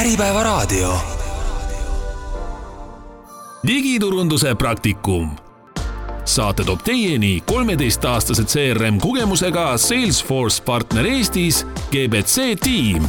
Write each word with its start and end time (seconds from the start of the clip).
Äripäevaraadio. 0.00 0.94
digiturunduse 3.66 4.54
praktikum. 4.54 5.30
saate 6.24 6.64
toob 6.64 6.80
teieni 6.84 7.42
kolmeteistaastase 7.46 8.44
CRM 8.44 8.98
kogemusega 8.98 9.78
Salesforce 9.78 10.62
partner 10.62 11.06
Eestis 11.06 11.66
GBC 11.92 12.60
tiim 12.60 13.08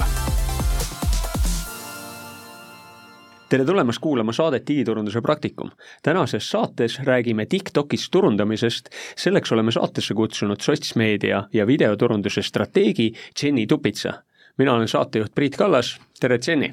tere 3.50 3.66
tulemast 3.66 4.00
kuulama 4.00 4.32
saadet 4.32 4.68
Digiturunduse 4.68 5.22
praktikum. 5.22 5.70
tänases 6.04 6.50
saates 6.50 7.00
räägime 7.00 7.46
TikTokis 7.46 8.10
turundamisest, 8.10 8.90
selleks 9.16 9.52
oleme 9.52 9.72
saatesse 9.72 10.14
kutsunud 10.14 10.62
sotsmeedia 10.62 11.44
ja 11.54 11.68
videoturunduse 11.68 12.42
strateegi 12.42 13.14
Jenny 13.44 13.66
Tupitsa. 13.66 14.14
Mina 14.58 14.74
olen 14.74 14.88
saatejuht 14.88 15.36
Priit 15.36 15.58
Kallas, 15.58 15.98
tere 16.20 16.40
Jenny! 16.48 16.72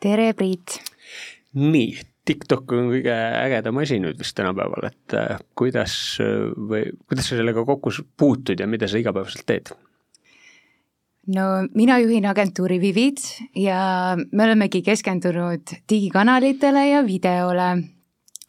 tere, 0.00 0.32
Priit! 0.34 0.80
nii, 1.54 1.98
TikTok 2.24 2.72
on 2.76 2.90
kõige 2.94 3.14
ägedam 3.14 3.78
asi 3.82 3.98
nüüd 4.02 4.18
vist 4.20 4.36
tänapäeval, 4.38 4.90
et 4.90 5.14
äh, 5.18 5.38
kuidas 5.58 5.94
äh, 6.22 6.50
või 6.54 6.90
kuidas 7.06 7.30
sa 7.30 7.38
sellega 7.38 7.64
kokku 7.66 7.92
puutud 8.16 8.60
ja 8.60 8.68
mida 8.70 8.88
sa 8.90 9.00
igapäevaselt 9.00 9.46
teed? 9.48 9.72
no 11.34 11.46
mina 11.74 11.98
juhin 12.02 12.26
agentuuri 12.26 12.80
Vivid 12.80 13.22
ja 13.56 14.16
me 14.16 14.44
olemegi 14.44 14.82
keskendunud 14.82 15.74
digikanalitele 15.90 16.86
ja 16.88 17.02
videole. 17.06 17.70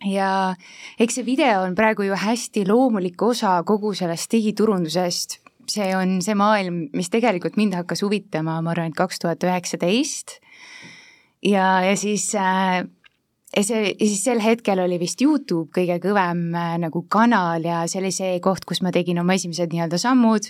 ja 0.10 0.56
eks 1.00 1.20
see 1.20 1.26
video 1.26 1.62
on 1.66 1.76
praegu 1.76 2.08
ju 2.08 2.18
hästi 2.18 2.66
loomulik 2.68 3.22
osa 3.22 3.62
kogu 3.64 3.94
sellest 3.94 4.32
digiturundusest. 4.32 5.40
See 5.72 5.92
on 5.98 6.20
see 6.26 6.38
maailm, 6.38 6.86
mis 6.98 7.12
tegelikult 7.14 7.60
mind 7.60 7.78
hakkas 7.80 8.04
huvitama, 8.06 8.60
ma 8.62 8.74
arvan, 8.74 8.92
et 8.92 8.98
kaks 8.98 9.22
tuhat 9.24 9.44
üheksateist. 9.48 10.40
ja, 11.42 11.68
ja 11.88 11.96
siis 11.98 12.28
äh, 12.36 12.84
ja 13.56 13.64
see, 13.66 13.92
ja 13.92 14.08
siis 14.08 14.22
sel 14.24 14.42
hetkel 14.44 14.80
oli 14.84 14.98
vist 15.02 15.22
Youtube 15.24 15.72
kõige 15.76 15.98
kõvem 16.04 16.44
äh, 16.56 16.76
nagu 16.82 17.04
kanal 17.12 17.66
ja 17.66 17.82
see 17.90 18.00
oli 18.02 18.12
see 18.16 18.40
koht, 18.44 18.66
kus 18.68 18.82
ma 18.86 18.94
tegin 18.96 19.20
oma 19.22 19.36
esimesed 19.38 19.74
nii-öelda 19.74 20.00
sammud, 20.02 20.48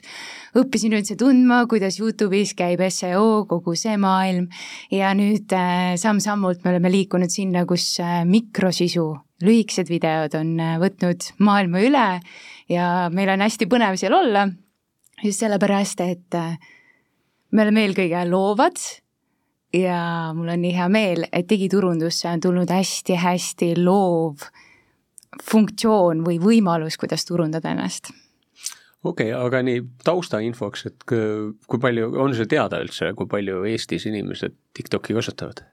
õppisin 0.60 0.96
üldse 0.98 1.18
tundma, 1.20 1.64
kuidas 1.72 1.98
Youtube'is 2.02 2.54
käib 2.58 2.84
seo, 2.94 3.44
kogu 3.50 3.76
see 3.78 3.98
maailm. 4.02 4.48
Ja 4.94 5.16
nüüd 5.18 5.52
äh, 5.56 5.94
samm-sammult 6.02 6.64
me 6.64 6.74
oleme 6.76 6.94
liikunud 6.94 7.34
sinna, 7.34 7.66
kus 7.70 7.94
äh, 8.04 8.22
mikrosisu, 8.28 9.08
lühikesed 9.46 9.90
videod 9.92 10.38
on 10.38 10.56
äh, 10.62 10.78
võtnud 10.82 11.32
maailma 11.42 11.86
üle. 11.86 12.08
Ja 12.72 12.88
meil 13.14 13.34
on 13.34 13.44
hästi 13.44 13.68
põnev 13.72 13.98
seal 14.00 14.16
olla, 14.16 14.48
just 15.24 15.44
sellepärast, 15.44 16.02
et 16.02 16.38
äh, 16.38 16.58
me 17.52 17.66
oleme 17.66 17.86
eelkõige 17.86 18.24
loovad 18.30 18.80
ja 19.74 20.32
mul 20.36 20.52
on 20.52 20.62
nii 20.64 20.74
hea 20.76 20.88
meel, 20.92 21.26
et 21.32 21.48
digiturundusse 21.50 22.30
on 22.32 22.44
tulnud 22.44 22.72
hästi-hästi 22.72 23.74
loov 23.80 24.48
funktsioon 25.44 26.26
või 26.26 26.40
võimalus, 26.44 26.98
kuidas 27.00 27.26
turundada 27.26 27.72
ennast. 27.72 28.12
okei 29.04 29.32
okay,, 29.32 29.46
aga 29.48 29.62
nii 29.64 29.84
taustainfoks, 30.04 30.86
et 30.86 31.06
kui 31.06 31.80
palju, 31.80 32.12
on 32.20 32.36
see 32.36 32.50
teada 32.52 32.82
üldse, 32.84 33.14
kui 33.16 33.30
palju 33.32 33.64
Eestis 33.72 34.06
inimesed 34.10 34.58
TikTok'i 34.78 35.16
kasutavad? 35.18 35.64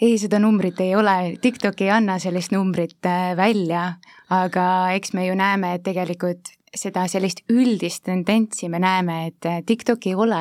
ei, 0.00 0.16
seda 0.18 0.40
numbrit 0.42 0.80
ei 0.80 0.96
ole, 0.96 1.36
TikTok 1.42 1.84
ei 1.84 1.92
anna 1.94 2.18
sellist 2.22 2.52
numbrit 2.54 3.06
äh, 3.06 3.36
välja, 3.36 3.92
aga 4.32 4.66
eks 4.96 5.12
me 5.12 5.26
ju 5.26 5.36
näeme, 5.38 5.76
et 5.76 5.84
tegelikult 5.86 6.54
seda 6.74 7.04
sellist 7.10 7.42
üldist 7.52 8.04
tendentsi 8.08 8.68
me 8.72 8.80
näeme, 8.82 9.18
et 9.28 9.66
TikTok 9.66 10.06
ei 10.08 10.14
ole 10.14 10.40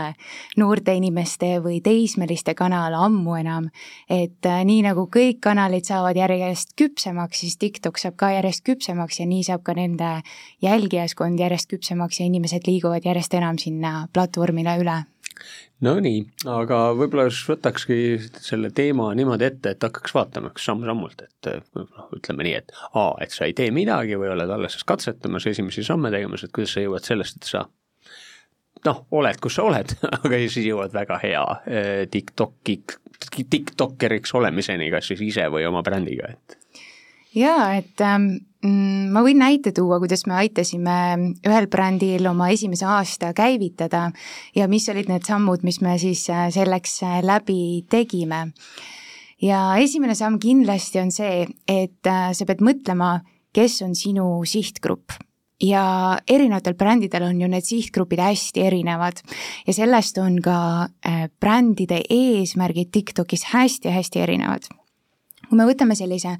noorte 0.57 0.95
inimeste 0.95 1.57
või 1.63 1.81
teismeliste 1.83 2.55
kanal 2.55 2.95
ammu 2.95 3.35
enam. 3.39 3.69
et 4.09 4.45
äh, 4.45 4.63
nii 4.65 4.81
nagu 4.87 5.07
kõik 5.11 5.41
kanalid 5.43 5.85
saavad 5.85 6.15
järjest 6.15 6.75
küpsemaks, 6.79 7.43
siis 7.43 7.57
TikTok 7.57 7.97
saab 7.97 8.15
ka 8.15 8.31
järjest 8.31 8.63
küpsemaks 8.65 9.19
ja 9.19 9.25
nii 9.25 9.43
saab 9.43 9.63
ka 9.63 9.73
nende 9.73 10.21
jälgijaskond 10.61 11.39
järjest 11.39 11.69
küpsemaks 11.69 12.19
ja 12.19 12.25
inimesed 12.25 12.67
liiguvad 12.67 13.05
järjest 13.05 13.33
enam 13.33 13.57
sinna 13.57 14.07
platvormile 14.13 14.77
üle 14.79 15.01
Nonii, 15.81 16.21
aga 16.45 16.79
võib-olla 16.93 17.25
siis 17.31 17.47
võtakski 17.49 17.95
selle 18.37 18.69
teema 18.77 19.07
niimoodi 19.17 19.47
ette, 19.47 19.73
et 19.73 19.85
hakkaks 19.87 20.13
vaatama 20.13 20.51
samm-sammult, 20.61 21.23
et 21.25 21.49
noh, 21.73 22.11
ütleme 22.13 22.45
nii, 22.45 22.53
et 22.59 22.73
aa, 22.91 23.15
et 23.25 23.33
sa 23.33 23.47
ei 23.49 23.55
tee 23.57 23.71
midagi 23.73 24.19
või 24.21 24.29
oled 24.35 24.53
alles 24.53 24.77
katsetamas, 24.85 25.47
esimesi 25.49 25.85
samme 25.87 26.13
tegemas, 26.13 26.45
et 26.45 26.53
kuidas 26.53 26.75
sa 26.77 26.85
jõuad 26.85 27.07
sellest, 27.07 27.41
et 27.41 27.49
sa 27.49 27.65
noh, 28.85 29.03
oled, 29.17 29.41
kus 29.41 29.57
sa 29.57 29.65
oled 29.65 29.95
aga 30.19 30.41
siis 30.45 30.61
jõuad 30.69 30.93
väga 30.93 31.17
hea 31.23 31.43
eh, 31.65 31.91
TikToki, 32.13 32.77
tiktokeriks 33.41 34.37
olemiseni, 34.37 34.91
kas 34.93 35.09
siis 35.09 35.25
ise 35.31 35.49
või 35.53 35.65
oma 35.69 35.81
brändiga, 35.85 36.29
et 36.35 36.60
jaa, 37.35 37.75
et 37.79 38.01
ähm, 38.03 38.27
mm, 38.63 39.11
ma 39.13 39.23
võin 39.25 39.39
näite 39.41 39.73
tuua, 39.75 39.99
kuidas 40.01 40.25
me 40.27 40.37
aitasime 40.41 40.97
ühel 41.47 41.67
brändil 41.71 42.27
oma 42.29 42.51
esimese 42.53 42.87
aasta 42.89 43.31
käivitada 43.37 44.09
ja 44.57 44.67
mis 44.71 44.87
olid 44.91 45.11
need 45.11 45.27
sammud, 45.27 45.65
mis 45.67 45.81
me 45.83 45.97
siis 46.01 46.27
äh, 46.31 46.49
selleks 46.53 47.01
äh, 47.07 47.19
läbi 47.25 47.85
tegime. 47.89 48.51
ja 49.41 49.61
esimene 49.81 50.15
samm 50.15 50.39
kindlasti 50.39 51.01
on 51.01 51.11
see, 51.11 51.47
et 51.67 52.07
äh, 52.07 52.31
sa 52.33 52.45
pead 52.45 52.61
mõtlema, 52.61 53.19
kes 53.53 53.81
on 53.87 53.95
sinu 53.95 54.43
sihtgrupp. 54.45 55.17
Ja 55.61 56.17
erinevatel 56.25 56.73
brändidel 56.73 57.27
on 57.27 57.41
ju 57.41 57.47
need 57.47 57.65
sihtgrupid 57.67 58.17
hästi 58.17 58.63
erinevad. 58.65 59.19
Ja 59.67 59.75
sellest 59.77 60.17
on 60.17 60.39
ka 60.41 60.87
brändide 61.37 61.99
eesmärgid 62.09 62.89
TikTokis 62.89 63.51
hästi-hästi 63.51 64.23
erinevad 64.23 64.65
kui 65.51 65.59
me 65.59 65.67
võtame 65.67 65.97
sellise 65.99 66.37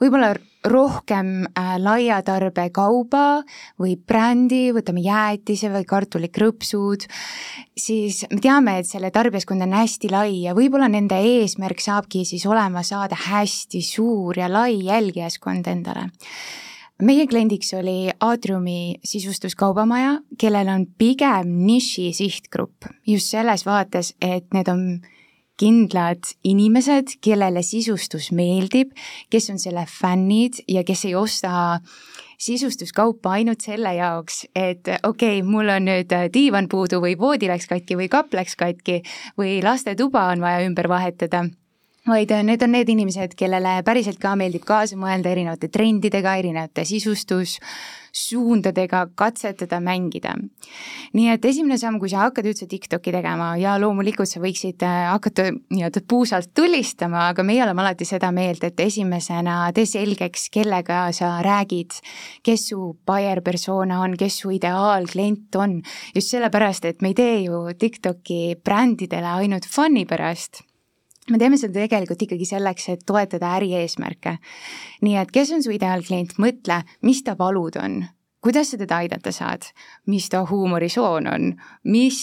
võib-olla 0.00 0.32
rohkem 0.64 1.44
äh, 1.44 1.74
laia 1.76 2.22
tarbekauba 2.24 3.42
või 3.80 3.98
brändi, 4.00 4.70
võtame 4.72 5.04
jäätise 5.04 5.68
või 5.74 5.84
kartulikrõpsud, 5.88 7.04
siis 7.76 8.22
me 8.32 8.40
teame, 8.40 8.78
et 8.80 8.88
selle 8.88 9.12
tarbijaskond 9.12 9.66
on 9.66 9.76
hästi 9.76 10.08
lai 10.14 10.40
ja 10.46 10.56
võib-olla 10.56 10.88
nende 10.88 11.20
eesmärk 11.20 11.84
saabki 11.84 12.24
siis 12.24 12.48
olema 12.48 12.82
saada 12.86 13.18
hästi 13.28 13.84
suur 13.84 14.40
ja 14.40 14.48
lai 14.48 14.78
jälgijaskond 14.86 15.68
endale. 15.68 16.08
Meie 17.04 17.26
kliendiks 17.26 17.74
oli 17.74 18.08
Atriumi 18.22 19.00
sisustuskaubamaja, 19.04 20.20
kellel 20.38 20.70
on 20.70 20.86
pigem 20.96 21.50
niši 21.66 22.12
sihtgrupp. 22.14 22.86
Just 23.04 23.34
selles 23.34 23.66
vaates, 23.66 24.14
et 24.22 24.46
need 24.54 24.70
on 24.70 24.86
kindlad 25.60 26.34
inimesed, 26.44 27.16
kellele 27.22 27.62
sisustus 27.62 28.30
meeldib, 28.34 28.92
kes 29.30 29.50
on 29.52 29.60
selle 29.62 29.86
fännid 29.90 30.64
ja 30.68 30.84
kes 30.86 31.04
ei 31.08 31.14
osta 31.14 31.80
sisustuskaupa 32.44 33.36
ainult 33.38 33.62
selle 33.64 33.94
jaoks, 33.94 34.44
et 34.54 34.88
okei 35.02 35.40
okay,, 35.40 35.42
mul 35.46 35.70
on 35.76 35.86
nüüd 35.88 36.14
diivan 36.34 36.68
puudu 36.68 37.00
või 37.04 37.14
voodi 37.18 37.48
läks 37.50 37.70
katki 37.70 37.98
või 37.98 38.10
kapp 38.12 38.34
läks 38.34 38.56
katki 38.58 39.02
või 39.38 39.60
lastetuba 39.64 40.28
on 40.34 40.42
vaja 40.44 40.64
ümber 40.66 40.90
vahetada 40.90 41.44
vaid 42.04 42.28
need 42.44 42.60
on 42.62 42.74
need 42.74 42.88
inimesed, 42.92 43.32
kellele 43.38 43.78
päriselt 43.84 44.18
ka 44.20 44.34
meeldib 44.36 44.64
kaasa 44.68 44.96
mõelda 45.00 45.30
erinevate 45.32 45.68
trendidega, 45.72 46.34
erinevate 46.36 46.84
sisustussuundadega, 46.84 49.06
katsetada, 49.16 49.80
mängida. 49.80 50.34
nii 51.16 51.28
et 51.32 51.44
esimene 51.48 51.78
samm, 51.80 51.96
kui 52.02 52.10
sa 52.12 52.26
hakkad 52.26 52.44
üldse 52.50 52.66
TikTok'i 52.68 53.12
tegema 53.14 53.54
ja 53.56 53.78
loomulikult 53.80 54.28
sa 54.28 54.40
võiksid 54.42 54.84
äh, 54.84 55.06
hakata 55.14 55.46
nii-öelda 55.54 56.00
puusalt 56.08 56.50
tulistama, 56.54 57.28
aga 57.32 57.42
meie 57.46 57.62
oleme 57.64 57.80
alati 57.86 58.04
seda 58.08 58.30
meelt, 58.36 58.64
et 58.68 58.80
esimesena 58.84 59.72
tee 59.72 59.86
selgeks, 59.88 60.50
kellega 60.52 61.12
sa 61.16 61.40
räägid, 61.46 61.90
kes 62.44 62.68
su 62.74 62.78
buyer 63.06 63.40
persona 63.40 64.02
on, 64.04 64.16
kes 64.20 64.38
su 64.44 64.52
ideaalklient 64.52 65.56
on, 65.56 65.80
just 66.12 66.28
sellepärast, 66.36 66.84
et 66.84 67.00
me 67.00 67.08
ei 67.14 67.16
tee 67.16 67.36
ju 67.46 67.64
TikTok'i 67.80 68.60
brändidele 68.60 69.30
ainult 69.40 69.64
fun'i 69.72 70.04
pärast 70.04 70.73
me 71.30 71.38
teeme 71.40 71.58
seda 71.60 71.78
tegelikult 71.78 72.24
ikkagi 72.26 72.48
selleks, 72.48 72.88
et 72.92 73.04
toetada 73.06 73.54
ärieesmärke. 73.58 74.36
nii 75.02 75.16
et 75.20 75.32
kes 75.32 75.52
on 75.56 75.62
su 75.64 75.72
ideaalklient, 75.74 76.36
mõtle, 76.42 76.82
mis 77.02 77.22
ta 77.24 77.36
valud 77.38 77.78
on, 77.80 78.02
kuidas 78.44 78.72
sa 78.72 78.80
teda 78.80 79.00
aidata 79.04 79.32
saad, 79.32 79.70
mis 80.10 80.28
ta 80.32 80.44
huumorisoon 80.48 81.28
on, 81.30 81.54
mis 81.88 82.20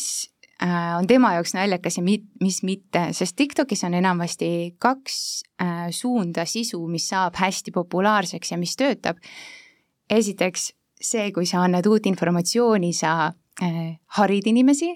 äh, 0.62 0.98
on 0.98 1.08
tema 1.10 1.34
jaoks 1.38 1.56
naljakas 1.58 1.98
ja 1.98 2.06
mit, 2.06 2.28
mis 2.42 2.62
mitte, 2.68 3.10
sest 3.18 3.36
TikTokis 3.40 3.84
on 3.88 3.98
enamasti 3.98 4.76
kaks 4.80 5.18
äh, 5.62 5.88
suunda 5.90 6.46
sisu, 6.46 6.84
mis 6.88 7.10
saab 7.10 7.40
hästi 7.42 7.74
populaarseks 7.74 8.54
ja 8.54 8.62
mis 8.62 8.78
töötab. 8.78 9.18
esiteks 10.10 10.74
see, 11.02 11.32
kui 11.32 11.46
sa 11.50 11.64
annad 11.66 11.88
uut 11.88 12.06
informatsiooni, 12.06 12.92
sa 12.94 13.32
äh, 13.64 13.98
harid 14.20 14.46
inimesi 14.52 14.92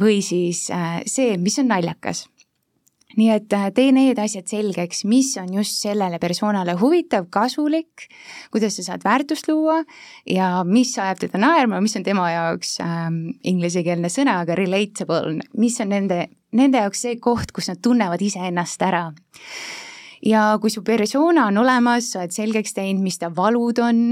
või 0.00 0.18
siis 0.24 0.66
see, 1.06 1.36
mis 1.38 1.58
on 1.62 1.70
naljakas 1.70 2.24
nii 3.16 3.30
et 3.32 3.56
äh, 3.56 3.68
tee 3.74 3.92
need 3.96 4.18
asjad 4.20 4.48
selgeks, 4.50 5.04
mis 5.08 5.32
on 5.40 5.54
just 5.56 5.80
sellele 5.82 6.20
persoonale 6.22 6.76
huvitav, 6.80 7.28
kasulik, 7.32 8.08
kuidas 8.54 8.78
sa 8.78 8.90
saad 8.90 9.06
väärtust 9.06 9.48
luua 9.50 9.80
ja 10.28 10.50
mis 10.68 10.94
ajab 10.98 11.24
teda 11.24 11.40
naerma, 11.42 11.80
mis 11.84 11.96
on 11.98 12.04
tema 12.06 12.28
jaoks 12.32 12.76
ähm, 12.84 13.22
inglisekeelne 13.46 14.12
sõna, 14.12 14.40
aga 14.44 14.58
relatable, 14.58 15.40
mis 15.56 15.80
on 15.84 15.92
nende, 15.94 16.26
nende 16.56 16.84
jaoks 16.84 17.06
see 17.08 17.18
koht, 17.22 17.54
kus 17.56 17.72
nad 17.72 17.82
tunnevad 17.84 18.22
iseennast 18.22 18.86
ära 18.86 19.08
ja 20.24 20.42
kui 20.60 20.70
su 20.72 20.82
persona 20.84 21.46
on 21.50 21.60
olemas, 21.60 22.10
sa 22.12 22.22
oled 22.22 22.34
selgeks 22.34 22.76
teinud, 22.76 23.02
mis 23.04 23.18
ta 23.20 23.30
valud 23.34 23.80
on, 23.84 24.02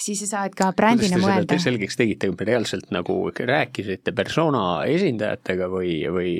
siis 0.00 0.22
sa 0.24 0.30
saad 0.34 0.56
ka 0.58 0.70
brändina 0.76 1.20
mõelda. 1.20 1.58
selgeks 1.60 1.98
tegite, 2.00 2.30
reaalselt 2.46 2.90
nagu 2.94 3.22
rääkisite 3.34 4.14
persona 4.16 4.84
esindajatega 4.90 5.70
või, 5.72 5.94
või 6.12 6.34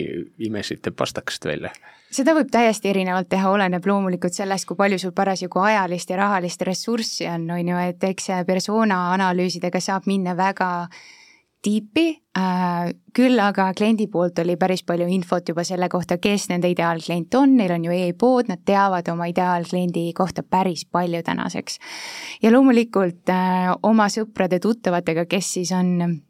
imesite 0.51 0.95
pastakast 0.95 1.47
välja? 1.49 1.75
Seda 2.11 2.35
võib 2.37 2.51
täiesti 2.53 2.91
erinevalt 2.91 3.31
teha, 3.31 3.51
oleneb 3.51 3.87
loomulikult 3.87 4.35
sellest, 4.35 4.67
kui 4.69 4.79
palju 4.79 4.99
sul 4.99 5.15
parasjagu 5.17 5.63
ajalist 5.63 6.11
ja 6.11 6.19
rahalist 6.21 6.63
ressurssi 6.67 7.29
on, 7.31 7.49
on 7.55 7.73
ju, 7.73 7.79
et 7.91 8.11
eks 8.11 8.31
persona 8.47 9.11
analüüsidega 9.15 9.81
saab 9.81 10.11
minna 10.11 10.37
väga 10.39 10.71
tiipi 11.61 12.07
äh,, 12.39 12.91
küll 13.17 13.41
aga 13.43 13.69
kliendi 13.77 14.07
poolt 14.09 14.39
oli 14.41 14.57
päris 14.61 14.83
palju 14.87 15.07
infot 15.13 15.53
juba 15.53 15.65
selle 15.67 15.91
kohta, 15.93 16.17
kes 16.23 16.49
nende 16.53 16.71
ideaalklient 16.73 17.35
on, 17.37 17.55
neil 17.59 17.75
on 17.75 17.85
ju 17.85 17.97
e-pood, 18.09 18.49
nad 18.49 18.63
teavad 18.65 19.09
oma 19.13 19.29
ideaalkliendi 19.31 20.07
kohta 20.17 20.43
päris 20.43 20.87
palju 20.89 21.23
tänaseks. 21.27 21.79
ja 22.43 22.53
loomulikult 22.53 23.29
äh, 23.29 23.71
oma 23.83 24.09
sõprade-tuttavatega, 24.09 25.27
kes 25.29 25.53
siis 25.59 25.75
on 25.77 26.21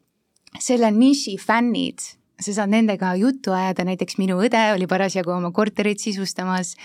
selle 0.59 0.91
niši 0.91 1.37
fännid, 1.39 2.03
sa 2.41 2.53
saad 2.55 2.71
nendega 2.73 3.13
juttu 3.19 3.53
ajada, 3.55 3.85
näiteks 3.87 4.17
minu 4.21 4.39
õde 4.43 4.61
oli 4.75 4.87
parasjagu 4.89 5.33
oma 5.35 5.51
korterit 5.55 6.01
sisustamas. 6.01 6.75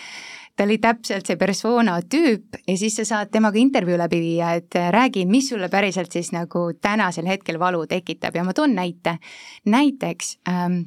ta 0.57 0.65
oli 0.65 0.79
täpselt 0.81 1.27
see 1.29 1.37
persona 1.37 1.99
tüüp 2.01 2.57
ja 2.67 2.77
siis 2.81 2.95
sa 2.97 3.05
saad 3.05 3.29
temaga 3.29 3.59
intervjuu 3.61 3.99
läbi 4.01 4.21
viia, 4.21 4.55
et 4.57 4.77
äh, 4.77 4.89
räägi, 4.93 5.27
mis 5.29 5.51
sulle 5.53 5.69
päriselt 5.69 6.13
siis 6.13 6.33
nagu 6.33 6.71
tänasel 6.81 7.27
hetkel 7.29 7.59
valu 7.61 7.87
tekitab. 7.87 8.35
Ja 8.35 8.45
ma 8.45 8.55
toon 8.57 8.75
näite. 8.75 9.19
näiteks 9.65 10.39
ähm, 10.49 10.81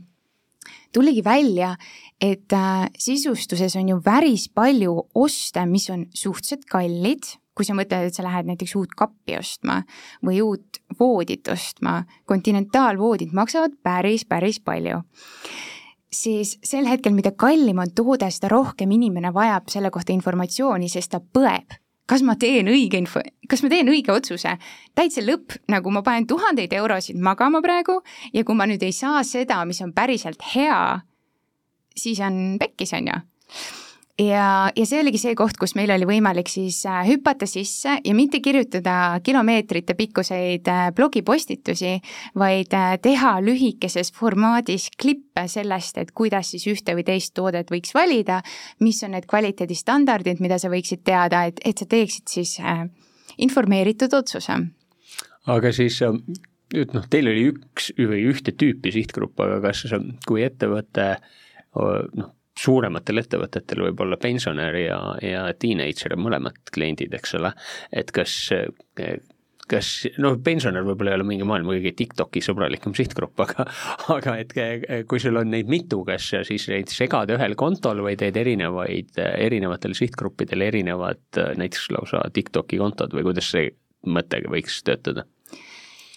tuligi 0.93 1.23
välja, 1.23 1.75
et 2.21 2.53
äh, 2.53 2.89
sisustuses 2.97 3.75
on 3.75 3.89
ju 3.89 4.01
päris 4.01 4.49
palju 4.49 4.95
oste, 5.15 5.65
mis 5.65 5.89
on 5.89 6.05
suhteliselt 6.13 6.65
kallid, 6.65 7.29
kui 7.59 7.67
sa 7.67 7.75
mõtled, 7.75 8.07
et 8.07 8.15
sa 8.15 8.23
lähed 8.23 8.47
näiteks 8.47 8.77
uut 8.79 8.95
kappi 8.95 9.35
ostma 9.35 9.81
või 10.23 10.39
uut 10.45 10.79
voodit 10.99 11.51
ostma, 11.51 12.05
kontinentaalvoodid 12.29 13.35
maksavad 13.35 13.75
päris, 13.83 14.23
päris 14.23 14.61
palju 14.63 15.01
siis 16.13 16.55
sel 16.65 16.87
hetkel, 16.89 17.13
mida 17.13 17.31
kallim 17.37 17.81
on 17.83 17.91
toode, 17.95 18.29
seda 18.33 18.49
rohkem 18.51 18.91
inimene 18.95 19.33
vajab 19.33 19.69
selle 19.71 19.91
kohta 19.93 20.13
informatsiooni, 20.15 20.89
sest 20.89 21.13
ta 21.13 21.21
põeb. 21.21 21.77
kas 22.09 22.23
ma 22.25 22.33
teen 22.41 22.65
õige 22.65 22.97
info, 22.97 23.21
kas 23.49 23.61
ma 23.61 23.69
teen 23.69 23.89
õige 23.91 24.09
otsuse? 24.11 24.55
täitsa 24.97 25.21
lõpp, 25.21 25.59
nagu 25.69 25.91
ma 25.93 26.01
panen 26.01 26.25
tuhandeid 26.27 26.73
eurosid 26.73 27.19
magama 27.21 27.61
praegu 27.61 27.99
ja 28.33 28.43
kui 28.43 28.55
ma 28.55 28.65
nüüd 28.65 28.83
ei 28.83 28.95
saa 28.95 29.21
seda, 29.23 29.61
mis 29.65 29.81
on 29.85 29.93
päriselt 29.93 30.41
hea, 30.55 31.01
siis 31.95 32.19
on 32.25 32.57
pekkis, 32.59 32.95
on 32.97 33.13
ju 33.13 33.21
ja, 34.19 34.71
ja 34.75 34.85
see 34.87 34.99
oligi 35.01 35.19
see 35.21 35.35
koht, 35.37 35.57
kus 35.59 35.73
meil 35.77 35.91
oli 35.93 36.07
võimalik 36.07 36.49
siis 36.51 36.81
äh, 36.89 37.01
hüpata 37.07 37.47
sisse 37.49 37.97
ja 38.03 38.15
mitte 38.15 38.41
kirjutada 38.43 39.19
kilomeetrite 39.25 39.95
pikkuseid 39.99 40.67
äh, 40.69 40.85
blogipostitusi, 40.95 41.95
vaid 42.39 42.75
äh, 42.77 42.95
teha 43.01 43.37
lühikeses 43.43 44.11
formaadis 44.15 44.89
klippe 44.99 45.45
sellest, 45.51 46.01
et 46.01 46.13
kuidas 46.15 46.53
siis 46.53 46.67
ühte 46.71 46.95
või 46.97 47.05
teist 47.07 47.33
toodet 47.37 47.71
võiks 47.71 47.93
valida, 47.95 48.41
mis 48.83 49.01
on 49.07 49.15
need 49.15 49.29
kvaliteedistandardid, 49.29 50.41
mida 50.43 50.59
sa 50.59 50.71
võiksid 50.71 51.05
teada, 51.07 51.45
et, 51.49 51.61
et 51.65 51.77
sa 51.79 51.87
teeksid 51.89 52.27
siis 52.29 52.57
informeeritud 53.39 54.13
otsuse. 54.13 54.57
aga 55.49 55.71
siis 55.73 56.01
nüüd 56.03 56.91
noh, 56.93 57.05
teil 57.09 57.29
oli 57.31 57.47
üks 57.53 57.93
või 57.97 58.25
ühte 58.29 58.51
tüüpi 58.51 58.91
sihtgrupp, 58.93 59.39
aga 59.39 59.61
kas 59.69 59.85
kui 60.27 60.43
ettevõte 60.45 61.15
noh, 61.79 62.33
suurematel 62.59 63.23
ettevõtetel 63.23 63.85
võib 63.87 64.05
olla 64.05 64.19
pensionär 64.21 64.77
ja, 64.81 64.99
ja 65.23 65.43
teenager 65.59 66.17
mõlemad 66.19 66.57
kliendid, 66.73 67.13
eks 67.15 67.37
ole, 67.39 67.53
et 67.95 68.11
kas 68.15 68.35
kas 69.69 69.89
noh, 70.21 70.37
pensionär 70.43 70.85
võib-olla 70.87 71.13
ei 71.13 71.19
ole 71.19 71.27
mingi 71.29 71.47
maailma 71.47 71.75
kõige 71.75 71.93
TikToki 71.97 72.41
sõbralikum 72.41 72.95
sihtgrupp, 72.97 73.39
aga 73.45 73.65
aga 74.15 74.35
et 74.41 74.55
kui 75.09 75.21
sul 75.21 75.37
on 75.39 75.51
neid 75.53 75.69
mitu, 75.71 76.01
kas 76.07 76.31
sa 76.33 76.43
siis 76.47 76.65
neid 76.71 76.91
segad 76.93 77.29
ühel 77.35 77.55
kontol 77.59 78.03
või 78.05 78.17
teed 78.19 78.37
erinevaid, 78.41 79.13
erinevatel 79.19 79.95
sihtgruppidel 79.97 80.65
erinevad 80.69 81.41
näiteks 81.59 81.91
lausa 81.95 82.25
TikToki 82.33 82.81
kontod 82.81 83.13
või 83.15 83.27
kuidas 83.29 83.53
see 83.53 83.69
mõte 84.09 84.41
võiks 84.49 84.81
töötada? 84.87 85.27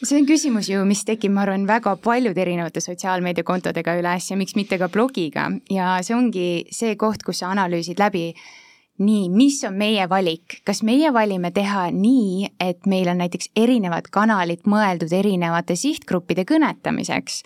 See 0.02 0.18
on 0.18 0.26
küsimus 0.26 0.68
ju, 0.70 0.82
mis 0.88 1.04
tekib, 1.06 1.32
ma 1.34 1.44
arvan, 1.46 1.66
väga 1.68 1.94
paljude 2.02 2.42
erinevate 2.42 2.82
sotsiaalmeediakontodega 2.82 3.94
üles 4.00 4.30
ja 4.30 4.38
miks 4.38 4.56
mitte 4.58 4.78
ka 4.80 4.90
blogiga. 4.92 5.48
Ja 5.70 5.94
see 6.02 6.16
ongi 6.16 6.48
see 6.74 6.96
koht, 7.00 7.22
kus 7.26 7.42
sa 7.42 7.52
analüüsid 7.52 8.02
läbi 8.02 8.30
nii, 9.02 9.28
mis 9.32 9.60
on 9.66 9.76
meie 9.78 10.04
valik, 10.10 10.60
kas 10.66 10.82
meie 10.86 11.10
valime 11.14 11.50
teha 11.54 11.88
nii, 11.94 12.50
et 12.60 12.86
meil 12.90 13.10
on 13.12 13.22
näiteks 13.22 13.52
erinevad 13.58 14.08
kanalid 14.12 14.66
mõeldud 14.68 15.12
erinevate 15.16 15.76
sihtgruppide 15.78 16.44
kõnetamiseks? 16.48 17.42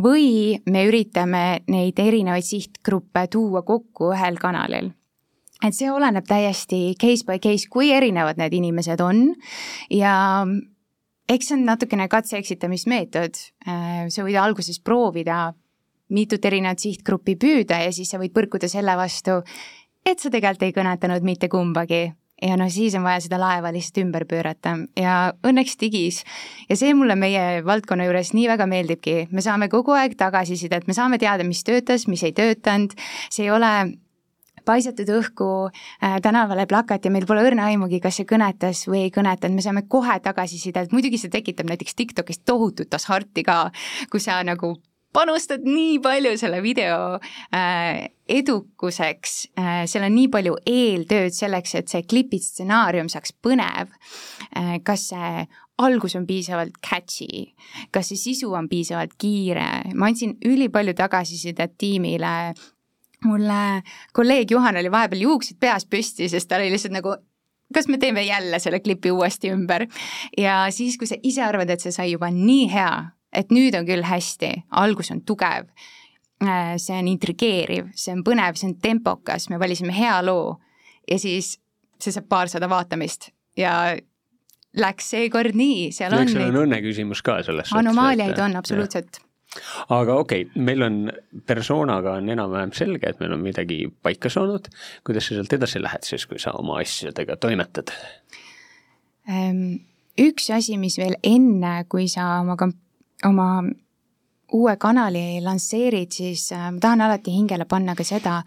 Või 0.00 0.60
me 0.70 0.84
üritame 0.88 1.64
neid 1.72 1.98
erinevaid 2.00 2.46
sihtgruppe 2.46 3.26
tuua 3.32 3.64
kokku 3.66 4.12
ühel 4.14 4.38
kanalil? 4.40 4.92
Et 5.64 5.72
see 5.72 5.88
oleneb 5.88 6.26
täiesti 6.28 6.92
case 7.00 7.24
by 7.24 7.40
case, 7.40 7.68
kui 7.72 7.88
erinevad 7.94 8.36
need 8.40 8.52
inimesed 8.52 9.00
on. 9.00 9.30
Ja 9.88 10.44
eks 11.28 11.48
see 11.48 11.58
on 11.58 11.64
natukene 11.68 12.08
katse-eksitamismeetod, 12.12 13.38
sa 14.12 14.26
võid 14.26 14.40
alguses 14.40 14.80
proovida 14.84 15.52
mitut 16.14 16.44
erinevat 16.44 16.82
sihtgruppi 16.82 17.36
püüda 17.40 17.80
ja 17.86 17.94
siis 17.94 18.12
sa 18.12 18.20
võid 18.20 18.34
põrkuda 18.34 18.68
selle 18.70 18.96
vastu, 18.98 19.40
et 20.04 20.20
sa 20.20 20.30
tegelikult 20.30 20.68
ei 20.68 20.76
kõnetanud 20.76 21.24
mitte 21.26 21.48
kumbagi. 21.52 22.04
Ja 22.44 22.58
noh, 22.58 22.68
siis 22.68 22.92
on 22.98 23.04
vaja 23.06 23.22
seda 23.24 23.38
laeva 23.40 23.70
lihtsalt 23.72 24.02
ümber 24.02 24.24
pöörata. 24.28 24.74
Ja 24.98 25.32
õnneks 25.46 25.78
digis. 25.80 26.24
ja 26.68 26.76
see 26.76 26.92
mulle 26.92 27.14
meie 27.16 27.62
valdkonna 27.64 28.04
juures 28.04 28.34
nii 28.34 28.48
väga 28.50 28.66
meeldibki, 28.68 29.28
me 29.30 29.40
saame 29.40 29.70
kogu 29.72 29.94
aeg 29.96 30.16
tagasisidet, 30.18 30.88
me 30.90 30.96
saame 30.98 31.18
teada, 31.22 31.46
mis 31.46 31.62
töötas, 31.64 32.08
mis 32.10 32.24
ei 32.26 32.34
töötanud, 32.36 32.92
see 33.30 33.46
ei 33.46 33.54
ole 33.54 33.70
paisatud 34.64 35.10
õhku 35.18 35.50
äh, 35.68 36.16
tänavale 36.24 36.66
plakat 36.70 37.04
ja 37.04 37.12
meil 37.12 37.26
pole 37.28 37.44
õrna 37.46 37.68
aimugi, 37.72 38.00
kas 38.04 38.20
see 38.20 38.28
kõnetas 38.28 38.86
või 38.88 39.06
ei 39.06 39.12
kõnetanud, 39.14 39.58
me 39.58 39.64
saame 39.64 39.84
kohe 39.88 40.18
tagasisidet, 40.24 40.92
muidugi 40.94 41.20
see 41.20 41.32
tekitab 41.32 41.70
näiteks 41.70 41.96
TikTokis 41.98 42.42
tohutut 42.44 42.92
hasarti 42.92 43.46
ka, 43.46 43.58
kui 44.12 44.22
sa 44.22 44.40
nagu 44.46 44.74
panustad 45.14 45.62
nii 45.66 45.98
palju 46.02 46.34
selle 46.38 46.60
video 46.62 47.18
äh, 47.54 48.10
edukuseks 48.28 49.34
äh,, 49.58 49.84
seal 49.90 50.06
on 50.08 50.16
nii 50.16 50.30
palju 50.32 50.56
eeltööd 50.66 51.36
selleks, 51.36 51.76
et 51.78 51.92
see 51.92 52.06
klipi 52.08 52.40
stsenaarium 52.42 53.10
saaks 53.12 53.34
põnev. 53.44 53.92
Äh,. 54.56 54.78
kas 54.84 55.10
see 55.12 55.46
algus 55.82 56.14
on 56.14 56.26
piisavalt 56.26 56.76
catchy, 56.82 57.48
kas 57.94 58.12
see 58.12 58.20
sisu 58.20 58.52
on 58.54 58.68
piisavalt 58.70 59.16
kiire, 59.18 59.66
ma 59.94 60.10
andsin 60.10 60.36
ülipalju 60.46 60.94
tagasisidet 60.98 61.74
tiimile 61.78 62.54
mulle 63.24 63.82
kolleeg 64.12 64.50
Juhan 64.50 64.76
oli 64.80 64.90
vahepeal 64.92 65.24
juuksed 65.26 65.58
peas 65.60 65.86
püsti, 65.86 66.28
sest 66.28 66.48
ta 66.48 66.60
oli 66.60 66.70
lihtsalt 66.72 66.94
nagu 66.96 67.16
kas 67.74 67.88
me 67.88 67.98
teeme 67.98 68.22
jälle 68.22 68.58
selle 68.58 68.80
klipi 68.80 69.10
uuesti 69.10 69.50
ümber 69.50 69.86
ja 70.38 70.66
siis, 70.70 70.98
kui 70.98 71.08
sa 71.10 71.18
ise 71.22 71.42
arvad, 71.42 71.70
et 71.70 71.82
see 71.82 71.92
sai 71.94 72.12
juba 72.12 72.30
nii 72.30 72.68
hea, 72.72 72.92
et 73.34 73.50
nüüd 73.54 73.74
on 73.78 73.86
küll 73.88 74.04
hästi, 74.06 74.52
algus 74.70 75.10
on 75.14 75.24
tugev, 75.26 75.68
äh, 76.44 76.74
see 76.78 76.96
on 76.98 77.10
intrigeeriv, 77.10 77.90
see 77.98 78.14
on 78.14 78.22
põnev, 78.26 78.58
see 78.60 78.70
on 78.70 78.78
tempokas, 78.82 79.48
me 79.50 79.58
valisime 79.60 79.94
hea 79.96 80.20
loo 80.24 80.58
ja 81.10 81.18
siis 81.18 81.56
see 82.00 82.14
saab 82.14 82.28
paarsada 82.30 82.68
vaatamist 82.70 83.30
ja 83.58 83.96
läks 84.78 85.12
seekord 85.14 85.56
nii, 85.58 85.90
seal 85.94 86.14
on. 86.14 86.26
eks 86.26 86.36
seal 86.36 86.50
on 86.50 86.64
õnne 86.64 86.80
küsimus 86.84 87.22
ka 87.24 87.40
selles 87.46 87.72
anomaaliaid 87.74 88.38
on 88.42 88.58
absoluutselt 88.60 89.22
aga 89.94 90.18
okei 90.22 90.46
okay,, 90.46 90.62
meil 90.64 90.82
on 90.86 90.98
persoonaga 91.46 92.18
on 92.20 92.28
enam-vähem 92.34 92.74
selge, 92.76 93.10
et 93.10 93.20
meil 93.22 93.34
on 93.36 93.42
midagi 93.44 93.84
paika 94.02 94.32
saanud, 94.32 94.68
kuidas 95.06 95.28
sa 95.28 95.38
sealt 95.38 95.56
edasi 95.56 95.82
lähed 95.82 96.06
siis, 96.06 96.26
kui 96.30 96.40
sa 96.42 96.54
oma 96.58 96.80
asjadega 96.82 97.36
toimetad? 97.40 97.92
Ehm, 99.30 99.64
üks 100.20 100.50
asi, 100.54 100.78
mis 100.80 100.98
veel 101.00 101.16
enne, 101.22 101.76
kui 101.88 102.08
sa 102.12 102.40
oma, 102.42 102.56
oma 103.24 103.48
uue 104.54 104.76
kanali 104.80 105.40
lansseerid, 105.42 106.12
siis 106.14 106.46
äh, 106.54 106.70
ma 106.70 106.80
tahan 106.82 107.04
alati 107.06 107.34
hingele 107.34 107.66
panna 107.68 107.96
ka 107.98 108.06
seda, 108.06 108.40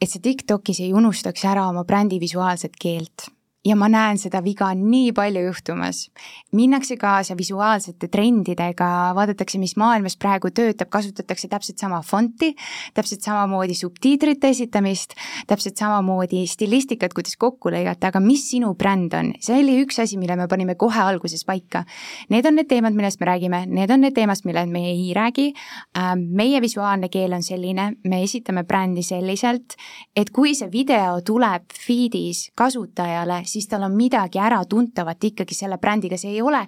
et 0.00 0.10
sa 0.10 0.20
TikTokis 0.22 0.80
ei 0.84 0.92
unustaks 0.96 1.44
ära 1.48 1.68
oma 1.68 1.84
brändi 1.88 2.20
visuaalset 2.22 2.78
keelt 2.80 3.28
ja 3.64 3.76
ma 3.78 3.86
näen 3.90 4.18
seda 4.18 4.40
viga 4.42 4.72
nii 4.74 5.12
palju 5.14 5.44
juhtumas. 5.46 6.10
minnakse 6.52 6.96
kaasa 6.96 7.36
visuaalsete 7.38 8.08
trendidega, 8.08 8.86
vaadatakse, 9.14 9.58
mis 9.58 9.76
maailmas 9.80 10.16
praegu 10.20 10.50
töötab, 10.50 10.90
kasutatakse 10.90 11.48
täpselt 11.48 11.78
sama 11.78 12.02
fonti, 12.02 12.52
täpselt 12.94 13.22
samamoodi 13.22 13.74
subtiitrite 13.74 14.48
esitamist, 14.48 15.14
täpselt 15.46 15.78
samamoodi 15.78 16.44
stilistikat, 16.46 17.14
kuidas 17.14 17.38
kokku 17.38 17.70
lõigata, 17.72 18.10
aga 18.10 18.20
mis 18.20 18.48
sinu 18.50 18.74
bränd 18.74 19.14
on, 19.16 19.32
see 19.40 19.60
oli 19.62 19.78
üks 19.84 20.02
asi, 20.02 20.18
mille 20.20 20.36
me 20.36 20.48
panime 20.50 20.74
kohe 20.74 21.00
alguses 21.00 21.46
paika. 21.46 21.84
Need 22.30 22.46
on 22.46 22.58
need 22.58 22.68
teemad, 22.68 22.98
millest 22.98 23.20
me 23.22 23.30
räägime, 23.30 23.62
need 23.70 23.90
on 23.94 24.02
need 24.04 24.16
teemad, 24.18 24.42
millest 24.44 24.72
me 24.72 24.84
ei 24.90 25.12
räägi. 25.14 25.52
Ähm, 25.98 26.26
meie 26.36 26.60
visuaalne 26.60 27.08
keel 27.12 27.32
on 27.32 27.46
selline, 27.46 27.92
me 28.04 28.22
esitame 28.26 28.66
brändi 28.68 29.06
selliselt, 29.06 29.78
et 30.16 30.34
kui 30.34 30.54
see 30.58 30.68
video 30.72 31.20
tuleb 31.24 31.70
feed'is 31.86 32.48
kasutajale, 32.58 33.42
siis 33.52 33.68
tal 33.70 33.86
on 33.86 33.96
midagi 33.96 34.40
äratuntavat 34.42 35.30
ikkagi 35.30 35.56
selle 35.56 35.78
brändiga, 35.78 36.18
see 36.20 36.36
ei 36.36 36.42
ole 36.42 36.64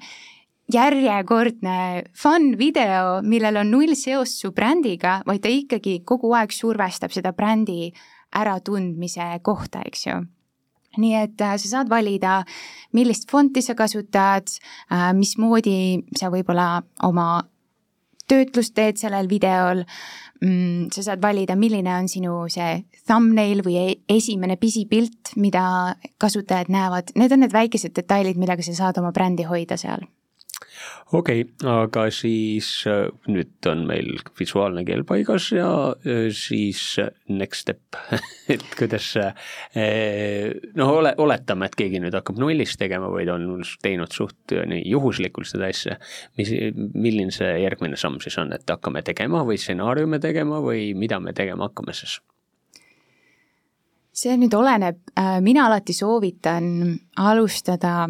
järjekordne 0.72 2.04
fun 2.16 2.54
video, 2.58 3.20
millel 3.22 3.60
on 3.60 3.72
null 3.74 3.96
seost 3.98 4.40
su 4.40 4.52
brändiga, 4.56 5.18
vaid 5.26 5.42
ta 5.44 5.52
ikkagi 5.52 5.98
kogu 6.08 6.32
aeg 6.36 6.54
survestab 6.54 7.12
seda 7.12 7.34
brändi 7.36 7.92
äratundmise 8.34 9.28
kohta, 9.44 9.84
eks 9.84 10.06
ju. 10.08 10.22
Nii 10.94 11.14
et 11.18 11.40
äh, 11.42 11.56
sa 11.58 11.70
saad 11.70 11.90
valida, 11.90 12.44
millist 12.94 13.26
fonti 13.30 13.62
sa 13.66 13.74
kasutad, 13.74 14.52
äh, 14.94 15.10
mismoodi 15.16 16.04
sa 16.14 16.30
võib-olla 16.30 16.84
oma 17.02 17.42
töötlust 18.30 18.74
teed 18.76 19.00
sellel 19.00 19.28
videol. 19.30 19.84
Mm,, 20.44 20.90
sa 20.92 21.04
saad 21.06 21.22
valida, 21.22 21.56
milline 21.56 21.92
on 21.94 22.08
sinu 22.10 22.42
see 22.52 22.82
thumbnail 23.06 23.62
või 23.64 23.78
e-, 23.80 24.00
esimene 24.12 24.58
pisipilt, 24.60 25.32
mida 25.40 25.94
kasutajad 26.20 26.72
näevad, 26.74 27.14
need 27.16 27.32
on 27.32 27.44
need 27.44 27.54
väikesed 27.54 27.94
detailid, 27.96 28.40
millega 28.40 28.66
sa 28.66 28.74
saad 28.76 29.00
oma 29.00 29.14
brändi 29.14 29.46
hoida 29.48 29.78
seal 29.80 30.04
okei 31.12 31.42
okay,, 31.42 31.68
aga 31.70 32.04
siis 32.14 32.68
äh, 32.90 33.06
nüüd 33.30 33.68
on 33.70 33.84
meil 33.88 34.14
visuaalne 34.38 34.84
keel 34.86 35.04
paigas 35.08 35.50
ja 35.54 35.68
äh, 35.92 36.26
siis 36.34 36.82
äh, 37.02 37.10
next 37.28 37.66
step 37.66 37.98
et 38.54 38.64
kuidas 38.78 39.12
noh, 40.74 40.92
ole, 40.98 41.14
oletame, 41.20 41.68
et 41.68 41.78
keegi 41.78 42.00
nüüd 42.02 42.16
hakkab 42.16 42.40
nullist 42.40 42.78
tegema 42.80 43.10
ta 43.14 43.36
on 43.36 43.64
teinud 43.82 44.12
suht 44.14 44.54
nii 44.54 44.82
juhuslikult 44.90 45.48
seda 45.48 45.70
asja, 45.70 45.98
mis, 46.38 46.50
milline 46.94 47.34
see 47.34 47.52
järgmine 47.62 47.98
samm 48.00 48.20
siis 48.24 48.36
on, 48.42 48.52
et 48.56 48.68
hakkame 48.70 49.04
tegema 49.06 49.44
või 49.46 49.58
stsenaariume 49.60 50.20
tegema 50.22 50.60
või 50.64 50.92
mida 50.98 51.20
me 51.20 51.36
tegema 51.36 51.68
hakkame 51.70 51.96
siis? 51.96 52.20
see 54.14 54.36
nüüd 54.38 54.54
oleneb, 54.54 55.00
mina 55.42 55.66
alati 55.66 55.94
soovitan 55.96 56.94
alustada 57.18 58.06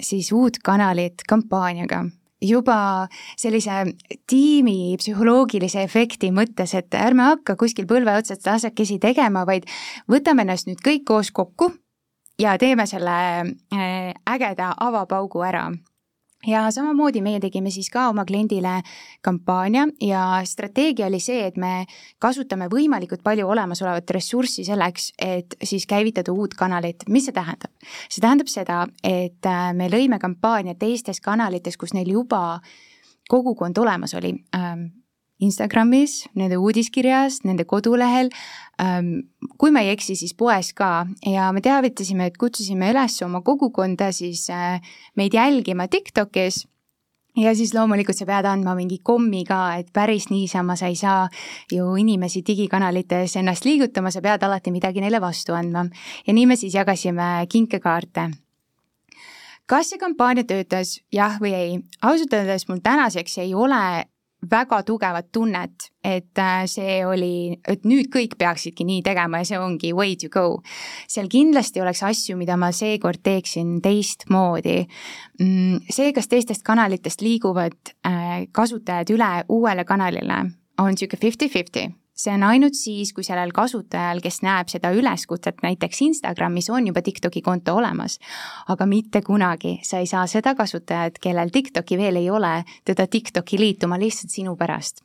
siis 0.00 0.30
uut 0.32 0.60
kanalit 0.64 1.24
kampaaniaga 1.28 2.04
juba 2.42 3.08
sellise 3.36 3.94
tiimi 4.30 4.96
psühholoogilise 5.00 5.82
efekti 5.82 6.30
mõttes, 6.34 6.74
et 6.78 6.94
ärme 6.94 7.26
hakka 7.32 7.56
kuskil 7.58 7.88
põlve 7.90 8.14
otsast 8.18 8.46
asjakesi 8.48 8.98
tegema, 9.02 9.44
vaid 9.46 9.66
võtame 10.10 10.46
ennast 10.46 10.70
nüüd 10.70 10.82
kõik 10.84 11.06
koos 11.08 11.32
kokku 11.34 11.72
ja 12.38 12.56
teeme 12.58 12.86
selle 12.86 13.18
äh, 13.42 14.14
ägeda 14.26 14.72
avapaugu 14.78 15.42
ära 15.46 15.68
ja 16.46 16.70
samamoodi 16.70 17.22
meie 17.24 17.40
tegime 17.40 17.70
siis 17.74 17.90
ka 17.90 18.08
oma 18.12 18.24
kliendile 18.28 18.80
kampaania 19.24 19.86
ja 20.00 20.40
strateegia 20.44 21.06
oli 21.06 21.20
see, 21.20 21.46
et 21.46 21.56
me 21.56 21.86
kasutame 22.22 22.68
võimalikult 22.70 23.24
palju 23.26 23.48
olemasolevat 23.48 24.10
ressurssi 24.14 24.64
selleks, 24.64 25.12
et 25.18 25.58
siis 25.62 25.86
käivitada 25.86 26.32
uut 26.32 26.54
kanalit. 26.54 27.08
mis 27.08 27.26
see 27.26 27.34
tähendab? 27.34 27.72
see 28.08 28.20
tähendab 28.20 28.52
seda, 28.52 28.86
et 29.02 29.46
äh, 29.46 29.72
me 29.74 29.90
lõime 29.90 30.20
kampaania 30.22 30.74
teistes 30.74 31.20
kanalites, 31.20 31.76
kus 31.76 31.94
neil 31.94 32.12
juba 32.12 32.60
kogukond 33.28 33.78
olemas 33.78 34.14
oli 34.14 34.32
ähm, 34.54 34.88
Instagramis, 35.38 36.24
nende 36.34 36.56
uudiskirjas, 36.58 37.42
nende 37.46 37.62
kodulehel, 37.68 38.30
ähm, 38.82 39.12
kui 39.58 39.70
ma 39.74 39.84
ei 39.84 39.92
eksi, 39.94 40.16
siis 40.18 40.34
poes 40.34 40.72
ka. 40.74 41.06
Ja 41.26 41.52
me 41.54 41.62
teavitasime, 41.62 42.26
et 42.26 42.40
kutsusime 42.40 42.90
üles 42.90 43.20
oma 43.22 43.42
kogukonda 43.46 44.10
siis 44.12 44.48
äh, 44.50 44.82
meid 45.16 45.38
jälgima 45.38 45.86
TikTokis. 45.88 46.64
Ja 47.38 47.52
siis 47.54 47.70
loomulikult 47.70 48.18
sa 48.18 48.26
pead 48.26 48.48
andma 48.50 48.74
mingi 48.74 48.98
kommi 49.04 49.44
ka, 49.46 49.76
et 49.78 49.92
päris 49.94 50.26
niisama 50.32 50.74
sa 50.76 50.88
ei 50.90 50.96
saa 50.98 51.28
ju 51.70 51.92
inimesi 52.00 52.42
digikanalites 52.42 53.36
ennast 53.38 53.68
liigutama, 53.68 54.10
sa 54.10 54.22
pead 54.24 54.42
alati 54.42 54.74
midagi 54.74 55.04
neile 55.04 55.20
vastu 55.22 55.54
andma. 55.54 55.86
ja 56.26 56.34
nii 56.34 56.46
me 56.46 56.56
siis 56.56 56.74
jagasime 56.74 57.46
kinkekaarte. 57.48 58.30
Kas 59.68 59.90
see 59.92 60.00
kampaania 60.00 60.48
töötas, 60.48 60.96
jah 61.12 61.38
või 61.38 61.54
ei? 61.54 61.80
ausalt 62.02 62.32
öeldes 62.32 62.66
mul 62.68 62.80
tänaseks 62.82 63.38
ei 63.38 63.54
ole 63.54 64.08
väga 64.50 64.82
tugevat 64.86 65.32
tunnet, 65.32 65.88
et 66.04 66.38
äh, 66.38 66.62
see 66.70 67.00
oli, 67.06 67.58
et 67.68 67.84
nüüd 67.88 68.10
kõik 68.12 68.36
peaksidki 68.38 68.86
nii 68.86 69.02
tegema 69.06 69.42
ja 69.42 69.48
see 69.50 69.58
ongi 69.58 69.92
way 69.96 70.14
to 70.16 70.30
go. 70.30 70.62
seal 71.10 71.28
kindlasti 71.28 71.82
oleks 71.82 72.02
asju, 72.06 72.36
mida 72.38 72.56
ma 72.56 72.70
seekord 72.72 73.22
teeksin 73.22 73.80
teistmoodi. 73.82 74.84
Mm, 75.42 75.82
see, 75.90 76.12
kas 76.14 76.30
teistest 76.30 76.62
kanalitest 76.66 77.24
liiguvad 77.24 77.94
äh, 78.06 78.46
kasutajad 78.52 79.10
üle 79.14 79.32
uuele 79.48 79.84
kanalile, 79.84 80.44
on 80.78 80.94
niisugune 80.94 81.24
fifty-fifty 81.26 81.88
see 82.18 82.34
on 82.34 82.42
ainult 82.48 82.74
siis, 82.74 83.12
kui 83.14 83.24
sellel 83.26 83.52
kasutajal, 83.54 84.20
kes 84.24 84.40
näeb 84.42 84.70
seda 84.72 84.90
üleskutset 84.96 85.62
näiteks 85.62 86.02
Instagramis, 86.08 86.70
on 86.74 86.90
juba 86.90 87.02
TikToki 87.02 87.42
konto 87.42 87.76
olemas. 87.78 88.18
aga 88.68 88.86
mitte 88.86 89.22
kunagi 89.22 89.78
sa 89.82 90.02
ei 90.02 90.06
saa 90.06 90.26
seda 90.26 90.54
kasutajat, 90.58 91.18
kellel 91.22 91.52
TikToki 91.54 91.98
veel 91.98 92.16
ei 92.16 92.30
ole, 92.30 92.64
teda 92.84 93.06
TikToki 93.06 93.58
liituma 93.58 93.98
lihtsalt 93.98 94.34
sinu 94.34 94.56
pärast 94.56 95.04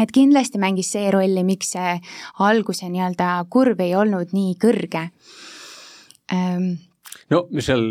et 0.00 0.12
kindlasti 0.12 0.58
mängis 0.60 0.90
see 0.92 1.10
rolli, 1.10 1.42
miks 1.44 1.72
see 1.72 1.96
alguse 2.44 2.88
nii-öelda 2.92 3.46
kurv 3.50 3.80
ei 3.80 3.94
olnud 3.96 4.34
nii 4.36 4.54
kõrge 4.60 5.08
no 7.30 7.42
seal 7.60 7.86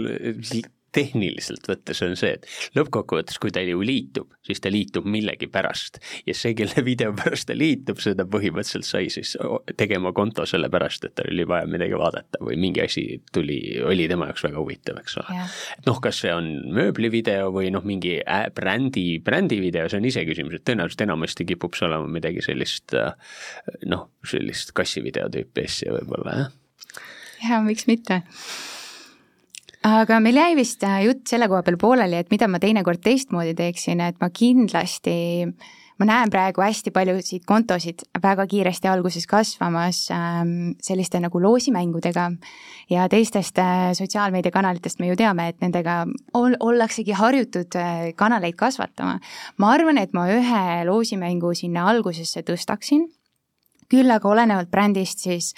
tehniliselt 0.95 1.67
võttes 1.69 2.01
on 2.05 2.15
see, 2.19 2.35
et 2.37 2.77
lõppkokkuvõttes, 2.77 3.37
kui 3.41 3.51
ta 3.53 3.63
ju 3.65 3.81
liitub, 3.85 4.31
siis 4.45 4.61
ta 4.63 4.71
liitub 4.71 5.07
millegi 5.09 5.47
pärast. 5.51 5.99
ja 6.27 6.35
see, 6.37 6.55
kelle 6.57 6.83
video 6.89 7.13
pärast 7.17 7.49
ta 7.49 7.57
liitub, 7.57 7.99
seda 8.03 8.27
põhimõtteliselt 8.29 8.87
sai 8.87 9.09
siis 9.13 9.35
tegema 9.77 10.13
konto 10.15 10.45
sellepärast, 10.49 11.07
et 11.09 11.15
tal 11.19 11.31
oli 11.33 11.47
vaja 11.49 11.69
midagi 11.69 11.97
vaadata 11.99 12.41
või 12.43 12.57
mingi 12.61 12.83
asi 12.85 13.05
tuli, 13.33 13.59
oli 13.83 14.07
tema 14.11 14.29
jaoks 14.29 14.45
väga 14.47 14.61
huvitav, 14.61 14.99
eks 15.03 15.17
ole. 15.21 15.39
et 15.77 15.89
noh, 15.89 15.99
kas 16.03 16.21
see 16.23 16.33
on 16.33 16.51
mööblivideo 16.75 17.51
või 17.55 17.71
noh, 17.75 17.85
mingi 17.87 18.17
brändi, 18.55 19.07
brändivideo, 19.25 19.89
see 19.91 20.01
on 20.01 20.09
iseküsimus, 20.11 20.59
et 20.59 20.67
tõenäoliselt 20.67 21.05
enamasti 21.07 21.47
kipub 21.49 21.75
see 21.77 21.89
olema 21.89 22.09
midagi 22.11 22.43
sellist 22.45 22.95
noh, 23.89 24.07
sellist 24.27 24.71
kassivideo 24.77 25.27
tüüpi 25.33 25.67
asja 25.67 25.95
võib-olla, 25.95 26.39
jah. 26.39 27.03
jaa, 27.49 27.61
miks 27.65 27.89
mitte 27.89 28.23
aga 29.85 30.19
meil 30.23 30.39
jäi 30.39 30.57
vist 30.57 30.83
äh, 30.85 31.03
jutt 31.05 31.27
selle 31.29 31.49
koha 31.51 31.61
peal 31.65 31.77
pooleli, 31.81 32.17
et 32.19 32.31
mida 32.33 32.49
ma 32.49 32.61
teinekord 32.61 33.03
teistmoodi 33.05 33.55
teeksin, 33.57 34.01
et 34.01 34.17
ma 34.21 34.31
kindlasti 34.33 35.15
ma 35.95 36.07
näen 36.09 36.31
praegu 36.31 36.59
hästi 36.59 36.91
paljusid 36.91 37.45
kontosid 37.47 38.03
väga 38.23 38.47
kiiresti 38.51 38.89
alguses 38.91 39.27
kasvamas 39.31 40.01
ähm, 40.11 40.73
selliste 40.83 41.21
nagu 41.23 41.39
loosimängudega 41.39 42.25
ja 42.91 43.05
teistest 43.11 43.61
äh, 43.63 43.93
sotsiaalmeediakanalitest 43.95 44.99
me 44.99 45.11
ju 45.11 45.15
teame, 45.19 45.47
et 45.53 45.61
nendega 45.63 46.01
ol, 46.35 46.57
ollaksegi 46.59 47.15
harjutud 47.15 47.79
äh, 47.79 48.11
kanaleid 48.17 48.57
kasvatama. 48.59 49.19
ma 49.57 49.71
arvan, 49.71 50.01
et 50.01 50.13
ma 50.13 50.27
ühe 50.33 50.65
loosimängu 50.89 51.53
sinna 51.55 51.87
algusesse 51.93 52.43
tõstaksin, 52.43 53.07
küll 53.91 54.11
aga 54.11 54.29
olenevalt 54.33 54.71
brändist 54.73 55.23
siis 55.23 55.53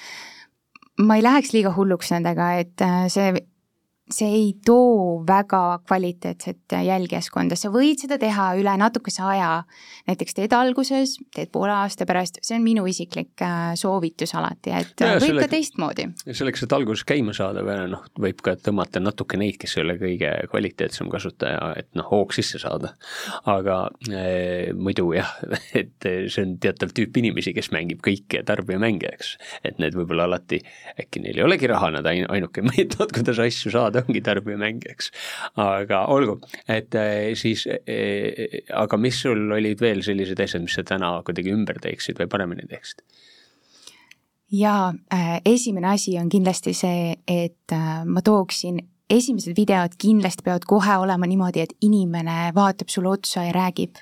ma 1.02 1.18
ei 1.18 1.24
läheks 1.24 1.54
liiga 1.54 1.72
hulluks 1.74 2.12
nendega, 2.12 2.58
et 2.60 2.90
see 3.14 3.32
see 4.14 4.28
ei 4.28 4.52
too 4.66 5.24
väga 5.28 5.80
kvaliteetset 5.88 6.76
jälgijaskonda, 6.86 7.58
sa 7.60 7.72
võid 7.74 8.00
seda 8.04 8.18
teha 8.22 8.50
üle 8.60 8.74
natukese 8.80 9.24
aja. 9.28 9.64
näiteks 10.08 10.38
teed 10.38 10.54
alguses, 10.56 11.18
teed 11.36 11.52
poole 11.52 11.74
aasta 11.76 12.06
pärast, 12.08 12.40
see 12.46 12.56
on 12.58 12.64
minu 12.64 12.86
isiklik 12.88 13.42
äh, 13.44 13.74
soovitus 13.76 14.34
alati, 14.40 14.72
et 14.72 15.04
ja, 15.04 15.16
võib 15.18 15.26
selle, 15.26 15.44
ka 15.44 15.52
teistmoodi. 15.52 16.08
selleks, 16.32 16.64
et 16.64 16.76
alguses 16.78 17.04
käima 17.08 17.36
saada 17.36 17.64
või 17.68 17.90
noh, 17.92 18.06
võib 18.20 18.42
ka 18.46 18.56
tõmmata 18.62 19.02
natuke 19.04 19.40
neid, 19.40 19.60
kes 19.60 19.78
ei 19.78 19.84
ole 19.84 19.98
kõige 20.00 20.32
kvaliteetsem 20.52 21.12
kasutaja, 21.12 21.74
et 21.82 21.90
noh, 21.98 22.08
hoog 22.12 22.36
sisse 22.36 22.62
saada. 22.64 22.94
aga 23.46 23.80
eh, 24.12 24.72
muidu 24.78 25.10
jah, 25.18 25.36
et 25.82 26.08
see 26.08 26.46
on 26.46 26.56
teatav 26.64 26.96
tüüp 26.96 27.20
inimesi, 27.20 27.54
kes 27.58 27.72
mängib 27.76 28.02
kõiki 28.06 28.44
tarbijamänge, 28.48 29.12
eks. 29.18 29.36
et 29.68 29.84
need 29.84 29.98
võib-olla 29.98 30.30
alati, 30.30 30.62
äkki 31.02 31.24
neil 31.24 31.42
ei 31.42 31.46
olegi 31.46 31.70
raha, 31.72 31.92
nad 31.98 32.08
ainuke 32.08 32.64
meetod, 32.72 33.12
kuidas 33.16 33.42
asju 33.44 33.74
saada, 33.74 33.97
ta 33.98 34.06
ongi 34.06 34.24
tarbijamäng, 34.26 34.86
eks. 34.94 35.12
aga 35.64 36.04
olgu, 36.14 36.40
et 36.70 36.96
äh, 36.98 37.32
siis, 37.40 37.66
äh, 37.68 38.60
aga 38.74 39.00
mis 39.02 39.22
sul 39.26 39.48
olid 39.58 39.82
veel 39.84 40.04
sellised 40.06 40.42
asjad, 40.44 40.66
mis 40.66 40.78
sa 40.78 40.86
täna 40.88 41.18
kuidagi 41.28 41.54
ümber 41.56 41.82
teeksid 41.84 42.22
või 42.22 42.32
paremini 42.32 42.70
teeksid? 42.70 43.04
jaa 44.48 44.94
esimene 45.44 45.90
asi 45.92 46.14
on 46.22 46.30
kindlasti 46.32 46.72
see, 46.72 47.18
et 47.28 47.74
ma 48.08 48.22
tooksin 48.24 48.78
esimesed 49.10 49.56
videod 49.56 49.96
kindlasti 50.00 50.44
peavad 50.44 50.66
kohe 50.68 50.98
olema 51.00 51.28
niimoodi, 51.30 51.64
et 51.64 51.74
inimene 51.86 52.52
vaatab 52.56 52.90
sulle 52.92 53.14
otsa 53.14 53.46
ja 53.46 53.54
räägib. 53.56 54.02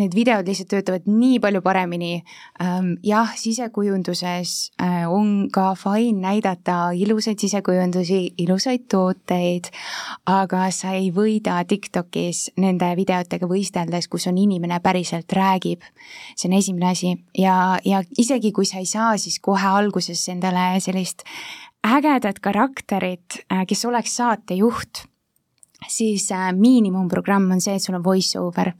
Need 0.00 0.14
videod 0.16 0.48
lihtsalt 0.48 0.70
töötavad 0.72 1.06
nii 1.06 1.38
palju 1.42 1.62
paremini. 1.62 2.24
Ähm, 2.62 2.92
jah, 3.06 3.30
sisekujunduses 3.38 4.72
äh, 4.82 5.06
on 5.10 5.48
ka 5.52 5.74
fine 5.78 6.18
näidata 6.24 6.90
ilusaid 6.98 7.38
sisekujundusi, 7.38 8.20
ilusaid 8.42 8.88
tooteid, 8.90 9.70
aga 10.26 10.66
sa 10.74 10.96
ei 10.98 11.12
võida 11.14 11.60
Tiktokis 11.70 12.48
nende 12.58 12.90
videotega 12.98 13.46
võisteldes, 13.46 14.10
kus 14.10 14.26
on 14.30 14.38
inimene 14.38 14.80
päriselt 14.82 15.30
räägib. 15.32 15.86
see 16.34 16.48
on 16.48 16.58
esimene 16.58 16.90
asi 16.90 17.14
ja, 17.38 17.78
ja 17.84 18.02
isegi 18.18 18.52
kui 18.52 18.66
sa 18.66 18.78
ei 18.82 18.86
saa, 18.86 19.16
siis 19.18 19.38
kohe 19.38 19.66
alguses 19.66 20.28
endale 20.28 20.80
sellist 20.80 21.22
ägedat 21.86 22.40
karakterit, 22.40 23.44
äh, 23.52 23.64
kes 23.66 23.84
oleks 23.84 24.16
saatejuht, 24.16 25.04
siis 25.88 26.30
äh, 26.32 26.50
miinimumprogramm 26.52 27.50
on 27.50 27.60
see, 27.60 27.76
et 27.76 27.82
sul 27.82 27.96
on 27.98 28.04
voice 28.04 28.38
over. 28.38 28.72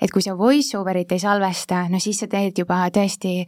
et 0.00 0.10
kui 0.10 0.22
sa 0.22 0.36
voice 0.38 0.78
over'it 0.78 1.12
ei 1.12 1.18
salvesta, 1.18 1.86
no 1.90 1.98
siis 1.98 2.20
sa 2.22 2.28
teed 2.30 2.58
juba 2.58 2.84
tõesti 2.94 3.40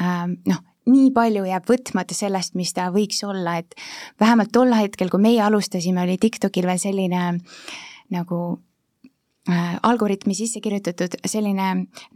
ähm, 0.00 0.38
noh, 0.46 0.62
nii 0.86 1.10
palju 1.14 1.44
jääb 1.46 1.68
võtmata 1.68 2.14
sellest, 2.14 2.54
mis 2.58 2.72
ta 2.74 2.90
võiks 2.94 3.22
olla, 3.26 3.58
et 3.62 3.74
vähemalt 4.20 4.52
tol 4.52 4.72
hetkel, 4.74 5.10
kui 5.10 5.22
meie 5.22 5.42
alustasime, 5.42 6.02
oli 6.02 6.18
TikTokil 6.18 6.66
veel 6.66 6.82
selline 6.82 7.24
nagu 8.12 8.42
algoritmi 9.82 10.34
sisse 10.38 10.60
kirjutatud 10.62 11.16
selline 11.26 11.68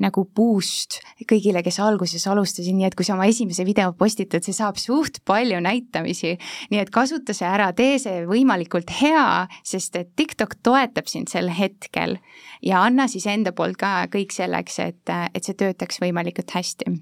nagu 0.02 0.25
boost 0.37 1.00
kõigile, 1.26 1.62
kes 1.66 1.80
alguses 1.83 2.26
alustasid, 2.30 2.76
nii 2.76 2.87
et 2.87 2.95
kui 2.95 3.06
sa 3.06 3.16
oma 3.16 3.26
esimese 3.26 3.66
video 3.66 3.90
postitad, 3.99 4.47
see 4.47 4.54
saab 4.54 4.78
suht 4.78 5.18
palju 5.26 5.59
näitamisi. 5.64 6.37
nii 6.71 6.80
et 6.83 6.92
kasuta 6.95 7.35
see 7.35 7.49
ära, 7.49 7.73
tee 7.75 7.99
see 8.02 8.23
võimalikult 8.30 8.92
hea, 9.00 9.47
sest 9.66 9.97
et 9.97 10.14
TikTok 10.16 10.61
toetab 10.62 11.11
sind 11.11 11.33
sel 11.33 11.50
hetkel 11.50 12.18
ja 12.62 12.85
anna 12.87 13.09
siis 13.11 13.26
enda 13.26 13.52
poolt 13.52 13.76
ka 13.80 14.06
kõik 14.12 14.33
selleks, 14.33 14.78
et, 14.78 15.02
et 15.35 15.42
see 15.42 15.59
töötaks 15.59 15.99
võimalikult 16.02 16.54
hästi 16.54 16.95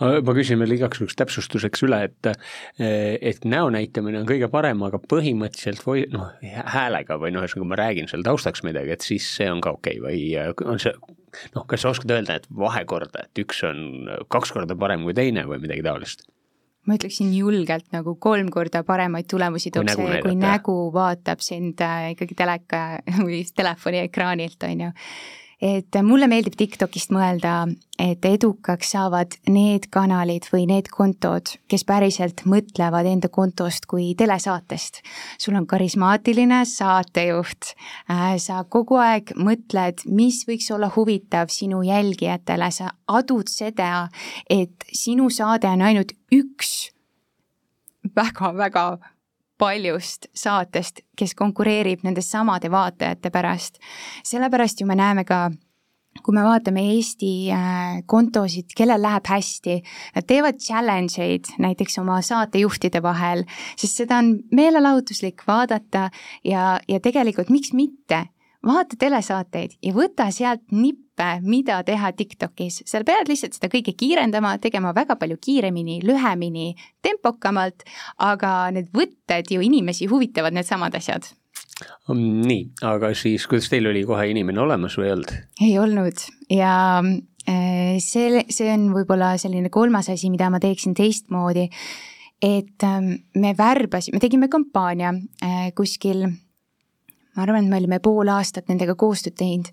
ma 0.00 0.34
küsin 0.36 0.60
veel 0.62 0.76
igaks 0.78 1.02
juhuks 1.02 1.18
täpsustuseks 1.20 1.84
üle, 1.86 2.02
et 2.08 2.30
et 2.80 3.44
näo 3.48 3.70
näitamine 3.72 4.22
on 4.22 4.28
kõige 4.28 4.48
parem, 4.52 4.82
aga 4.86 5.00
põhimõtteliselt 5.12 5.84
või 5.86 6.06
noh, 6.12 6.32
häälega 6.74 7.18
või 7.20 7.34
noh, 7.34 7.44
ühesõnaga 7.44 7.70
ma 7.72 7.80
räägin 7.82 8.10
seal 8.10 8.24
taustaks 8.26 8.64
midagi, 8.66 8.96
et 8.96 9.06
siis 9.06 9.28
see 9.36 9.50
on 9.52 9.62
ka 9.64 9.74
okei 9.76 10.00
okay. 10.00 10.06
või 10.06 10.68
on 10.72 10.82
see 10.82 10.94
noh, 11.54 11.64
kas 11.68 11.84
sa 11.84 11.94
oskad 11.94 12.12
öelda, 12.16 12.40
et 12.40 12.50
vahekorda, 12.50 13.26
et 13.26 13.42
üks 13.44 13.62
on 13.68 14.10
kaks 14.32 14.54
korda 14.56 14.76
parem 14.78 15.06
kui 15.06 15.16
teine 15.16 15.46
või 15.48 15.60
midagi 15.62 15.84
taolist? 15.86 16.26
ma 16.88 16.96
ütleksin 16.96 17.28
julgelt 17.36 17.90
nagu 17.92 18.14
kolm 18.16 18.48
korda 18.52 18.80
paremaid 18.88 19.28
tulemusi 19.30 19.70
toob 19.74 19.90
see, 19.92 20.22
kui 20.24 20.36
nägu 20.38 20.76
vaatab 20.94 21.42
sind 21.44 21.82
äh, 21.84 22.14
ikkagi 22.14 22.36
teleka 22.38 22.80
või 23.26 23.42
telefoni 23.44 24.00
ekraanilt, 24.06 24.64
on 24.64 24.86
ju 24.86 24.90
et 25.60 25.96
mulle 26.02 26.26
meeldib 26.30 26.56
TikTokist 26.56 27.12
mõelda, 27.12 27.68
et 28.00 28.24
edukaks 28.24 28.94
saavad 28.94 29.36
need 29.52 29.90
kanalid 29.92 30.48
või 30.52 30.64
need 30.70 30.88
kontod, 30.92 31.52
kes 31.68 31.84
päriselt 31.88 32.44
mõtlevad 32.48 33.08
enda 33.10 33.28
kontost 33.28 33.86
kui 33.90 34.14
telesaatest. 34.16 35.02
sul 35.38 35.54
on 35.54 35.66
karismaatiline 35.66 36.64
saatejuht, 36.64 37.74
äh, 38.10 38.36
sa 38.38 38.64
kogu 38.64 38.96
aeg 38.96 39.32
mõtled, 39.36 40.06
mis 40.06 40.44
võiks 40.48 40.70
olla 40.72 40.90
huvitav 40.96 41.48
sinu 41.48 41.82
jälgijatele, 41.82 42.70
sa 42.70 42.90
adud 43.08 43.48
seda, 43.48 44.08
et 44.48 44.84
sinu 44.92 45.30
saade 45.30 45.68
on 45.68 45.82
ainult 45.82 46.12
üks 46.32 46.90
väga-väga 48.16 48.98
paljust 49.60 50.30
saatest, 50.34 51.04
kes 51.16 51.34
konkureerib 51.38 52.04
nende 52.06 52.24
samade 52.24 52.70
vaatajate 52.72 53.30
pärast. 53.30 53.78
sellepärast 54.24 54.80
ju 54.80 54.86
me 54.86 54.96
näeme 54.96 55.24
ka 55.24 55.50
kui 56.24 56.34
me 56.34 56.42
vaatame 56.44 56.82
Eesti 56.96 57.30
äh, 57.54 58.00
kontosid, 58.10 58.74
kellel 58.76 59.02
läheb 59.02 59.28
hästi, 59.30 59.76
nad 60.16 60.26
teevad 60.28 60.58
challenge 60.60 61.22
eid 61.22 61.52
näiteks 61.62 62.00
oma 62.02 62.18
saatejuhtide 62.24 63.02
vahel, 63.02 63.44
sest 63.78 64.02
seda 64.02 64.18
on 64.20 64.34
meelelahutuslik 64.52 65.46
vaadata 65.48 66.08
ja, 66.44 66.80
ja 66.88 67.00
tegelikult 67.00 67.52
miks 67.54 67.72
mitte 67.72 68.26
vaata 68.66 68.98
telesaateid 69.00 69.78
ja 69.82 69.92
võta 69.96 70.28
sealt 70.34 70.66
nippe, 70.74 71.28
mida 71.44 71.80
teha 71.84 72.12
Tiktokis. 72.16 72.82
sa 72.88 73.02
pead 73.06 73.28
lihtsalt 73.28 73.56
seda 73.56 73.70
kõike 73.72 73.94
kiirendama, 73.96 74.56
tegema 74.60 74.92
väga 74.96 75.16
palju 75.20 75.38
kiiremini, 75.40 76.00
lühemini, 76.04 76.74
tempokamalt, 77.02 77.84
aga 78.18 78.70
need 78.74 78.90
võtted 78.96 79.52
ju 79.52 79.64
inimesi 79.64 80.08
huvitavad, 80.10 80.56
needsamad 80.56 80.96
asjad 80.96 81.30
mm, 82.08 82.42
nii, 82.50 82.62
aga 82.88 83.14
siis 83.16 83.46
kuidas 83.50 83.70
teil 83.72 83.88
oli 83.90 84.04
kohe 84.08 84.28
inimene 84.30 84.60
olemas 84.60 84.98
või 85.00 85.08
ei 85.08 85.16
olnud? 85.16 85.34
ei 85.60 85.72
olnud 85.80 86.26
ja 86.52 86.74
äh, 87.00 87.96
see, 88.02 88.44
see 88.52 88.70
on 88.74 88.90
võib-olla 88.96 89.34
selline 89.40 89.72
kolmas 89.72 90.12
asi, 90.12 90.32
mida 90.32 90.50
ma 90.52 90.60
teeksin 90.60 90.94
teistmoodi. 90.98 91.68
et 92.42 92.84
ähm, 92.84 93.12
me 93.36 93.54
värbasime, 93.56 94.18
me 94.18 94.20
tegime 94.20 94.52
kampaania 94.52 95.14
äh, 95.16 95.72
kuskil 95.76 96.28
ma 97.36 97.44
arvan, 97.44 97.64
et 97.64 97.70
me 97.70 97.78
olime 97.78 98.00
pool 98.02 98.28
aastat 98.32 98.70
nendega 98.70 98.96
koostööd 98.98 99.36
teinud 99.38 99.68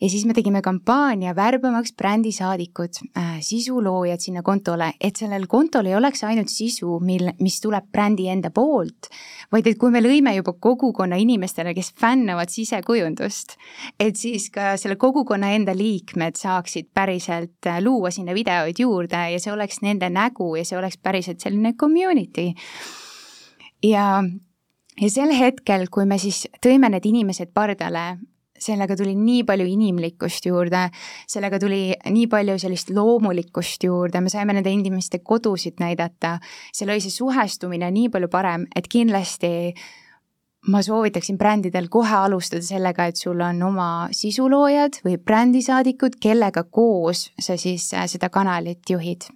ja 0.00 0.08
siis 0.08 0.24
me 0.28 0.34
tegime 0.36 0.62
kampaania 0.64 1.34
värbamaks 1.36 1.92
brändisaadikud 1.98 3.00
äh,, 3.18 3.34
sisuloojad 3.44 4.22
sinna 4.22 4.42
kontole, 4.46 4.92
et 5.00 5.20
sellel 5.20 5.46
kontol 5.50 5.90
ei 5.90 5.96
oleks 5.98 6.24
ainult 6.28 6.52
sisu, 6.52 6.96
mil, 7.04 7.28
mis 7.42 7.58
tuleb 7.60 7.90
brändi 7.92 8.28
enda 8.32 8.52
poolt, 8.54 9.10
vaid 9.52 9.68
et 9.68 9.80
kui 9.80 9.92
me 9.92 10.00
lõime 10.04 10.34
juba 10.38 10.54
kogukonna 10.56 11.18
inimestele, 11.20 11.74
kes 11.76 11.92
fännavad 12.00 12.52
sisekujundust, 12.52 13.56
et 14.00 14.16
siis 14.16 14.48
ka 14.54 14.74
selle 14.80 14.96
kogukonna 15.00 15.52
enda 15.56 15.76
liikmed 15.76 16.40
saaksid 16.40 16.88
päriselt 16.94 17.68
äh, 17.68 17.82
luua 17.84 18.12
sinna 18.14 18.36
videoid 18.36 18.80
juurde 18.80 19.26
ja 19.34 19.42
see 19.42 19.52
oleks 19.52 19.82
nende 19.84 20.08
nägu 20.12 20.54
ja 20.56 20.64
see 20.64 20.80
oleks 20.80 20.96
päriselt 21.02 21.44
selline 21.44 21.74
community. 21.76 22.52
ja 23.82 24.22
ja 25.00 25.10
sel 25.10 25.32
hetkel, 25.36 25.88
kui 25.90 26.06
me 26.08 26.18
siis 26.20 26.44
tõime 26.64 26.90
need 26.92 27.06
inimesed 27.08 27.52
pardale, 27.54 28.18
sellega 28.62 28.96
tuli 28.96 29.14
nii 29.18 29.42
palju 29.46 29.66
inimlikkust 29.66 30.46
juurde, 30.46 30.84
sellega 31.30 31.58
tuli 31.62 31.80
nii 31.94 32.28
palju 32.30 32.58
sellist 32.62 32.92
loomulikkust 32.94 33.88
juurde, 33.88 34.20
me 34.22 34.30
saime 34.32 34.54
nende 34.56 34.70
inimeste 34.70 35.22
kodusid 35.24 35.82
näidata, 35.82 36.36
see 36.70 36.86
lõi 36.88 37.00
see 37.02 37.14
suhestumine 37.14 37.90
nii 37.90 38.12
palju 38.12 38.30
parem, 38.32 38.68
et 38.76 38.88
kindlasti 38.92 39.72
ma 40.70 40.78
soovitaksin 40.84 41.38
brändidel 41.38 41.88
kohe 41.90 42.14
alustada 42.28 42.62
sellega, 42.62 43.08
et 43.10 43.18
sul 43.18 43.40
on 43.42 43.62
oma 43.66 43.90
sisuloojad 44.14 45.00
või 45.02 45.18
brändisaadikud, 45.18 46.20
kellega 46.22 46.62
koos 46.70 47.30
sa 47.40 47.58
siis 47.58 47.90
äh, 47.96 48.06
seda 48.06 48.30
kanalit 48.30 48.94
juhid 48.94 49.26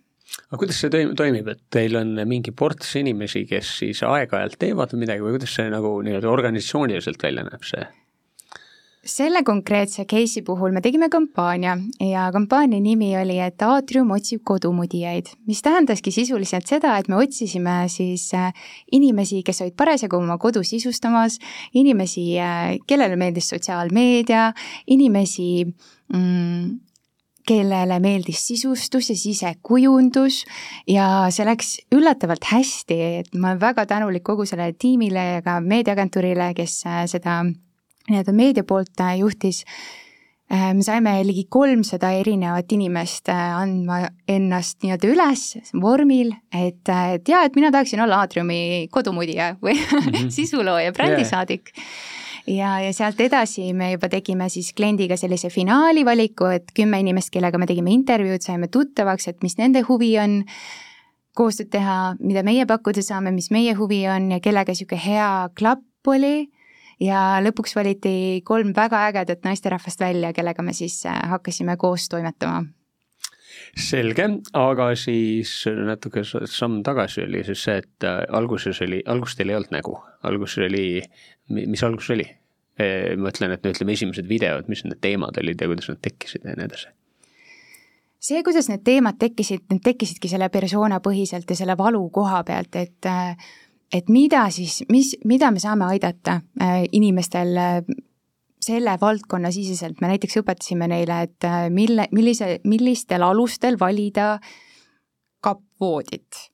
aga 0.46 0.60
kuidas 0.62 0.80
see 0.80 1.04
toimib, 1.18 1.48
et 1.52 1.62
teil 1.72 1.98
on 1.98 2.16
mingi 2.28 2.54
ports 2.54 2.94
inimesi, 3.00 3.46
kes 3.50 3.76
siis 3.82 4.02
aeg-ajalt 4.06 4.58
teevad 4.62 4.94
midagi 4.98 5.24
või 5.24 5.38
kuidas 5.38 5.56
see 5.58 5.70
nagu 5.72 5.96
nii-öelda 6.06 6.32
organisatsiooniliselt 6.32 7.22
välja 7.22 7.46
näeb, 7.48 7.64
see? 7.66 7.86
selle 9.06 9.42
konkreetse 9.46 10.04
case'i 10.10 10.42
puhul 10.42 10.72
me 10.74 10.80
tegime 10.82 11.08
kampaania 11.10 11.76
ja 12.02 12.26
kampaania 12.34 12.80
nimi 12.82 13.12
oli, 13.18 13.38
et 13.42 13.62
aatrium 13.62 14.10
otsib 14.16 14.42
kodumudijaid, 14.46 15.30
mis 15.46 15.62
tähendaski 15.62 16.10
sisuliselt 16.14 16.66
seda, 16.66 16.96
et 16.98 17.08
me 17.08 17.20
otsisime 17.20 17.76
siis 17.92 18.28
äh, 18.34 18.50
inimesi, 18.92 19.42
kes 19.46 19.62
olid 19.62 19.76
parasjagu 19.78 20.18
oma 20.18 20.38
kodu 20.42 20.64
sisustamas, 20.66 21.38
inimesi, 21.78 22.26
äh, 22.42 22.74
kellele 22.86 23.18
meeldis 23.20 23.52
sotsiaalmeedia, 23.54 24.48
inimesi 24.96 25.48
mm, 25.64 26.74
kellele 27.46 27.98
meeldis 28.02 28.42
sisustus 28.48 29.10
ja 29.12 29.16
sisekujundus 29.18 30.42
ja 30.90 31.06
see 31.34 31.46
läks 31.46 31.76
üllatavalt 31.94 32.48
hästi, 32.50 32.98
et 33.20 33.36
ma 33.38 33.52
olen 33.52 33.62
väga 33.62 33.86
tänulik 33.90 34.24
kogu 34.26 34.46
sellele 34.48 34.74
tiimile 34.78 35.28
ja 35.36 35.44
ka 35.46 35.60
meediaagentuurile, 35.62 36.52
kes 36.58 36.80
äh, 36.88 37.04
seda 37.10 37.42
nii-öelda 37.46 38.34
meedia 38.36 38.66
poolt 38.66 39.00
äh, 39.02 39.16
juhtis. 39.20 39.62
Äh, 40.50 40.72
me 40.78 40.82
saime 40.86 41.14
ligi 41.26 41.46
kolmsada 41.50 42.12
erinevat 42.18 42.70
inimest 42.74 43.30
andma 43.30 44.04
ennast 44.30 44.82
nii-öelda 44.82 45.14
üles 45.14 45.46
vormil, 45.82 46.34
et, 46.54 46.82
et 47.16 47.30
jaa, 47.30 47.46
et 47.46 47.58
mina 47.58 47.72
tahaksin 47.74 48.02
olla 48.02 48.22
Aatriumi 48.24 48.88
kodumudija 48.94 49.54
või 49.62 49.78
mm 49.78 50.12
-hmm. 50.12 50.30
sisulooja, 50.38 50.94
brändisaadik 50.94 51.74
yeah 51.74 51.90
ja, 52.46 52.80
ja 52.80 52.92
sealt 52.94 53.20
edasi 53.20 53.72
me 53.74 53.92
juba 53.92 54.08
tegime 54.12 54.48
siis 54.52 54.72
kliendiga 54.76 55.18
sellise 55.18 55.50
finaali 55.50 56.04
valiku, 56.06 56.50
et 56.54 56.72
kümme 56.76 57.00
inimest, 57.02 57.30
kellega 57.34 57.58
me 57.58 57.68
tegime 57.68 57.92
intervjuud, 57.94 58.42
saime 58.44 58.68
tuttavaks, 58.72 59.28
et 59.32 59.42
mis 59.46 59.58
nende 59.58 59.82
huvi 59.88 60.12
on, 60.22 60.42
koostööd 61.36 61.70
teha, 61.74 61.98
mida 62.20 62.42
meie 62.46 62.66
pakkuda 62.68 63.04
saame, 63.04 63.32
mis 63.34 63.50
meie 63.52 63.74
huvi 63.76 64.04
on 64.08 64.30
ja 64.32 64.40
kellega 64.40 64.72
niisugune 64.72 65.02
hea 65.02 65.30
klapp 65.58 66.12
oli. 66.12 66.48
Ja 66.96 67.42
lõpuks 67.44 67.74
valiti 67.76 68.40
kolm 68.40 68.70
väga 68.72 69.02
ägedat 69.10 69.42
naisterahvast 69.44 70.00
välja, 70.00 70.30
kellega 70.32 70.64
me 70.64 70.72
siis 70.72 71.02
äh, 71.04 71.18
hakkasime 71.28 71.74
koos 71.76 72.06
toimetama 72.08 72.62
selge, 73.76 74.26
aga 74.56 74.88
siis 74.96 75.52
natuke 75.68 76.24
samm 76.24 76.80
tagasi 76.86 77.26
oli 77.26 77.42
siis 77.44 77.62
see, 77.68 77.76
et 77.82 78.06
äh, 78.08 78.22
alguses 78.36 78.80
oli, 78.84 79.02
alguses 79.06 79.38
teil 79.38 79.52
ei 79.52 79.58
olnud 79.58 79.74
nägu, 79.74 79.96
alguses 80.28 80.64
oli, 80.66 80.86
mis 81.56 81.84
alguses 81.86 82.16
oli? 82.16 82.28
ma 82.76 83.30
mõtlen, 83.30 83.54
et 83.54 83.62
no 83.64 83.70
ütleme, 83.72 83.94
esimesed 83.96 84.26
videod, 84.28 84.66
mis 84.68 84.82
need 84.84 84.98
teemad 85.00 85.38
olid 85.40 85.62
ja 85.62 85.68
kuidas 85.70 85.86
nad 85.88 85.96
tekkisid 86.04 86.42
ja 86.44 86.52
nii 86.58 86.66
edasi. 86.66 86.90
See, 88.20 88.42
kuidas 88.44 88.68
need 88.68 88.82
teemad 88.84 89.16
tekkisid, 89.16 89.62
need 89.70 89.80
tekkisidki 89.80 90.28
selle 90.28 90.50
persona 90.52 90.98
põhiselt 91.00 91.48
ja 91.48 91.56
selle 91.56 91.76
valu 91.78 92.02
koha 92.12 92.42
pealt, 92.44 92.76
et 92.76 93.08
et 93.94 94.08
mida 94.10 94.42
siis, 94.50 94.80
mis, 94.90 95.12
mida 95.24 95.52
me 95.54 95.62
saame 95.62 95.86
aidata 95.92 96.40
äh, 96.60 96.84
inimestel 96.92 97.56
äh, 97.56 97.76
selle 98.66 98.96
valdkonna 99.00 99.52
siseselt, 99.54 100.00
me 100.02 100.10
näiteks 100.10 100.40
õpetasime 100.42 100.88
neile, 100.90 101.22
et 101.28 101.46
äh, 101.46 101.66
mille, 101.70 102.08
millise, 102.16 102.56
millistel 102.66 103.24
alustel 103.26 103.78
valida 103.80 104.36
kappvoodit 105.44 106.46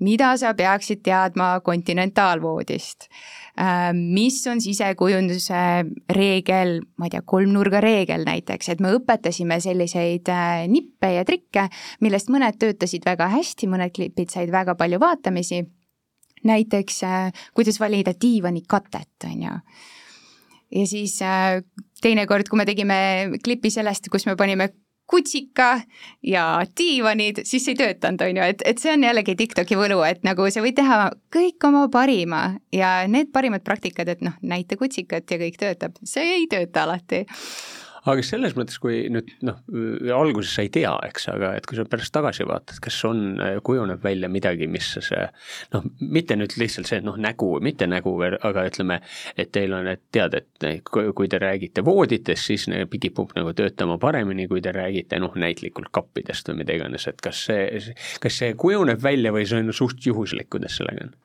mida 0.00 0.32
sa 0.36 0.52
peaksid 0.56 1.00
teadma 1.04 1.60
kontinentaalvoodist, 1.64 3.08
ähm, 3.60 4.02
mis 4.14 4.42
on 4.50 4.60
sisekujunduse 4.60 5.62
reegel, 6.12 6.80
ma 6.98 7.08
ei 7.08 7.14
tea, 7.14 7.22
kolmnurga 7.24 7.80
reegel 7.84 8.26
näiteks, 8.28 8.70
et 8.72 8.82
me 8.84 8.92
õpetasime 8.98 9.58
selliseid 9.62 10.28
äh, 10.32 10.66
nippe 10.68 11.14
ja 11.16 11.24
trikke, 11.28 11.68
millest 12.04 12.32
mõned 12.32 12.60
töötasid 12.60 13.08
väga 13.08 13.30
hästi, 13.32 13.70
mõned 13.72 13.94
klipid 13.96 14.34
said 14.34 14.52
väga 14.52 14.76
palju 14.76 15.00
vaatamisi, 15.00 15.62
näiteks 16.46 17.02
äh, 17.08 17.46
kuidas 17.56 17.80
valida 17.80 18.12
diivanikatet, 18.20 19.30
on 19.30 19.46
ju 19.48 19.60
ja 20.74 20.86
siis 20.88 21.18
äh, 21.22 21.60
teinekord, 22.02 22.48
kui 22.50 22.60
me 22.60 22.66
tegime 22.68 22.98
klipi 23.44 23.70
sellest, 23.70 24.10
kus 24.12 24.26
me 24.26 24.36
panime 24.38 24.70
kutsika 25.06 25.80
ja 26.26 26.44
diivanid, 26.78 27.44
siis 27.46 27.68
ei 27.70 27.78
töötanud, 27.78 28.24
on 28.26 28.40
ju, 28.40 28.46
et, 28.50 28.62
et 28.66 28.82
see 28.82 28.90
on 28.90 29.04
jällegi 29.06 29.36
TikToki 29.38 29.78
võlu, 29.78 30.00
et 30.02 30.26
nagu 30.26 30.48
sa 30.50 30.64
võid 30.64 30.74
teha 30.78 30.98
kõik 31.34 31.66
oma 31.68 31.86
parima. 31.92 32.42
Ja 32.74 32.98
need 33.10 33.30
parimad 33.34 33.62
praktikad, 33.66 34.10
et 34.10 34.24
noh, 34.26 34.34
näita 34.42 34.78
kutsikat 34.80 35.30
ja 35.30 35.38
kõik 35.42 35.60
töötab, 35.62 36.00
see 36.02 36.40
ei 36.40 36.48
tööta 36.50 36.86
alati 36.86 37.22
aga 38.10 38.24
selles 38.26 38.54
mõttes, 38.58 38.78
kui 38.82 39.04
nüüd 39.12 39.32
noh, 39.46 39.58
alguses 40.16 40.54
sa 40.56 40.64
ei 40.66 40.70
tea, 40.74 40.92
eks, 41.08 41.28
aga 41.32 41.52
et 41.58 41.66
kui 41.68 41.78
sa 41.78 41.86
pärast 41.88 42.14
tagasi 42.14 42.46
vaatad, 42.48 42.78
kas 42.84 42.98
on, 43.08 43.40
kujuneb 43.66 44.02
välja 44.04 44.30
midagi, 44.32 44.68
mis 44.70 44.92
see 44.96 45.24
noh, 45.74 45.86
mitte 46.00 46.38
nüüd 46.38 46.56
lihtsalt 46.60 46.90
see, 46.90 47.02
noh, 47.04 47.18
nägu, 47.20 47.50
mitte 47.64 47.88
nägu, 47.90 48.14
aga 48.22 48.66
ütleme, 48.70 49.00
et 49.36 49.52
teil 49.54 49.74
on, 49.76 49.90
et 49.90 50.04
tead, 50.14 50.38
et 50.38 50.92
kui 50.92 51.30
te 51.32 51.40
räägite 51.42 51.84
vooditest, 51.86 52.50
siis 52.52 52.68
kipub 53.06 53.34
nagu 53.36 53.52
töötama 53.56 53.98
paremini, 54.02 54.48
kui 54.50 54.62
te 54.64 54.72
räägite 54.74 55.20
noh, 55.22 55.34
näitlikult 55.38 55.92
kappidest 55.94 56.48
või 56.50 56.62
mida 56.62 56.78
iganes, 56.78 57.06
et 57.10 57.22
kas 57.22 57.46
see, 57.48 57.94
kas 58.22 58.42
see 58.42 58.56
kujuneb 58.58 59.02
välja 59.02 59.34
või 59.34 59.46
see 59.46 59.62
on 59.62 59.74
suht 59.76 60.02
juhuslik, 60.06 60.50
kuidas 60.52 60.80
sellega 60.80 61.08
on? 61.08 61.16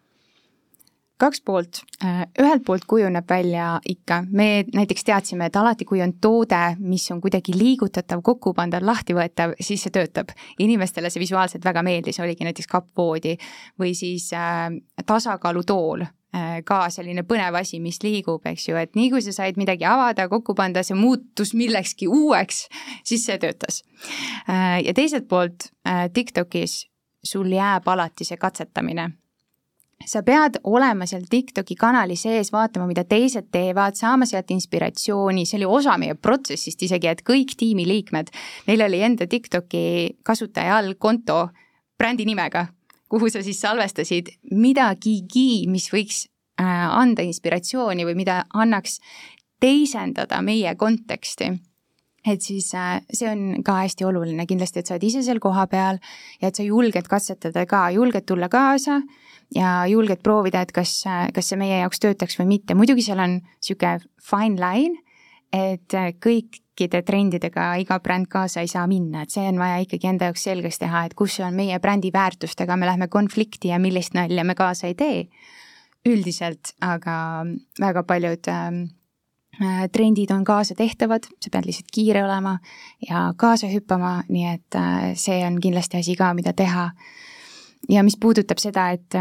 Kaks 1.22 1.42
poolt, 1.46 1.82
äh, 2.04 2.24
ühelt 2.42 2.64
poolt 2.66 2.86
kujuneb 2.90 3.30
välja 3.30 3.76
ikka, 3.88 4.22
me 4.32 4.64
näiteks 4.74 5.06
teadsime, 5.06 5.50
et 5.50 5.58
alati, 5.60 5.86
kui 5.86 6.02
on 6.02 6.16
toode, 6.22 6.62
mis 6.80 7.06
on 7.14 7.22
kuidagi 7.22 7.54
liigutatav, 7.58 8.24
kokku 8.26 8.56
pandav, 8.58 8.86
lahtivõetav, 8.88 9.56
siis 9.62 9.86
see 9.86 9.94
töötab. 9.94 10.34
inimestele 10.60 11.10
see 11.10 11.22
visuaalselt 11.22 11.66
väga 11.66 11.84
meeldis, 11.86 12.20
oligi 12.20 12.48
näiteks 12.48 12.68
kappvoodi 12.72 13.36
või 13.80 13.94
siis 13.98 14.32
äh, 14.34 14.72
tasakaalutool 15.06 16.06
äh, 16.06 16.62
ka 16.66 16.84
selline 16.90 17.24
põnev 17.28 17.60
asi, 17.62 17.80
mis 17.80 18.02
liigub, 18.04 18.46
eks 18.46 18.68
ju, 18.70 18.82
et 18.82 18.96
nii 18.98 19.12
kui 19.14 19.22
sa 19.22 19.36
said 19.36 19.62
midagi 19.62 19.86
avada, 19.86 20.28
kokku 20.30 20.56
panna, 20.58 20.84
see 20.84 20.98
muutus 20.98 21.54
millekski 21.54 22.10
uueks, 22.10 22.66
siis 23.04 23.26
see 23.30 23.38
töötas. 23.42 23.84
Äh, 24.50 24.82
ja 24.88 24.94
teiselt 24.98 25.30
poolt 25.30 25.70
TikTokis 26.14 26.86
sul 27.26 27.52
jääb 27.54 27.88
alati 27.90 28.26
see 28.26 28.38
katsetamine 28.38 29.12
sa 30.06 30.22
pead 30.26 30.60
olema 30.64 31.06
seal 31.10 31.24
TikToki 31.30 31.76
kanali 31.80 32.16
sees, 32.20 32.52
vaatama, 32.54 32.88
mida 32.90 33.04
teised 33.08 33.50
teevad, 33.54 33.98
saama 34.00 34.28
sealt 34.30 34.52
inspiratsiooni, 34.54 35.46
see 35.46 35.60
oli 35.62 35.70
osa 35.80 35.98
meie 36.02 36.16
protsessist 36.16 36.84
isegi, 36.88 37.10
et 37.12 37.24
kõik 37.28 37.56
tiimiliikmed, 37.60 38.32
neil 38.70 38.86
oli 38.88 39.02
enda 39.08 39.28
TikToki 39.30 40.22
kasutaja 40.28 40.80
all 40.82 40.96
konto 41.00 41.48
brändi 42.00 42.26
nimega, 42.28 42.68
kuhu 43.12 43.30
sa 43.30 43.44
siis 43.46 43.60
salvestasid 43.62 44.36
midagigi, 44.52 45.66
mis 45.72 45.90
võiks 45.94 46.26
äh, 46.62 46.88
anda 46.90 47.26
inspiratsiooni 47.28 48.08
või 48.08 48.18
mida 48.24 48.44
annaks 48.54 49.00
teisendada 49.62 50.42
meie 50.42 50.74
konteksti 50.76 51.52
et 52.26 52.42
siis 52.42 52.70
äh, 52.78 53.00
see 53.14 53.30
on 53.32 53.64
ka 53.66 53.80
hästi 53.82 54.06
oluline 54.06 54.46
kindlasti, 54.50 54.82
et 54.82 54.90
sa 54.90 54.96
oled 54.96 55.06
ise 55.08 55.24
seal 55.26 55.42
kohapeal 55.42 56.00
ja 56.42 56.52
et 56.52 56.58
sa 56.58 56.66
julged 56.66 57.08
katsetada 57.10 57.66
ka, 57.70 57.88
julged 57.96 58.28
tulla 58.30 58.50
kaasa 58.52 59.02
ja 59.56 59.82
julged 59.90 60.22
proovida, 60.24 60.62
et 60.62 60.72
kas, 60.76 61.02
kas 61.34 61.52
see 61.52 61.60
meie 61.60 61.82
jaoks 61.82 62.02
töötaks 62.04 62.38
või 62.40 62.54
mitte, 62.56 62.78
muidugi 62.78 63.06
seal 63.06 63.20
on 63.24 63.40
niisugune 63.42 63.98
fine 64.22 64.62
line, 64.62 65.02
et 65.52 65.98
kõikide 66.24 67.02
trendidega 67.04 67.74
iga 67.82 67.98
bränd 68.04 68.30
kaasa 68.32 68.64
ei 68.64 68.70
saa 68.72 68.86
minna, 68.88 69.26
et 69.26 69.34
see 69.34 69.44
on 69.50 69.60
vaja 69.60 69.82
ikkagi 69.84 70.08
enda 70.14 70.30
jaoks 70.30 70.46
selgeks 70.48 70.80
teha, 70.80 71.04
et 71.08 71.18
kus 71.18 71.40
on 71.44 71.58
meie 71.58 71.80
brändi 71.84 72.14
väärtustega, 72.14 72.78
me 72.80 72.88
lähme 72.88 73.10
konflikti 73.12 73.74
ja 73.74 73.82
millist 73.82 74.16
nalja 74.16 74.46
me 74.48 74.56
kaasa 74.56 74.88
ei 74.92 74.96
tee. 74.96 75.26
üldiselt 76.02 76.72
aga 76.82 77.46
väga 77.80 78.02
paljud 78.10 78.48
ähm, 78.50 78.78
äh, 78.82 79.01
trendid 79.94 80.32
on 80.34 80.44
kaasatehtavad, 80.48 81.28
sa 81.42 81.52
pead 81.54 81.68
lihtsalt 81.70 81.92
kiire 81.94 82.24
olema 82.26 82.56
ja 83.08 83.32
kaasa 83.38 83.70
hüppama, 83.72 84.22
nii 84.30 84.48
et 84.50 84.78
äh, 84.80 85.12
see 85.20 85.42
on 85.46 85.60
kindlasti 85.62 86.00
asi 86.02 86.16
ka, 86.20 86.32
mida 86.38 86.54
teha. 86.58 86.90
Ja 87.90 88.04
mis 88.06 88.18
puudutab 88.22 88.62
seda, 88.62 88.90
et, 88.94 89.18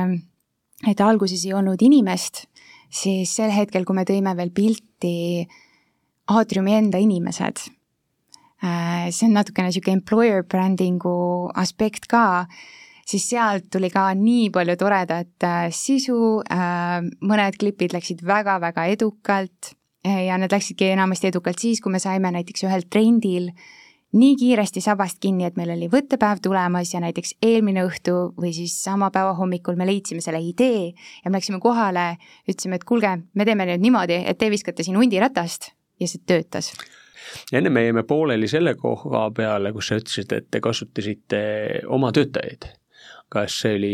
et 0.89 1.01
alguses 1.01 1.45
ei 1.47 1.55
olnud 1.57 1.81
inimest, 1.83 2.45
siis 2.93 3.33
sel 3.37 3.53
hetkel, 3.55 3.87
kui 3.89 3.97
me 3.97 4.05
tõime 4.09 4.35
veel 4.37 4.53
pilti 4.55 5.47
aatriumi 6.31 6.77
enda 6.77 7.01
inimesed, 7.01 7.65
äh, 8.65 9.09
see 9.11 9.29
on 9.29 9.35
natukene 9.39 9.71
niisugune 9.71 9.99
employer 9.99 10.45
branding'u 10.45 11.51
aspekt 11.59 12.07
ka, 12.11 12.45
siis 13.09 13.27
sealt 13.33 13.71
tuli 13.73 13.91
ka 13.91 14.11
nii 14.15 14.51
palju 14.55 14.77
toredat 14.79 15.49
äh, 15.49 15.67
sisu, 15.75 16.41
äh, 16.53 17.01
mõned 17.25 17.59
klipid 17.61 17.97
läksid 17.97 18.25
väga-väga 18.27 18.87
edukalt 18.95 19.75
ja 20.05 20.39
need 20.41 20.53
läksidki 20.53 20.93
enamasti 20.95 21.29
edukalt 21.29 21.59
siis, 21.59 21.81
kui 21.81 21.93
me 21.93 21.99
saime 21.99 22.31
näiteks 22.33 22.65
ühel 22.65 22.87
trendil 22.89 23.51
äh, 23.51 23.65
nii 24.13 24.37
kiiresti 24.37 24.83
sabast 24.83 25.21
kinni, 25.23 25.47
et 25.47 25.59
meil 25.59 25.71
oli 25.77 25.87
võttepäev 25.91 26.41
tulemas 26.43 26.91
ja 26.95 27.01
näiteks 27.03 27.37
eelmine 27.47 27.85
õhtu 27.87 28.15
või 28.39 28.53
siis 28.57 28.75
sama 28.83 29.11
päeva 29.15 29.37
hommikul 29.39 29.79
me 29.79 29.87
leidsime 29.87 30.23
selle 30.25 30.41
idee 30.43 30.91
ja 30.91 31.31
me 31.31 31.39
läksime 31.39 31.61
kohale, 31.63 32.17
ütlesime, 32.49 32.81
et 32.81 32.87
kuulge, 32.89 33.13
me 33.35 33.47
teeme 33.47 33.69
nüüd 33.69 33.85
niimoodi, 33.85 34.19
et 34.27 34.41
te 34.41 34.51
viskate 34.51 34.87
siin 34.87 34.99
hundiratast 34.99 35.71
ja 36.01 36.11
see 36.11 36.25
töötas 36.27 36.73
enne 37.55 37.71
me 37.71 37.85
jäime 37.85 38.03
pooleli 38.09 38.49
selle 38.51 38.75
koha 38.75 39.29
peale, 39.37 39.71
kus 39.77 39.91
sa 39.91 40.01
ütlesid, 40.01 40.33
et 40.35 40.49
te 40.51 40.59
kasutasite 40.65 41.41
oma 41.87 42.11
töötajaid. 42.17 42.67
kas 43.31 43.61
see 43.63 43.77
oli, 43.77 43.93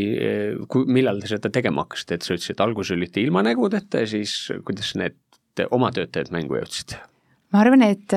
millal 0.88 1.20
te 1.20 1.28
seda 1.28 1.50
tegema 1.52 1.84
hakkasite, 1.84 2.16
et 2.16 2.24
sa 2.24 2.32
ütlesid, 2.32 2.54
et 2.54 2.62
alguses 2.64 2.94
olite 2.96 3.20
ilma 3.20 3.42
nägudeta 3.44 4.00
ja 4.00 4.08
siis 4.08 4.38
kuidas 4.64 4.94
need 4.96 5.18
oma 5.70 5.92
töötajad 5.92 6.32
mängu 6.34 6.58
jõudsid? 6.60 6.98
ma 7.52 7.62
arvan, 7.62 7.82
et 7.86 8.12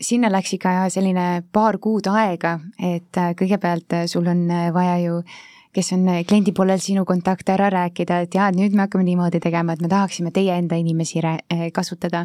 sinna 0.00 0.30
läks 0.32 0.54
ikka 0.56 0.86
selline 0.92 1.26
paar 1.52 1.78
kuud 1.82 2.08
aega, 2.12 2.56
et 2.82 3.20
äh, 3.20 3.34
kõigepealt 3.38 3.96
äh, 3.96 4.08
sul 4.10 4.26
on 4.28 4.48
äh, 4.50 4.70
vaja 4.74 4.98
ju 5.04 5.20
kes 5.76 5.90
on 5.92 6.06
kliendi 6.24 6.54
poolel 6.56 6.80
sinu 6.80 7.02
kontakte 7.04 7.52
ära 7.52 7.66
rääkida, 7.68 8.22
et 8.24 8.32
jaa, 8.32 8.46
et 8.48 8.56
nüüd 8.56 8.72
me 8.72 8.86
hakkame 8.86 9.04
niimoodi 9.04 9.42
tegema, 9.44 9.74
et 9.76 9.82
me 9.84 9.90
tahaksime 9.92 10.30
teie 10.32 10.54
enda 10.56 10.78
inimesi 10.80 11.20
kasutada. 11.76 12.24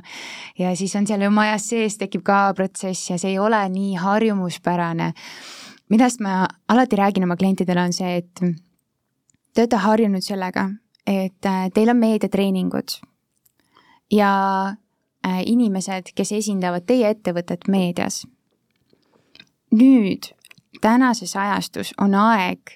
ja 0.58 0.72
siis 0.76 0.96
on 0.96 1.08
seal 1.08 1.26
ju 1.26 1.32
majas 1.36 1.68
sees 1.68 1.98
tekib 2.00 2.24
ka 2.24 2.54
protsess 2.56 3.10
ja 3.10 3.18
see 3.20 3.34
ei 3.34 3.40
ole 3.40 3.60
nii 3.70 3.98
harjumuspärane. 4.00 5.12
millest 5.90 6.24
ma 6.24 6.48
alati 6.68 6.96
räägin 6.96 7.24
oma 7.24 7.36
klientidele, 7.36 7.82
on 7.82 7.94
see, 7.94 8.16
et 8.18 8.40
te 9.54 9.62
olete 9.62 9.84
harjunud 9.84 10.24
sellega, 10.24 10.70
et 11.06 11.52
teil 11.74 11.90
on 11.90 11.98
meediatreeningud 11.98 13.02
ja 14.12 14.32
Äh, 15.28 15.44
inimesed, 15.46 16.16
kes 16.18 16.32
esindavad 16.34 16.88
teie 16.90 17.12
ettevõtet 17.14 17.68
meedias. 17.70 18.24
nüüd 19.72 20.32
tänases 20.82 21.36
ajastus 21.36 21.92
on 22.02 22.16
aeg, 22.18 22.72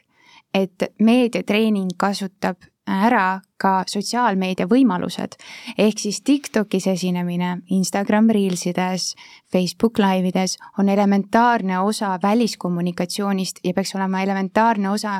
et 0.53 0.83
meediatreening 1.01 1.89
kasutab 1.97 2.61
ära 2.85 3.41
ka 3.57 3.83
sotsiaalmeedia 3.89 4.67
võimalused, 4.69 5.39
ehk 5.77 5.99
siis 5.99 6.21
TikTokis 6.21 6.85
esinemine, 6.87 7.63
Instagram 7.69 8.29
Reelsides, 8.29 9.15
Facebook 9.51 9.97
Live'ides 9.97 10.57
on 10.77 10.89
elementaarne 10.89 11.79
osa 11.79 12.19
väliskommunikatsioonist 12.23 13.59
ja 13.63 13.73
peaks 13.73 13.95
olema 13.95 14.21
elementaarne 14.21 14.89
osa 14.89 15.15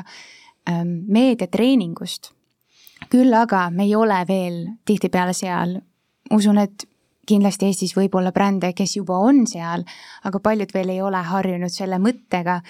ähm, 0.70 0.88
meediatreeningust. 1.08 2.32
küll 3.10 3.34
aga 3.34 3.70
me 3.70 3.82
ei 3.82 3.94
ole 3.96 4.24
veel 4.28 4.66
tihtipeale 4.84 5.32
seal, 5.32 5.80
usun, 6.34 6.58
et 6.58 6.86
kindlasti 7.26 7.66
Eestis 7.70 7.94
võib 7.96 8.14
olla 8.18 8.30
brände, 8.34 8.70
kes 8.76 8.96
juba 8.98 9.18
on 9.26 9.44
seal, 9.50 9.84
aga 10.28 10.40
paljud 10.42 10.72
veel 10.74 10.92
ei 10.94 11.00
ole 11.02 11.20
harjunud 11.26 11.72
selle 11.74 11.98
mõttega, 12.02 12.60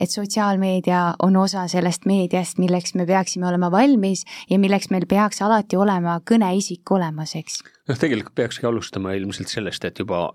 et 0.00 0.12
sotsiaalmeedia 0.12 1.02
on 1.24 1.36
osa 1.40 1.66
sellest 1.70 2.06
meediast, 2.06 2.60
milleks 2.62 2.94
me 2.94 3.06
peaksime 3.08 3.48
olema 3.50 3.70
valmis 3.74 4.24
ja 4.50 4.58
milleks 4.62 4.90
meil 4.94 5.08
peaks 5.10 5.42
alati 5.42 5.78
olema 5.80 6.20
kõneisik 6.30 6.94
olemas, 6.94 7.34
eks. 7.38 7.62
noh, 7.90 7.98
tegelikult 7.98 8.36
peakski 8.38 8.70
alustama 8.70 9.16
ilmselt 9.18 9.50
sellest, 9.50 9.84
et 9.90 9.98
juba 9.98 10.28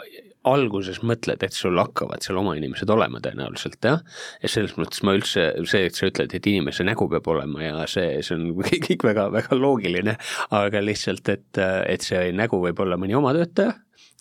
alguses 0.48 1.02
mõtled, 1.04 1.42
et 1.44 1.56
sul 1.56 1.80
hakkavad 1.80 2.24
seal 2.24 2.40
oma 2.40 2.56
inimesed 2.56 2.90
olema 2.94 3.20
tõenäoliselt 3.24 3.84
jah, 3.84 4.00
ja 4.44 4.52
selles 4.52 4.78
mõttes 4.80 5.04
ma 5.04 5.16
üldse, 5.18 5.50
see, 5.68 5.90
et 5.90 6.00
sa 6.00 6.08
ütled, 6.08 6.34
et 6.36 6.48
inimese 6.52 6.86
nägu 6.88 7.10
peab 7.12 7.28
olema 7.34 7.64
ja 7.66 7.90
see, 7.92 8.22
see 8.26 8.38
on 8.38 8.48
kõik 8.88 9.04
väga, 9.10 9.28
väga 9.36 9.60
loogiline, 9.60 10.16
aga 10.56 10.84
lihtsalt, 10.84 11.28
et, 11.36 11.60
et 11.60 12.06
see 12.06 12.32
nägu 12.36 12.62
võib 12.64 12.80
olla 12.86 13.00
mõni 13.00 13.18
oma 13.20 13.36
töötaja, 13.36 13.76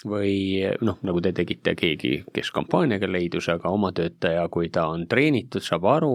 või 0.07 0.63
noh, 0.87 0.99
nagu 1.07 1.23
te 1.23 1.33
tegite, 1.35 1.75
keegi, 1.79 2.21
kes 2.35 2.53
kampaaniaga 2.55 3.09
leidus, 3.11 3.49
aga 3.51 3.71
oma 3.75 3.91
töötaja, 3.95 4.45
kui 4.55 4.71
ta 4.75 4.89
on 4.93 5.07
treenitud, 5.11 5.63
saab 5.65 5.89
aru, 5.91 6.15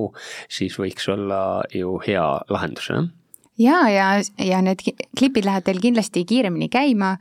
siis 0.52 0.78
võiks 0.80 1.10
olla 1.12 1.42
ju 1.72 1.98
hea 2.04 2.28
lahendus, 2.52 2.92
jah 2.92 3.12
ja, 3.60 3.90
ja, 3.90 4.08
ja 4.40 4.62
need 4.62 4.82
klipid 5.18 5.46
lähevad 5.46 5.68
teil 5.68 5.82
kindlasti 5.82 6.26
kiiremini 6.26 6.70
käima 6.74 7.16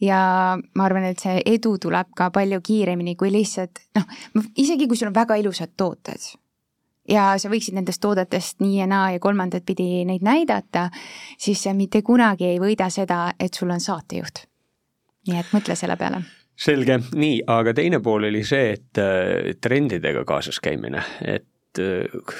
ja 0.00 0.20
ma 0.74 0.84
arvan, 0.84 1.08
et 1.10 1.22
see 1.22 1.40
edu 1.54 1.76
tuleb 1.82 2.12
ka 2.16 2.30
palju 2.34 2.60
kiiremini 2.64 3.16
kui 3.16 3.32
lihtsalt 3.32 3.82
noh, 3.98 4.06
isegi 4.56 4.88
kui 4.88 4.96
sul 4.96 5.10
on 5.10 5.18
väga 5.18 5.40
ilusad 5.42 5.74
tooted 5.76 6.32
ja 7.08 7.32
sa 7.38 7.50
võiksid 7.52 7.76
nendest 7.76 8.02
toodetest 8.02 8.60
nii 8.62 8.78
ja 8.80 8.86
naa 8.90 9.10
ja 9.14 9.22
kolmandat 9.22 9.66
pidi 9.66 10.04
neid 10.08 10.22
näidata, 10.26 10.88
siis 11.38 11.62
see 11.64 11.74
mitte 11.76 12.02
kunagi 12.06 12.52
ei 12.52 12.60
võida 12.62 12.88
seda, 12.90 13.32
et 13.40 13.54
sul 13.54 13.70
on 13.70 13.80
saatejuht. 13.80 14.46
nii 15.28 15.38
et 15.38 15.52
mõtle 15.54 15.76
selle 15.78 15.96
peale. 15.96 16.22
Selge, 16.58 16.98
nii, 17.14 17.42
aga 17.50 17.72
teine 17.74 17.98
pool 18.02 18.28
oli 18.28 18.42
see, 18.44 18.72
et 18.76 18.98
äh, 19.00 19.54
trendidega 19.60 20.24
kaasas 20.28 20.60
käimine, 20.62 21.02
et 21.24 21.46
et 21.72 21.82
äh, 21.82 22.36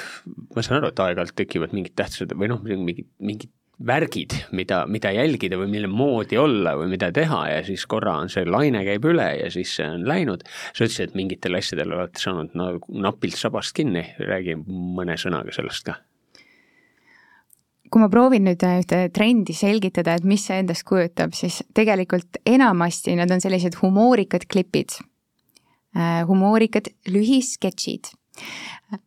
ma 0.54 0.62
saan 0.62 0.80
aru, 0.80 0.92
et 0.92 1.02
aeg-ajalt 1.02 1.36
tekivad 1.38 1.74
mingid 1.76 1.96
tähtsad 1.96 2.34
või 2.36 2.50
noh, 2.52 2.62
mingid, 2.64 3.08
mingid 3.20 3.52
värgid, 3.86 4.34
mida, 4.52 4.84
mida 4.86 5.10
jälgida 5.12 5.58
või 5.58 5.70
mille 5.72 5.88
moodi 5.90 6.38
olla 6.38 6.74
või 6.78 6.92
mida 6.92 7.10
teha 7.14 7.40
ja 7.50 7.64
siis 7.66 7.84
korra 7.90 8.14
on 8.22 8.30
see 8.32 8.44
laine 8.46 8.84
käib 8.86 9.04
üle 9.08 9.26
ja 9.40 9.50
siis 9.50 9.74
see 9.78 9.88
on 9.88 10.06
läinud. 10.08 10.44
sa 10.72 10.84
ütlesid, 10.84 11.10
et 11.10 11.18
mingitel 11.18 11.58
asjadel 11.58 11.96
olete 11.96 12.22
saanud 12.22 12.54
no, 12.58 12.68
napilt 12.88 13.38
sabast 13.38 13.74
kinni, 13.76 14.04
räägi 14.20 14.56
mõne 14.66 15.16
sõnaga 15.18 15.54
sellest 15.54 15.88
ka. 15.88 15.98
kui 17.90 18.00
ma 18.00 18.08
proovin 18.08 18.46
nüüd 18.46 18.62
ühte 18.64 19.02
trendi 19.12 19.52
selgitada, 19.52 20.14
et 20.16 20.24
mis 20.24 20.46
see 20.46 20.62
endast 20.62 20.86
kujutab, 20.88 21.34
siis 21.36 21.62
tegelikult 21.74 22.38
enamasti 22.46 23.16
need 23.18 23.34
on 23.34 23.42
sellised 23.42 23.76
humoorikad 23.82 24.46
klipid, 24.48 25.00
äh, 25.96 26.22
humoorikad 26.28 26.92
lühisketšid 27.08 28.14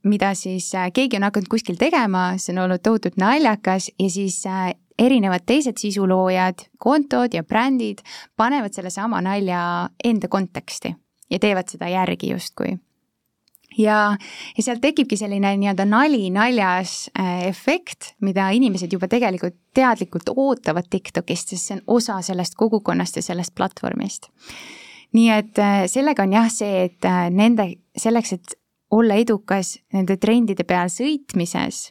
mida 0.03 0.33
siis 0.33 0.71
äh, 0.75 0.89
keegi 0.93 1.19
on 1.19 1.27
hakanud 1.27 1.49
kuskil 1.49 1.77
tegema, 1.79 2.33
see 2.41 2.53
on 2.55 2.63
olnud 2.65 2.83
tohutult 2.83 3.19
naljakas 3.21 3.91
ja 3.99 4.09
siis 4.09 4.41
äh, 4.49 4.71
erinevad 4.99 5.45
teised 5.45 5.77
sisuloojad, 5.81 6.67
kontod 6.77 7.33
ja 7.35 7.43
brändid 7.43 8.01
panevad 8.37 8.73
sellesama 8.73 9.21
nalja 9.21 9.89
enda 10.03 10.27
konteksti 10.31 10.95
ja 11.29 11.39
teevad 11.39 11.69
seda 11.69 11.89
järgi 11.91 12.31
justkui. 12.31 12.77
ja, 13.77 14.17
ja 14.57 14.63
sealt 14.63 14.81
tekibki 14.81 15.17
selline 15.17 15.55
nii-öelda 15.57 15.85
nali 15.85 16.29
naljas 16.33 17.11
äh, 17.19 17.47
efekt, 17.49 18.13
mida 18.21 18.49
inimesed 18.49 18.93
juba 18.93 19.07
tegelikult 19.11 19.57
teadlikult 19.75 20.31
ootavad 20.35 20.89
TikTokist, 20.89 21.53
sest 21.53 21.67
see 21.67 21.77
on 21.77 21.85
osa 21.99 22.21
sellest 22.21 22.55
kogukonnast 22.55 23.15
ja 23.15 23.21
sellest 23.21 23.55
platvormist. 23.55 24.31
nii 25.13 25.29
et 25.31 25.59
sellega 25.87 26.23
on 26.23 26.33
jah 26.33 26.47
see, 26.51 26.85
et 26.89 27.05
nende, 27.31 27.69
selleks, 27.97 28.33
et 28.33 28.55
olla 28.91 29.17
edukas 29.19 29.75
nende 29.93 30.17
trendide 30.21 30.63
peal 30.67 30.91
sõitmises, 30.93 31.89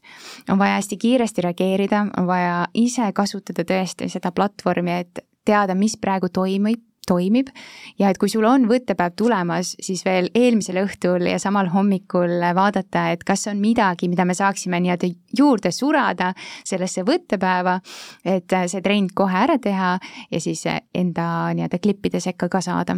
on 0.49 0.59
vaja 0.61 0.79
hästi 0.79 0.99
kiiresti 1.01 1.45
reageerida, 1.45 2.07
on 2.19 2.27
vaja 2.31 2.65
ise 2.75 3.11
kasutada 3.15 3.67
tõesti 3.69 4.09
seda 4.13 4.33
platvormi, 4.33 5.01
et 5.05 5.25
teada, 5.45 5.75
mis 5.75 5.97
praegu 6.01 6.31
toimub, 6.33 6.81
toimib. 7.05 7.51
Ja 7.99 8.11
et 8.11 8.19
kui 8.21 8.31
sul 8.33 8.47
on 8.49 8.67
võttepäev 8.69 9.13
tulemas, 9.19 9.75
siis 9.83 10.05
veel 10.07 10.31
eelmisel 10.35 10.81
õhtul 10.85 11.27
ja 11.29 11.39
samal 11.43 11.69
hommikul 11.73 12.39
vaadata, 12.57 13.11
et 13.13 13.25
kas 13.29 13.47
on 13.53 13.61
midagi, 13.61 14.09
mida 14.09 14.25
me 14.25 14.37
saaksime 14.37 14.81
nii-öelda 14.81 15.11
juurde 15.37 15.73
surada 15.75 16.33
sellesse 16.65 17.05
võttepäeva, 17.07 17.79
et 18.25 18.57
see 18.67 18.85
trend 18.85 19.13
kohe 19.17 19.43
ära 19.45 19.59
teha 19.61 19.99
ja 20.31 20.41
siis 20.41 20.65
enda 20.67 21.27
nii-öelda 21.55 21.83
klippide 21.83 22.25
sekka 22.25 22.49
ka 22.49 22.65
saada 22.65 22.97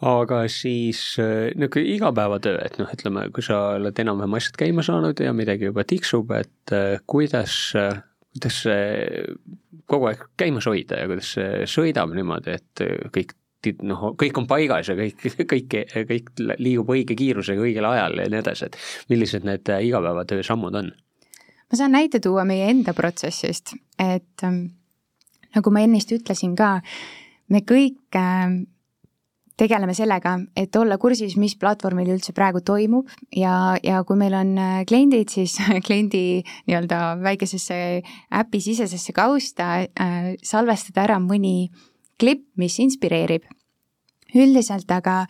aga 0.00 0.44
siis 0.48 1.00
äh, 1.20 1.50
niisugune 1.56 1.94
igapäevatöö, 1.94 2.60
et 2.64 2.78
noh, 2.80 2.88
ütleme, 2.94 3.26
kui 3.34 3.44
sa 3.44 3.58
oled 3.76 3.98
enam-vähem 4.00 4.38
asjad 4.38 4.56
käima 4.60 4.84
saanud 4.86 5.20
ja 5.20 5.34
midagi 5.36 5.68
juba 5.68 5.84
tiksub, 5.84 6.32
et 6.36 6.74
äh, 6.76 7.02
kuidas, 7.10 7.56
äh, 7.76 8.00
kuidas 8.32 8.62
see 8.64 9.26
kogu 9.90 10.08
aeg 10.08 10.24
käimas 10.40 10.68
hoida 10.70 11.02
ja 11.02 11.10
kuidas 11.10 11.34
see 11.36 11.68
sõidab 11.68 12.14
niimoodi, 12.16 12.56
et 12.56 12.84
kõik 13.12 13.36
noh, 13.84 14.10
kõik 14.16 14.40
on 14.40 14.48
paigas 14.48 14.88
ja 14.88 14.96
kõik, 14.96 15.20
kõik, 15.52 15.78
kõik 16.08 16.44
liigub 16.56 16.94
õige 16.96 17.18
kiirusega 17.18 17.60
õigel 17.60 17.88
ajal 17.90 18.22
ja 18.22 18.28
nii 18.32 18.40
edasi, 18.40 18.70
et 18.70 18.80
millised 19.12 19.44
need 19.44 19.68
igapäevatöö 19.68 20.44
sammud 20.46 20.80
on? 20.80 20.92
ma 21.70 21.78
saan 21.78 21.92
näite 21.94 22.18
tuua 22.18 22.42
meie 22.48 22.64
enda 22.72 22.90
protsessist, 22.96 23.76
et 24.00 24.42
nagu 25.54 25.70
ma 25.74 25.84
ennist 25.84 26.10
ütlesin 26.14 26.56
ka, 26.58 26.78
me 27.52 27.60
kõik 27.66 28.16
äh, 28.18 28.56
tegeleme 29.60 29.94
sellega, 29.96 30.36
et 30.56 30.76
olla 30.78 30.96
kursis, 31.00 31.36
mis 31.40 31.54
platvormil 31.60 32.08
üldse 32.14 32.32
praegu 32.36 32.62
toimub 32.64 33.10
ja, 33.36 33.76
ja 33.84 34.00
kui 34.08 34.18
meil 34.20 34.34
on 34.38 34.54
äh, 34.58 34.80
kliendid, 34.88 35.32
siis 35.32 35.58
kliendi 35.86 36.40
nii-öelda 36.68 37.18
väikesesse 37.20 37.78
äpi 38.40 38.62
sisesesse 38.64 39.14
kausta 39.16 39.72
äh, 39.84 40.32
salvestada 40.46 41.04
ära 41.04 41.20
mõni 41.22 41.70
klipp, 42.20 42.46
mis 42.60 42.78
inspireerib. 42.82 43.44
üldiselt 44.34 44.90
aga 44.94 45.24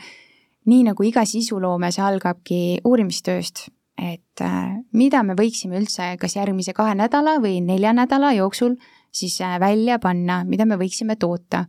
nii 0.69 0.85
nagu 0.91 1.05
iga 1.07 1.25
sisuloome, 1.25 1.89
see 1.93 2.03
algabki 2.05 2.63
uurimistööst, 2.85 3.69
et 4.01 4.45
äh, 4.45 4.79
mida 4.93 5.23
me 5.27 5.37
võiksime 5.39 5.81
üldse 5.81 6.15
kas 6.21 6.37
järgmise 6.37 6.75
kahe 6.77 6.95
nädala 6.95 7.39
või 7.43 7.61
nelja 7.65 7.95
nädala 7.97 8.33
jooksul 8.37 8.77
siis 9.13 9.41
äh, 9.45 9.59
välja 9.61 9.99
panna, 10.03 10.43
mida 10.45 10.67
me 10.67 10.79
võiksime 10.81 11.17
toota 11.21 11.67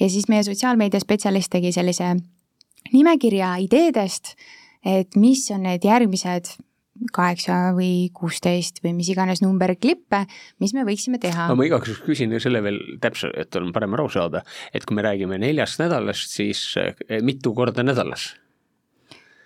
ja 0.00 0.08
siis 0.08 0.28
meie 0.28 0.44
sotsiaalmeedia 0.46 1.00
spetsialist 1.02 1.52
tegi 1.52 1.72
sellise 1.74 2.14
nimekirja 2.92 3.56
ideedest, 3.62 4.34
et 4.86 5.16
mis 5.20 5.44
on 5.54 5.66
need 5.68 5.84
järgmised 5.84 6.54
kaheksa 7.14 7.70
või 7.76 8.10
kuusteist 8.12 8.82
või 8.84 8.92
mis 8.98 9.08
iganes 9.12 9.40
number 9.40 9.72
klippe, 9.80 10.24
mis 10.60 10.74
me 10.76 10.84
võiksime 10.84 11.20
teha. 11.22 11.48
ma 11.54 11.66
igaks 11.66 11.88
juhuks 11.88 12.04
küsin 12.04 12.34
selle 12.42 12.62
veel 12.64 12.80
täpselt, 13.00 13.36
et 13.40 13.56
on 13.56 13.72
parem 13.72 13.96
aru 13.96 14.08
saada, 14.12 14.44
et 14.74 14.84
kui 14.84 14.98
me 14.98 15.04
räägime 15.06 15.40
neljast 15.40 15.80
nädalast, 15.80 16.34
siis 16.36 16.62
eh, 16.80 16.94
mitu 17.24 17.54
korda 17.56 17.84
nädalas? 17.86 18.34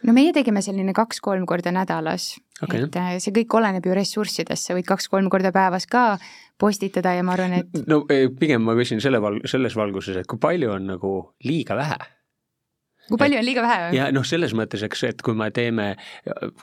No 0.04 0.14
meie 0.16 0.32
tegime 0.36 0.62
selline 0.64 0.94
kaks-kolm 0.96 1.46
korda 1.48 1.72
nädalas 1.74 2.34
okay., 2.62 2.84
et 2.84 2.98
äh, 3.00 3.12
see 3.22 3.34
kõik 3.40 3.58
oleneb 3.60 3.86
ju 3.86 3.94
ressurssidest, 3.96 4.68
sa 4.68 4.76
võid 4.76 4.88
kaks-kolm 4.88 5.30
korda 5.32 5.52
päevas 5.54 5.88
ka 5.90 6.14
postitada 6.60 7.14
ja 7.16 7.24
ma 7.26 7.36
arvan, 7.36 7.58
et. 7.60 7.84
no 7.90 8.04
pigem 8.38 8.64
ma 8.66 8.76
küsin 8.78 9.02
selle 9.04 9.22
val-, 9.22 9.42
selles 9.50 9.76
valguses, 9.78 10.20
et 10.20 10.30
kui 10.30 10.40
palju 10.42 10.74
on 10.76 10.92
nagu 10.94 11.14
liiga 11.46 11.78
vähe 11.78 11.98
kui 13.08 13.20
palju 13.20 13.36
on 13.36 13.44
liiga 13.44 13.62
vähe? 13.64 13.88
ja 13.96 14.08
noh, 14.14 14.24
selles 14.26 14.54
mõttes, 14.56 14.84
eks, 14.86 15.02
et 15.10 15.22
kui 15.24 15.36
me 15.36 15.50
teeme 15.54 15.90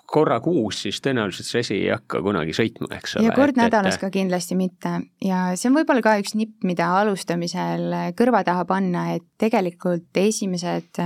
korra 0.10 0.40
kuus, 0.44 0.84
siis 0.86 1.02
tõenäoliselt 1.06 1.50
see 1.50 1.64
asi 1.66 1.78
ei 1.78 1.92
hakka 1.94 2.22
kunagi 2.26 2.56
sõitma, 2.58 2.90
eks 2.98 3.18
ole. 3.18 3.28
ja 3.28 3.36
kord 3.38 3.56
et, 3.56 3.62
nädalas 3.62 3.98
et... 3.98 4.04
ka 4.04 4.12
kindlasti 4.14 4.58
mitte 4.60 4.96
ja 5.26 5.44
see 5.56 5.70
on 5.70 5.78
võib-olla 5.80 6.06
ka 6.06 6.18
üks 6.22 6.36
nipp, 6.40 6.58
mida 6.68 6.90
alustamisel 7.02 8.14
kõrva 8.18 8.44
taha 8.48 8.66
panna, 8.70 9.12
et 9.18 9.28
tegelikult 9.42 10.22
esimesed, 10.22 11.04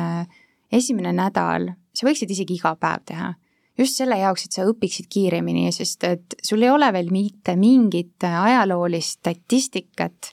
esimene 0.71 1.15
nädal 1.15 1.73
sa 1.95 2.07
võiksid 2.07 2.31
isegi 2.35 2.59
iga 2.59 2.75
päev 2.79 3.05
teha. 3.11 3.33
just 3.77 3.97
selle 3.99 4.15
jaoks, 4.15 4.45
et 4.45 4.55
sa 4.55 4.63
õpiksid 4.63 5.09
kiiremini, 5.11 5.71
sest 5.75 6.03
et 6.07 6.35
sul 6.43 6.63
ei 6.63 6.69
ole 6.71 6.87
veel 6.95 7.09
mitte 7.11 7.57
mingit 7.59 8.23
ajaloolist 8.23 9.19
statistikat, 9.19 10.29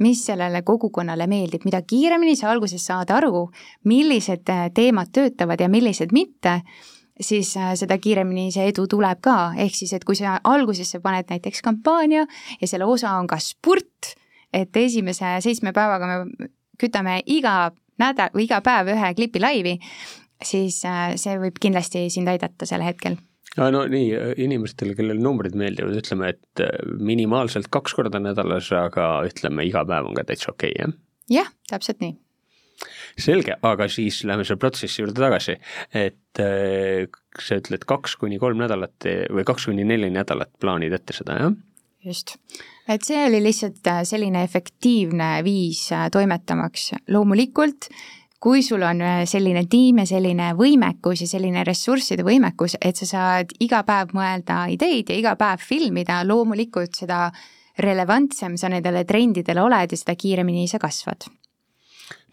mis 0.00 0.22
sellele 0.24 0.62
kogukonnale 0.64 1.26
meeldib, 1.28 1.64
mida 1.68 1.82
kiiremini 1.82 2.36
sa 2.36 2.50
alguses 2.52 2.84
saad 2.86 3.12
aru, 3.12 3.46
millised 3.84 4.48
teemad 4.74 5.12
töötavad 5.12 5.60
ja 5.60 5.68
millised 5.72 6.12
mitte, 6.16 6.62
siis 7.20 7.54
äh, 7.56 7.72
seda 7.76 7.98
kiiremini 7.98 8.50
see 8.52 8.68
edu 8.70 8.86
tuleb 8.90 9.20
ka, 9.24 9.36
ehk 9.60 9.76
siis, 9.76 9.94
et 9.96 10.04
kui 10.04 10.16
sa 10.18 10.36
algusesse 10.44 11.00
paned 11.04 11.30
näiteks 11.32 11.64
kampaania 11.64 12.26
ja 12.60 12.68
selle 12.68 12.88
osa 12.88 13.14
on 13.20 13.28
ka 13.30 13.38
spurt, 13.40 14.14
et 14.52 14.76
esimese 14.76 15.36
seitsme 15.44 15.72
päevaga 15.76 16.08
me 16.08 16.48
kütame 16.80 17.20
iga 17.26 17.72
nädal 18.00 18.32
või 18.34 18.44
iga 18.46 18.60
päev 18.64 18.92
ühe 18.92 19.12
klipi 19.16 19.40
laivi, 19.40 19.76
siis 20.42 20.82
äh, 20.84 21.14
see 21.20 21.38
võib 21.40 21.58
kindlasti 21.62 22.06
sind 22.12 22.28
aidata 22.32 22.68
sel 22.68 22.84
hetkel 22.84 23.18
ja 23.56 23.70
no 23.72 23.84
nii, 23.90 24.10
inimestele, 24.44 24.94
kellele 24.98 25.22
numbrid 25.22 25.56
meeldivad, 25.58 25.96
ütleme, 26.00 26.34
et 26.34 26.62
äh, 26.64 26.76
minimaalselt 27.00 27.70
kaks 27.72 27.96
korda 27.96 28.20
nädalas, 28.22 28.70
aga 28.76 29.08
ütleme, 29.28 29.66
iga 29.68 29.84
päev 29.88 30.10
on 30.10 30.16
ka 30.18 30.26
täitsa 30.28 30.52
okei 30.52 30.74
okay,, 30.74 30.86
jah? 30.86 30.96
jah, 31.40 31.52
täpselt 31.70 32.02
nii. 32.04 32.16
selge, 33.20 33.56
aga 33.64 33.88
siis 33.92 34.20
lähme 34.28 34.44
selle 34.44 34.60
protsessi 34.60 35.02
juurde 35.02 35.16
tagasi, 35.20 35.56
et 35.96 36.42
äh, 36.42 37.06
sa 37.40 37.60
ütled 37.60 37.86
kaks 37.88 38.18
kuni 38.20 38.40
kolm 38.42 38.60
nädalat 38.60 39.08
või 39.32 39.46
kaks 39.48 39.70
kuni 39.70 39.86
neli 39.88 40.12
nädalat 40.12 40.52
plaanid 40.60 40.96
ette 40.96 41.16
seda, 41.16 41.40
jah? 41.40 41.56
just, 42.06 42.36
et 42.88 43.06
see 43.06 43.24
oli 43.26 43.40
lihtsalt 43.44 43.88
äh, 43.90 44.04
selline 44.08 44.44
efektiivne 44.46 45.30
viis 45.46 45.86
äh, 45.96 46.10
toimetamaks, 46.12 46.92
loomulikult 47.14 47.90
kui 48.40 48.62
sul 48.62 48.82
on 48.86 49.00
selline 49.28 49.64
tiim 49.70 50.02
ja 50.02 50.06
selline 50.08 50.52
võimekus 50.58 51.24
ja 51.24 51.30
selline 51.30 51.64
ressursside 51.66 52.26
võimekus, 52.26 52.76
et 52.80 52.98
sa 53.00 53.08
saad 53.08 53.56
iga 53.64 53.82
päev 53.86 54.12
mõelda 54.16 54.66
ideid 54.72 55.10
ja 55.10 55.16
iga 55.16 55.36
päev 55.40 55.62
filmida, 55.64 56.22
loomulikult 56.26 56.94
seda 56.98 57.30
relevantsem 57.78 58.56
sa 58.56 58.70
nendele 58.72 59.04
trendidele 59.04 59.64
oled 59.64 59.92
ja 59.92 59.98
seda 60.00 60.16
kiiremini 60.16 60.68
sa 60.68 60.80
kasvad 60.82 61.28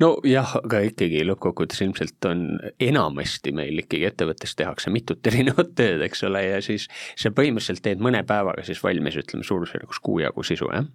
nojah, 0.01 0.57
aga 0.63 0.81
ikkagi 0.89 1.23
lõppkokkuvõttes 1.27 1.81
ilmselt 1.85 2.27
on 2.29 2.43
enamasti 2.81 3.53
meil 3.55 3.79
ikkagi 3.83 4.07
ettevõttes 4.09 4.55
tehakse 4.59 4.93
mitut 4.93 5.25
erinevat 5.29 5.73
tööd, 5.79 6.03
eks 6.05 6.25
ole, 6.29 6.43
ja 6.49 6.61
siis 6.65 6.89
sa 7.19 7.33
põhimõtteliselt 7.35 7.83
teed 7.85 8.03
mõne 8.03 8.23
päevaga 8.27 8.65
siis 8.67 8.81
valmis, 8.83 9.17
ütleme 9.19 9.45
suurusjärgus 9.47 10.01
kuu 10.03 10.19
jagu 10.23 10.45
sisu, 10.45 10.69
jah? 10.73 10.89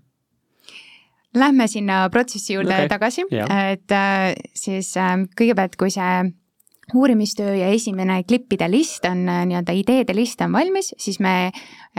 Lähme 1.38 1.68
sinna 1.70 2.08
protsessi 2.10 2.56
juurde 2.56 2.74
okay. 2.74 2.90
tagasi, 2.90 3.24
et 3.30 3.94
äh, 3.94 4.34
siis 4.56 4.94
äh, 4.98 5.16
kõigepealt, 5.38 5.78
kui 5.78 5.92
see 5.94 6.28
uurimistöö 6.96 7.52
ja 7.52 7.66
esimene 7.68 8.22
klippide 8.24 8.64
list 8.72 9.04
on 9.04 9.26
äh, 9.28 9.42
nii-öelda 9.48 9.74
ideede 9.76 10.16
list 10.16 10.40
on 10.40 10.54
valmis, 10.56 10.94
siis 10.96 11.20
me 11.20 11.50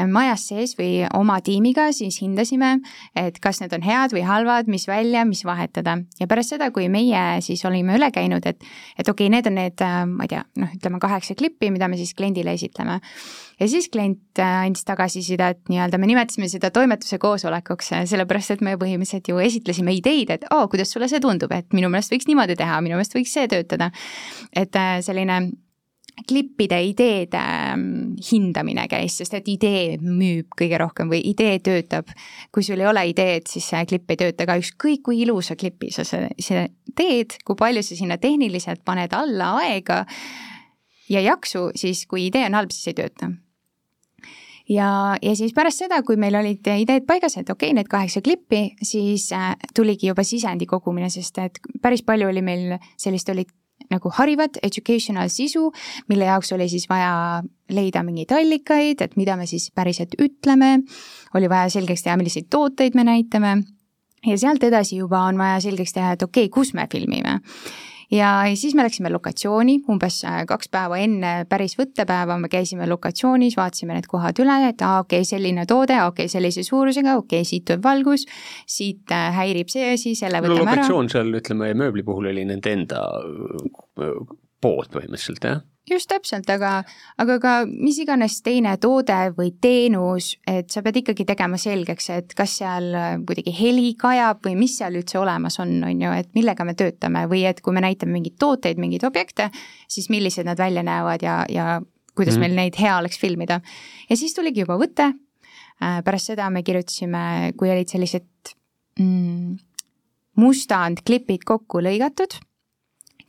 majas 0.09 0.47
sees 0.49 0.73
või 0.79 1.03
oma 1.13 1.37
tiimiga 1.45 1.89
siis 1.93 2.21
hindasime, 2.23 2.77
et 3.19 3.37
kas 3.43 3.59
need 3.61 3.73
on 3.75 3.83
head 3.85 4.15
või 4.15 4.23
halvad, 4.25 4.71
mis 4.71 4.87
välja, 4.87 5.25
mis 5.29 5.43
vahetada. 5.45 5.97
ja 6.19 6.27
pärast 6.27 6.55
seda, 6.55 6.71
kui 6.71 6.87
meie 6.89 7.41
siis 7.45 7.65
olime 7.67 7.97
üle 7.99 8.09
käinud, 8.15 8.45
et, 8.47 8.63
et 8.97 9.09
okei 9.09 9.27
okay,, 9.27 9.35
need 9.35 9.51
on 9.51 9.59
need, 9.59 9.85
ma 10.15 10.25
ei 10.25 10.33
tea, 10.33 10.45
noh, 10.63 10.73
ütleme 10.79 11.03
kaheksa 11.03 11.35
klippi, 11.35 11.69
mida 11.75 11.91
me 11.91 11.99
siis 11.99 12.15
kliendile 12.17 12.55
esitleme 12.57 13.01
ja 13.59 13.67
siis 13.67 13.89
klient 13.91 14.39
äh, 14.39 14.65
andis 14.65 14.85
tagasisidet 14.87 15.61
nii-öelda, 15.71 15.99
me 15.99 16.09
nimetasime 16.09 16.49
seda 16.51 16.71
toimetuse 16.73 17.19
koosolekuks, 17.21 17.93
äh, 17.97 18.05
sellepärast 18.09 18.55
et 18.55 18.65
me 18.65 18.75
põhimõtteliselt 18.79 19.31
ju 19.31 19.39
esitlesime 19.43 19.95
ideid, 19.97 20.35
et 20.35 20.45
oo 20.49 20.63
oh,, 20.63 20.69
kuidas 20.71 20.93
sulle 20.93 21.09
see 21.11 21.21
tundub, 21.23 21.51
et 21.55 21.73
minu 21.75 21.91
meelest 21.91 22.13
võiks 22.13 22.29
niimoodi 22.29 22.57
teha, 22.59 22.79
minu 22.85 22.99
meelest 22.99 23.17
võiks 23.17 23.33
see 23.35 23.49
töötada. 23.51 23.91
et 24.55 24.75
äh, 24.79 24.99
selline 25.05 25.41
klippide 26.27 26.81
ideede 26.83 27.39
ähm, 27.39 28.15
hindamine 28.31 28.87
käis, 28.91 29.15
sest 29.21 29.37
et 29.37 29.47
idee 29.47 29.97
müüb 30.01 30.51
kõige 30.59 30.79
rohkem 30.81 31.11
või 31.11 31.21
idee 31.31 31.59
töötab. 31.63 32.11
kui 32.51 32.63
sul 32.63 32.79
ei 32.79 32.87
ole 32.89 33.05
ideed, 33.11 33.47
siis 33.47 33.69
see 33.71 33.85
klipp 33.87 34.11
ei 34.11 34.19
tööta 34.19 34.47
ka, 34.49 34.57
ükskõik 34.59 35.03
kui 35.05 35.21
ilusa 35.23 35.55
klipi 35.55 35.91
sa 35.95 36.03
see 36.03 36.65
teed, 36.95 37.39
kui 37.45 37.55
palju 37.59 37.83
sa 37.83 37.95
sinna 37.95 38.17
tehniliselt 38.17 38.83
paned 38.85 39.15
alla 39.15 39.53
aega 39.63 40.03
ja 41.09 41.21
jaksu, 41.23 41.69
siis 41.75 42.05
kui 42.07 42.27
idee 42.27 42.45
on 42.49 42.59
halb, 42.59 42.75
siis 42.75 42.91
ei 42.91 42.99
tööta 42.99 43.31
ja, 44.69 44.89
ja 45.21 45.35
siis 45.35 45.53
pärast 45.55 45.83
seda, 45.83 46.01
kui 46.05 46.17
meil 46.21 46.35
olid 46.39 46.67
ideed 46.79 47.07
paigas, 47.07 47.37
et 47.37 47.49
okei 47.49 47.71
okay,, 47.71 47.77
need 47.77 47.89
kaheksa 47.91 48.21
klippi, 48.25 48.75
siis 48.85 49.29
äh, 49.35 49.53
tuligi 49.75 50.11
juba 50.11 50.25
sisendi 50.27 50.67
kogumine, 50.69 51.09
sest 51.13 51.41
et 51.43 51.59
päris 51.81 52.03
palju 52.05 52.29
oli 52.29 52.43
meil 52.45 52.77
sellist, 52.97 53.29
olid 53.33 53.51
nagu 53.89 54.11
harivat 54.13 54.59
educational 54.63 55.31
sisu, 55.33 55.69
mille 56.11 56.27
jaoks 56.27 56.51
oli 56.53 56.67
siis 56.69 56.85
vaja 56.89 57.41
leida 57.73 58.03
mingeid 58.05 58.33
allikaid, 58.37 59.01
et 59.01 59.17
mida 59.17 59.37
me 59.39 59.47
siis 59.49 59.69
päriselt 59.75 60.13
ütleme, 60.21 60.77
oli 61.35 61.49
vaja 61.49 61.71
selgeks 61.73 62.05
teha, 62.05 62.17
milliseid 62.19 62.49
tooteid 62.51 62.97
me 62.99 63.07
näitame. 63.07 63.57
Ja 64.27 64.35
sealt 64.35 64.63
edasi 64.67 64.97
juba 64.99 65.21
on 65.29 65.37
vaja 65.39 65.61
selgeks 65.63 65.95
teha, 65.95 66.17
et 66.17 66.23
okei 66.25 66.49
okay,, 66.49 66.53
kus 66.53 66.73
me 66.75 66.85
filmime 66.91 67.39
ja 68.11 68.29
siis 68.55 68.75
me 68.75 68.83
läksime 68.85 69.11
lokatsiooni 69.13 69.79
umbes 69.89 70.21
äh, 70.27 70.41
kaks 70.49 70.71
päeva 70.73 70.99
enne 71.01 71.33
päris 71.49 71.77
võttepäeva, 71.79 72.39
me 72.41 72.49
käisime 72.51 72.87
lokatsioonis, 72.89 73.57
vaatasime 73.59 73.97
need 73.97 74.09
kohad 74.09 74.41
üle, 74.43 74.57
et 74.69 74.83
aa, 74.85 75.03
okei 75.05 75.23
okay,, 75.23 75.29
selline 75.29 75.65
toode, 75.69 75.97
okei 76.03 76.25
okay,, 76.25 76.31
sellise 76.31 76.65
suurusega, 76.67 77.17
okei 77.21 77.43
okay,, 77.43 77.49
siit 77.49 77.67
tuleb 77.69 77.85
valgus, 77.85 78.25
siit 78.69 79.15
äh, 79.15 79.29
häirib 79.39 79.71
see 79.73 79.93
asi, 79.93 80.15
selle 80.19 80.41
võtame 80.43 80.63
no, 80.63 80.67
ära. 80.67 80.77
lokatsioon 80.81 81.11
seal, 81.13 81.33
ütleme, 81.41 81.73
mööbli 81.77 82.05
puhul 82.07 82.31
oli 82.33 82.45
nende 82.49 82.75
enda 82.75 83.03
äh, 83.23 84.15
pood 84.61 84.91
põhimõtteliselt, 84.93 85.45
jah? 85.45 85.63
Just 85.91 86.09
täpselt, 86.11 86.49
aga, 86.53 86.83
aga 87.21 87.37
ka 87.41 87.53
mis 87.69 87.99
iganes 88.01 88.39
teine 88.45 88.75
toode 88.81 89.17
või 89.37 89.51
teenus, 89.61 90.31
et 90.47 90.71
sa 90.71 90.83
pead 90.85 91.01
ikkagi 91.01 91.25
tegema 91.29 91.59
selgeks, 91.59 92.09
et 92.15 92.35
kas 92.37 92.57
seal 92.61 92.91
kuidagi 93.27 93.53
heli 93.55 93.93
kajab 93.99 94.43
või 94.45 94.55
mis 94.59 94.77
seal 94.79 94.99
üldse 94.99 95.19
olemas 95.21 95.59
on, 95.63 95.77
on 95.87 96.03
ju, 96.05 96.15
et 96.23 96.33
millega 96.37 96.65
me 96.67 96.75
töötame 96.79 97.25
või 97.31 97.45
et 97.49 97.61
kui 97.65 97.75
me 97.75 97.83
näitame 97.85 98.15
mingeid 98.17 98.37
tooteid, 98.41 98.81
mingeid 98.81 99.05
objekte, 99.07 99.49
siis 99.87 100.09
millised 100.13 100.47
nad 100.47 100.59
välja 100.59 100.83
näevad 100.85 101.25
ja, 101.25 101.39
ja 101.49 101.79
kuidas 102.15 102.35
mm. 102.35 102.43
meil 102.43 102.57
neid 102.57 102.79
hea 102.79 102.97
oleks 102.99 103.19
filmida. 103.19 103.61
ja 104.09 104.19
siis 104.19 104.35
tuligi 104.35 104.65
juba 104.65 104.79
võte, 104.81 105.11
äh, 105.79 106.01
pärast 106.05 106.33
seda 106.33 106.49
me 106.53 106.63
kirjutasime, 106.67 107.53
kui 107.59 107.71
olid 107.71 107.91
sellised 107.91 108.53
mm, 108.99 109.57
mustandklipid 110.39 111.45
kokku 111.47 111.83
lõigatud 111.83 112.39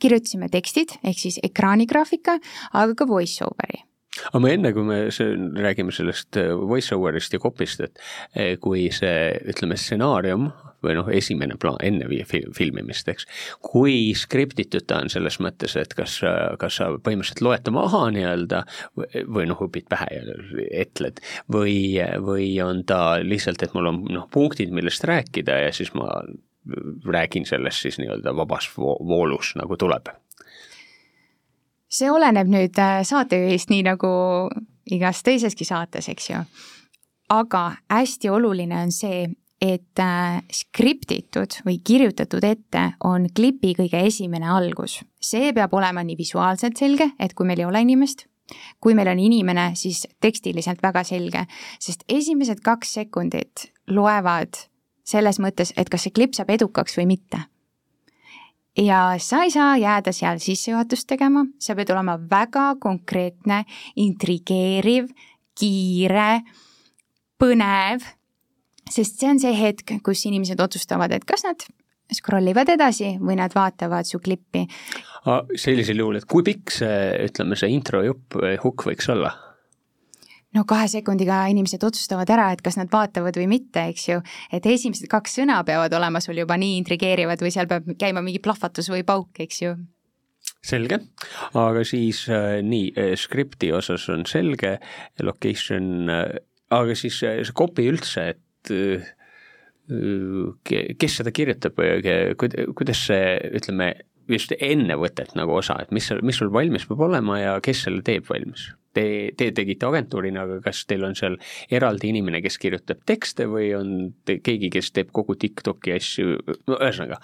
kirjutasime 0.00 0.50
tekstid 0.52 0.96
ehk 1.04 1.20
siis 1.20 1.38
ekraanigraafika, 1.46 2.40
aga 2.72 2.98
ka 2.98 3.08
voice 3.08 3.44
over'i 3.46 3.84
aga 4.28 4.40
me 4.42 4.54
enne, 4.56 4.72
kui 4.74 4.86
me 4.86 4.98
räägime 5.62 5.94
sellest 5.94 6.38
äh, 6.40 6.50
voice 6.54 6.94
over'ist 6.96 7.34
ja 7.34 7.40
copy'st, 7.42 7.84
et 7.86 8.00
äh, 8.34 8.56
kui 8.62 8.88
see, 8.94 9.30
ütleme, 9.52 9.78
stsenaarium 9.78 10.50
või 10.84 10.96
noh, 10.96 11.08
esimene 11.12 11.58
plaan 11.60 11.78
enne 11.84 12.08
filmimist, 12.56 13.08
eks. 13.12 13.26
kui 13.64 14.14
skriptitud 14.16 14.86
ta 14.88 15.02
on 15.04 15.12
selles 15.12 15.36
mõttes, 15.44 15.76
et 15.76 15.92
kas, 15.96 16.18
kas 16.60 16.78
sa 16.80 16.88
põhimõtteliselt 16.96 17.44
loed 17.44 17.64
ta 17.66 17.74
maha 17.74 18.06
nii-öelda 18.16 18.62
või 19.28 19.44
noh, 19.50 19.60
õpid 19.68 19.90
pähe 19.92 20.08
ja 20.16 20.38
etled 20.82 21.20
või, 21.52 21.76
või 22.24 22.54
on 22.64 22.84
ta 22.88 23.20
lihtsalt, 23.22 23.62
et 23.66 23.76
mul 23.76 23.92
on 23.92 24.04
noh, 24.08 24.28
punktid, 24.32 24.72
millest 24.72 25.04
rääkida 25.04 25.66
ja 25.66 25.74
siis 25.76 25.92
ma 25.92 26.08
räägin 27.06 27.46
sellest 27.46 27.82
siis 27.82 27.98
nii-öelda 27.98 28.34
vabas 28.36 28.68
voolus, 28.76 29.54
nagu 29.56 29.76
tuleb? 29.76 30.12
see 31.90 32.10
oleneb 32.10 32.46
nüüd 32.46 32.78
äh, 32.78 33.00
saatejuhist, 33.06 33.70
nii 33.72 33.82
nagu 33.82 34.10
igas 34.94 35.24
teiseski 35.26 35.66
saates, 35.66 36.08
eks 36.12 36.30
ju. 36.30 36.42
aga 37.34 37.62
hästi 37.90 38.30
oluline 38.30 38.78
on 38.84 38.92
see, 38.94 39.24
et 39.60 40.00
äh, 40.00 40.38
skriptitud 40.54 41.58
või 41.66 41.80
kirjutatud 41.84 42.44
ette 42.46 42.84
on 43.04 43.26
klipi 43.34 43.74
kõige 43.78 44.04
esimene 44.06 44.48
algus. 44.48 45.00
see 45.20 45.52
peab 45.52 45.74
olema 45.74 46.04
nii 46.06 46.18
visuaalselt 46.18 46.78
selge, 46.78 47.10
et 47.18 47.34
kui 47.34 47.46
meil 47.46 47.60
ei 47.64 47.68
ole 47.68 47.82
inimest, 47.82 48.26
kui 48.80 48.94
meil 48.94 49.10
on 49.12 49.18
inimene, 49.18 49.72
siis 49.74 50.06
tekstiliselt 50.20 50.82
väga 50.82 51.04
selge, 51.04 51.46
sest 51.78 52.04
esimesed 52.08 52.62
kaks 52.64 52.94
sekundit 53.00 53.70
loevad 53.90 54.69
selles 55.10 55.40
mõttes, 55.42 55.74
et 55.76 55.90
kas 55.90 56.06
see 56.06 56.14
klipp 56.14 56.36
saab 56.36 56.52
edukaks 56.56 56.98
või 56.98 57.08
mitte. 57.14 57.44
ja 58.78 59.16
sa 59.18 59.42
ei 59.44 59.50
saa 59.50 59.74
jääda 59.76 60.12
seal 60.14 60.38
sissejuhatust 60.40 61.08
tegema, 61.10 61.44
sa 61.58 61.74
pead 61.74 61.90
olema 61.90 62.14
väga 62.30 62.76
konkreetne, 62.80 63.64
intrigeeriv, 63.96 65.10
kiire, 65.58 66.40
põnev, 67.40 68.06
sest 68.88 69.20
see 69.20 69.28
on 69.30 69.42
see 69.42 69.52
hetk, 69.58 69.98
kus 70.06 70.24
inimesed 70.30 70.60
otsustavad, 70.62 71.12
et 71.12 71.26
kas 71.28 71.44
nad 71.44 71.66
scroll 72.14 72.50
ivad 72.50 72.70
edasi 72.72 73.16
või 73.20 73.36
nad 73.38 73.54
vaatavad 73.54 74.08
su 74.08 74.22
klippi. 74.22 74.66
sellisel 75.56 76.00
juhul, 76.02 76.16
et 76.22 76.26
kui 76.30 76.46
pikk 76.46 76.72
see, 76.80 77.26
ütleme, 77.26 77.58
see 77.58 77.70
intro 77.74 78.02
jupp, 78.06 78.38
hukk 78.64 78.86
võiks 78.90 79.10
olla? 79.12 79.34
No 80.56 80.64
kahe 80.68 80.88
sekundiga 80.90 81.42
inimesed 81.52 81.84
otsustavad 81.86 82.30
ära, 82.32 82.50
et 82.54 82.62
kas 82.64 82.78
nad 82.80 82.90
vaatavad 82.92 83.38
või 83.38 83.46
mitte, 83.54 83.86
eks 83.92 84.08
ju. 84.08 84.18
et 84.52 84.66
esimesed 84.66 85.10
kaks 85.10 85.38
sõna 85.40 85.60
peavad 85.66 85.94
olema 85.96 86.22
sul 86.24 86.40
juba 86.40 86.58
nii 86.60 86.78
intrigeerivad 86.80 87.42
või 87.44 87.54
seal 87.54 87.70
peab 87.70 87.88
käima 88.00 88.24
mingi 88.24 88.42
plahvatus 88.42 88.90
või 88.92 89.04
pauk, 89.06 89.30
eks 89.46 89.62
ju. 89.62 89.76
selge, 90.66 91.00
aga 91.54 91.84
siis 91.86 92.26
äh, 92.28 92.58
nii 92.66 92.92
äh,, 92.96 93.14
skripti 93.20 93.72
osas 93.76 94.08
on 94.12 94.26
selge, 94.28 94.78
location 95.22 96.10
äh,, 96.10 96.26
aga 96.70 96.98
siis 96.98 97.22
see 97.22 97.56
copy 97.56 97.88
üldse, 97.90 98.30
et 98.34 98.74
kes 99.90 101.16
seda 101.18 101.32
kirjutab, 101.34 101.78
kuidas 102.78 103.00
see, 103.08 103.32
ütleme, 103.58 103.88
just 104.28 104.52
enne 104.58 104.96
võtet 105.00 105.32
nagu 105.38 105.54
osa, 105.58 105.78
et 105.82 105.90
mis, 105.94 106.10
mis 106.26 106.38
sul 106.40 106.52
valmis 106.52 106.86
peab 106.88 107.02
olema 107.08 107.38
ja 107.40 107.56
kes 107.64 107.86
selle 107.86 108.04
teeb 108.06 108.28
valmis? 108.28 108.70
Te, 108.90 109.04
te 109.38 109.52
tegite 109.54 109.86
agentuurina, 109.86 110.42
aga 110.48 110.56
kas 110.64 110.82
teil 110.90 111.04
on 111.06 111.14
seal 111.14 111.36
eraldi 111.70 112.08
inimene, 112.10 112.40
kes 112.42 112.58
kirjutab 112.58 113.04
tekste 113.06 113.46
või 113.46 113.68
on 113.78 113.92
te, 114.26 114.40
keegi, 114.42 114.66
kes 114.74 114.90
teeb 114.96 115.12
kogu 115.14 115.36
TikToki 115.38 115.94
asju, 115.94 116.40
no 116.66 116.80
ühesõnaga, 116.80 117.20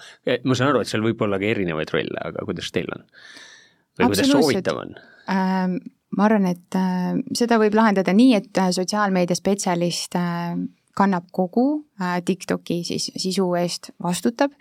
ma 0.47 0.55
saan 0.55 0.71
aru, 0.71 0.85
et 0.85 0.91
seal 0.91 1.03
võib 1.03 1.25
olla 1.27 1.41
ka 1.41 1.49
erinevaid 1.49 1.91
rolle, 1.91 2.23
aga 2.31 2.47
kuidas 2.47 2.71
teil 2.71 2.87
on? 2.95 3.03
või 3.97 4.13
kuidas 4.13 4.31
soovitav 4.31 4.79
on 4.85 4.97
ähm,? 5.27 5.79
ma 6.15 6.27
arvan, 6.27 6.47
et 6.49 6.77
äh, 6.77 7.17
seda 7.37 7.59
võib 7.61 7.75
lahendada 7.77 8.13
nii, 8.15 8.33
et 8.39 8.59
äh, 8.61 8.71
sotsiaalmeedia 8.75 9.37
spetsialist 9.37 10.15
äh, 10.17 10.55
kannab 10.97 11.29
kogu 11.31 11.85
TikToki 12.25 12.81
siis 12.87 13.11
sisu 13.15 13.47
eest 13.59 13.91
vastutab. 14.03 14.51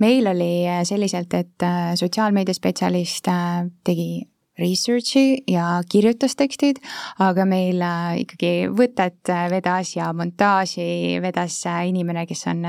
meil 0.00 0.26
oli 0.26 0.64
selliselt, 0.88 1.34
et 1.34 1.68
sotsiaalmeediaspetsialist 2.00 3.28
tegi 3.84 4.10
research'i 4.58 5.42
ja 5.48 5.80
kirjutas 5.90 6.36
tekstid, 6.36 6.80
aga 7.22 7.46
meil 7.48 7.80
äh, 7.84 8.20
ikkagi 8.24 8.68
võtet 8.72 9.30
äh, 9.32 9.46
vedas 9.52 9.94
ja 9.96 10.10
montaaži 10.16 11.18
vedas 11.24 11.56
äh, 11.68 11.86
inimene, 11.88 12.26
kes 12.28 12.44
on 12.52 12.66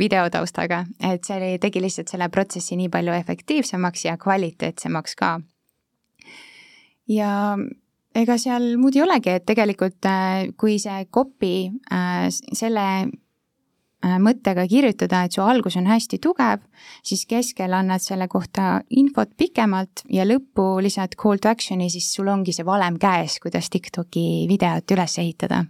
videotaustaga, 0.00 0.84
et 1.12 1.24
see 1.24 1.38
oli, 1.38 1.52
tegi 1.62 1.82
lihtsalt 1.84 2.10
selle 2.10 2.28
protsessi 2.34 2.78
nii 2.80 2.90
palju 2.92 3.14
efektiivsemaks 3.20 4.08
ja 4.08 4.18
kvaliteetsemaks 4.20 5.16
ka. 5.20 5.36
ja 7.08 7.30
ega 8.14 8.38
seal 8.38 8.74
muud 8.78 8.96
ei 8.96 9.02
olegi, 9.02 9.34
et 9.34 9.46
tegelikult 9.46 10.06
kui 10.60 10.78
see 10.78 11.04
copy 11.10 11.54
selle 12.52 12.86
Äh, 14.04 14.18
mõttega 14.20 14.66
kirjutada, 14.68 15.22
et 15.24 15.32
su 15.32 15.40
algus 15.40 15.78
on 15.80 15.86
hästi 15.88 16.18
tugev, 16.20 16.64
siis 17.06 17.22
keskel 17.30 17.72
annad 17.72 18.02
selle 18.04 18.26
kohta 18.28 18.82
infot 19.00 19.30
pikemalt 19.38 20.02
ja 20.12 20.26
lõppu 20.28 20.82
lisad 20.84 21.14
call 21.16 21.40
to 21.40 21.48
action'i, 21.48 21.88
siis 21.92 22.10
sul 22.12 22.28
ongi 22.28 22.52
see 22.52 22.66
valem 22.68 22.98
käes, 23.00 23.38
kuidas 23.40 23.70
TikToki 23.72 24.44
videot 24.50 24.96
üles 24.96 25.16
ehitada 25.22 25.62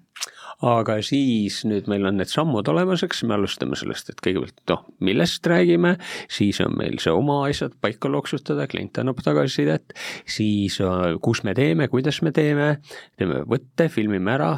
aga 0.65 0.99
siis 1.05 1.61
nüüd 1.69 1.89
meil 1.91 2.07
on 2.09 2.19
need 2.21 2.31
sammud 2.33 2.69
olemas, 2.73 3.05
eks 3.07 3.25
me 3.29 3.37
alustame 3.37 3.77
sellest, 3.79 4.11
et 4.13 4.23
kõigepealt 4.25 4.63
noh, 4.71 4.85
millest 5.05 5.47
räägime, 5.51 5.97
siis 6.33 6.61
on 6.65 6.77
meil 6.79 7.01
see 7.03 7.13
oma 7.15 7.43
asjad 7.49 7.75
paika 7.85 8.11
loksutada, 8.13 8.69
klient 8.71 9.01
annab 9.03 9.21
tagasisidet, 9.25 9.97
siis 10.25 10.81
äh, 10.85 11.17
kus 11.25 11.45
me 11.47 11.57
teeme, 11.57 11.89
kuidas 11.93 12.23
me 12.25 12.33
teeme, 12.35 12.77
teeme 13.21 13.43
võtte, 13.51 13.91
filmime 13.93 14.37
ära, 14.39 14.53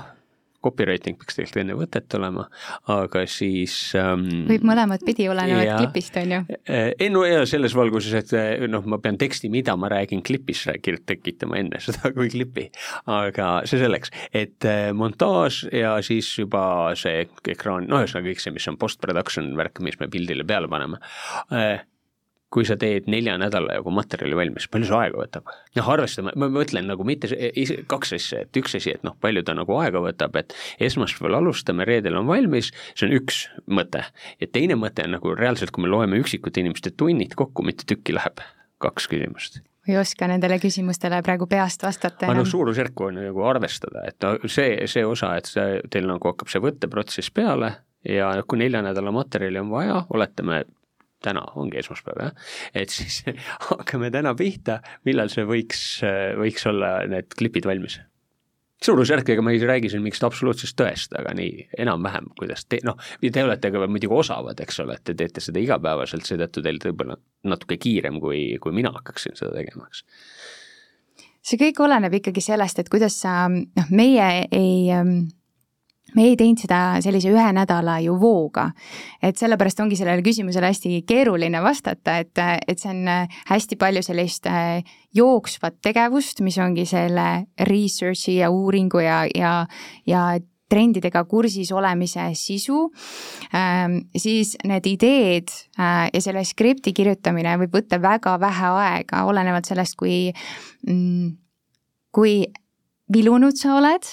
copywriting 0.66 1.18
peaks 1.20 1.38
tegelikult 1.38 1.62
enne 1.62 1.76
võtet 1.78 2.18
olema, 2.18 2.46
aga 2.92 3.24
siis 3.30 3.76
ähm, 3.98 4.26
võib 4.50 4.66
mõlemat 4.66 5.04
pidi, 5.06 5.28
olenevalt 5.32 5.80
klipist, 5.80 6.18
on 6.20 6.34
ju? 6.36 6.42
Äh, 6.66 6.90
ei 6.98 7.10
no 7.12 7.24
ja 7.26 7.44
selles 7.48 7.76
valguses, 7.78 8.14
et 8.20 8.34
äh, 8.36 8.66
noh, 8.70 8.84
ma 8.90 9.00
pean 9.02 9.18
teksti, 9.20 9.50
mida 9.52 9.76
ma 9.78 9.90
räägin 9.92 10.24
klipis, 10.26 10.66
tekitama 11.06 11.60
enne 11.62 11.80
seda 11.86 12.12
kui 12.16 12.30
klipi. 12.32 12.68
aga 13.12 13.50
see 13.68 13.80
selleks, 13.82 14.12
et 14.36 14.66
äh, 14.68 14.90
montaaž 14.96 15.64
ja 15.72 15.96
siis 16.06 16.30
juba 16.38 16.94
see 16.98 17.26
ekraan, 17.52 17.88
no 17.90 18.02
ühesõnaga 18.02 18.32
kõik 18.32 18.42
see, 18.42 18.54
mis 18.56 18.70
on 18.70 18.80
post-production 18.80 19.52
värk, 19.58 19.82
mis 19.84 20.00
me 20.02 20.10
pildile 20.12 20.46
peale 20.46 20.70
paneme 20.70 21.00
kui 22.52 22.66
sa 22.68 22.76
teed 22.78 23.08
nelja 23.10 23.34
nädala 23.40 23.76
jagu 23.78 23.92
materjali 23.94 24.36
valmis, 24.38 24.68
palju 24.70 24.88
see 24.88 24.98
aega 24.98 25.18
võtab? 25.18 25.52
noh, 25.76 25.90
arvestame, 25.96 26.34
ma 26.38 26.48
mõtlen 26.52 26.86
nagu 26.90 27.06
mitte 27.06 27.30
kaks 27.90 28.16
asja, 28.16 28.42
et 28.46 28.60
üks 28.60 28.78
asi, 28.78 28.94
et 28.96 29.06
noh, 29.06 29.16
palju 29.20 29.42
ta 29.46 29.56
nagu 29.58 29.78
aega 29.80 30.02
võtab, 30.04 30.38
et 30.40 30.54
esmaspäeval 30.88 31.40
alustame, 31.40 31.86
reedel 31.88 32.18
on 32.20 32.28
valmis, 32.30 32.72
see 32.94 33.08
on 33.08 33.16
üks 33.18 33.46
mõte. 33.66 34.04
ja 34.40 34.50
teine 34.52 34.78
mõte 34.78 35.06
on 35.06 35.16
nagu 35.18 35.34
reaalselt, 35.36 35.74
kui 35.74 35.86
me 35.86 35.92
loeme 35.92 36.20
üksikute 36.22 36.62
inimeste 36.62 36.94
tunnid 36.96 37.34
kokku, 37.38 37.66
mitu 37.66 37.88
tükki 37.88 38.14
läheb, 38.16 38.44
kaks 38.82 39.10
küsimust 39.10 39.62
ei 39.86 39.94
oska 40.00 40.26
nendele 40.26 40.58
küsimustele 40.58 41.20
praegu 41.22 41.46
peast 41.50 41.84
vastata 41.86 42.26
enam. 42.26 42.40
noh, 42.40 42.48
suurusjärku 42.50 43.06
on 43.06 43.20
nagu 43.20 43.44
arvestada, 43.46 44.02
et 44.08 44.22
no 44.22 44.50
see, 44.50 44.86
see 44.90 45.04
osa, 45.06 45.36
et 45.38 45.50
see, 45.50 45.80
teil 45.92 46.08
nagu 46.10 46.32
hakkab 46.32 46.50
see 46.50 46.62
võtteprotsess 46.62 47.30
peale 47.34 47.70
ja 48.06 48.32
kui 48.46 48.60
nelja 48.60 48.82
nädala 48.86 49.12
materjali 49.14 49.60
on 49.62 49.70
vaja, 49.70 50.00
oletame, 50.14 50.64
täna 51.24 51.44
ongi 51.56 51.80
esmaspäev 51.80 52.20
jah, 52.22 52.50
et 52.76 52.92
siis 52.92 53.22
hakkame 53.70 54.10
täna 54.14 54.34
pihta, 54.38 54.80
millal 55.08 55.32
see 55.32 55.46
võiks, 55.48 55.86
võiks 56.40 56.68
olla 56.70 56.98
need 57.10 57.32
klipid 57.38 57.68
valmis? 57.68 58.00
suurusjärk, 58.84 59.30
ega 59.32 59.42
ma 59.42 59.54
ei 59.54 59.60
räägi 59.64 59.88
siin 59.88 60.02
mingist 60.04 60.24
absoluutsest 60.26 60.76
tõest, 60.76 61.14
aga 61.16 61.32
nii 61.34 61.62
enam-vähem, 61.80 62.28
kuidas 62.36 62.66
te, 62.68 62.76
noh, 62.84 62.98
te 63.24 63.44
olete 63.44 63.70
ka 63.72 63.86
muidugi 63.88 64.12
osavad, 64.12 64.60
eks 64.60 64.82
ole, 64.84 64.98
et 64.98 65.04
te 65.08 65.14
teete 65.16 65.40
seda 65.40 65.62
igapäevaselt, 65.62 66.26
seetõttu 66.28 66.60
teil 66.62 66.78
võib-olla 66.84 67.16
natuke 67.48 67.78
kiirem, 67.80 68.20
kui, 68.20 68.42
kui 68.60 68.76
mina 68.76 68.92
hakkaksin 68.98 69.38
seda 69.38 69.54
tegema, 69.56 69.88
eks 69.88 70.04
see 71.46 71.60
kõik 71.60 71.80
oleneb 71.84 72.18
ikkagi 72.18 72.42
sellest, 72.42 72.82
et 72.82 72.92
kuidas 72.92 73.16
sa, 73.22 73.46
noh, 73.48 73.90
meie 73.94 74.28
ei 74.50 74.90
ähm, 74.94 75.28
me 76.14 76.28
ei 76.30 76.36
teinud 76.38 76.60
seda 76.62 76.80
sellise 77.04 77.30
ühe 77.32 77.46
nädala 77.56 77.98
ju 78.04 78.14
vooga. 78.20 78.70
et 79.22 79.38
sellepärast 79.38 79.80
ongi 79.82 79.98
sellele 79.98 80.22
küsimusele 80.22 80.70
hästi 80.70 81.02
keeruline 81.08 81.62
vastata, 81.62 82.18
et, 82.22 82.38
et 82.68 82.78
see 82.78 82.92
on 82.92 83.28
hästi 83.50 83.78
palju 83.80 84.02
sellist 84.06 84.46
äh, 84.46 84.84
jooksvat 85.14 85.80
tegevust, 85.82 86.42
mis 86.46 86.58
ongi 86.58 86.86
selle 86.86 87.46
research'i 87.58 88.38
ja 88.40 88.50
uuringu 88.50 89.02
ja, 89.02 89.24
ja, 89.34 89.54
ja 90.06 90.26
trendidega 90.70 91.22
kursis 91.30 91.70
olemise 91.72 92.26
sisu 92.34 92.88
ähm,, 93.54 93.98
siis 94.16 94.56
need 94.66 94.86
ideed 94.90 95.50
äh, 95.78 96.06
ja 96.12 96.22
selle 96.22 96.44
skripti 96.46 96.94
kirjutamine 96.96 97.56
võib 97.62 97.80
võtta 97.80 98.00
väga 98.02 98.36
vähe 98.42 98.70
aega, 98.82 99.24
olenevalt 99.30 99.68
sellest, 99.70 99.98
kui 99.98 100.30
mm, 100.86 101.34
kui 102.16 102.40
vilunud 103.12 103.56
sa 103.58 103.76
oled. 103.78 104.08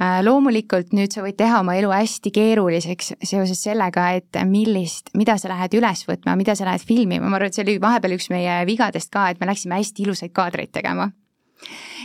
Äh, 0.00 0.20
loomulikult 0.26 0.94
nüüd 0.96 1.14
sa 1.14 1.24
võid 1.24 1.38
teha 1.38 1.60
oma 1.62 1.76
elu 1.78 1.92
hästi 1.94 2.32
keeruliseks 2.34 3.14
seoses 3.22 3.62
sellega, 3.64 4.10
et 4.18 4.40
millist, 4.48 5.12
mida 5.18 5.38
sa 5.40 5.52
lähed 5.52 5.76
üles 5.78 6.04
võtma, 6.08 6.36
mida 6.38 6.56
sa 6.58 6.68
lähed 6.68 6.84
filmima, 6.84 7.28
ma 7.28 7.38
arvan, 7.38 7.52
et 7.52 7.58
see 7.58 7.66
oli 7.66 7.78
vahepeal 7.82 8.18
üks 8.18 8.30
meie 8.34 8.62
vigadest 8.68 9.12
ka, 9.14 9.28
et 9.30 9.40
me 9.40 9.50
läksime 9.50 9.78
hästi 9.80 10.06
ilusaid 10.06 10.34
kaadreid 10.36 10.74
tegema 10.74 11.10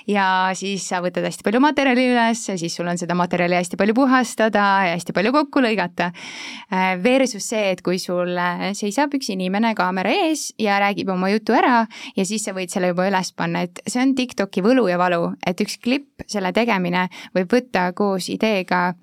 ja 0.09 0.25
siis 0.57 0.85
sa 0.89 1.01
võtad 1.03 1.25
hästi 1.27 1.45
palju 1.45 1.61
materjali 1.63 2.05
üles, 2.11 2.41
siis 2.47 2.75
sul 2.75 2.87
on 2.89 2.99
seda 2.99 3.15
materjali 3.17 3.57
hästi 3.59 3.79
palju 3.79 3.95
puhastada 3.97 4.65
ja 4.87 4.93
hästi 4.95 5.15
palju 5.15 5.33
kokku 5.35 5.63
lõigata. 5.63 6.11
Äh, 6.73 6.91
versus 7.03 7.49
see, 7.51 7.73
et 7.73 7.83
kui 7.85 7.99
sul 8.01 8.35
äh, 8.37 8.69
seisab 8.77 9.13
üks 9.17 9.31
inimene 9.33 9.73
kaamera 9.77 10.13
ees 10.25 10.49
ja 10.61 10.79
räägib 10.81 11.11
oma 11.13 11.31
jutu 11.33 11.55
ära 11.57 11.83
ja 12.15 12.25
siis 12.27 12.45
sa 12.45 12.55
võid 12.57 12.73
selle 12.73 12.93
juba 12.93 13.09
üles 13.09 13.33
panna, 13.37 13.65
et 13.67 13.81
see 13.87 14.01
on 14.03 14.15
TikToki 14.17 14.63
võlu 14.65 14.87
ja 14.89 14.99
valu, 15.01 15.33
et 15.47 15.61
üks 15.63 15.79
klipp, 15.83 16.25
selle 16.29 16.53
tegemine 16.55 17.07
võib 17.35 17.51
võtta 17.53 17.89
koos 17.97 18.29
ideega 18.33 18.93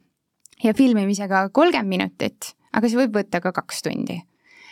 ja 0.63 0.73
filmimisega 0.77 1.49
kolmkümmend 1.53 1.93
minutit, 1.93 2.55
aga 2.73 2.89
see 2.89 3.05
võib 3.05 3.21
võtta 3.21 3.43
ka 3.45 3.55
kaks 3.57 3.85
tundi 3.87 4.23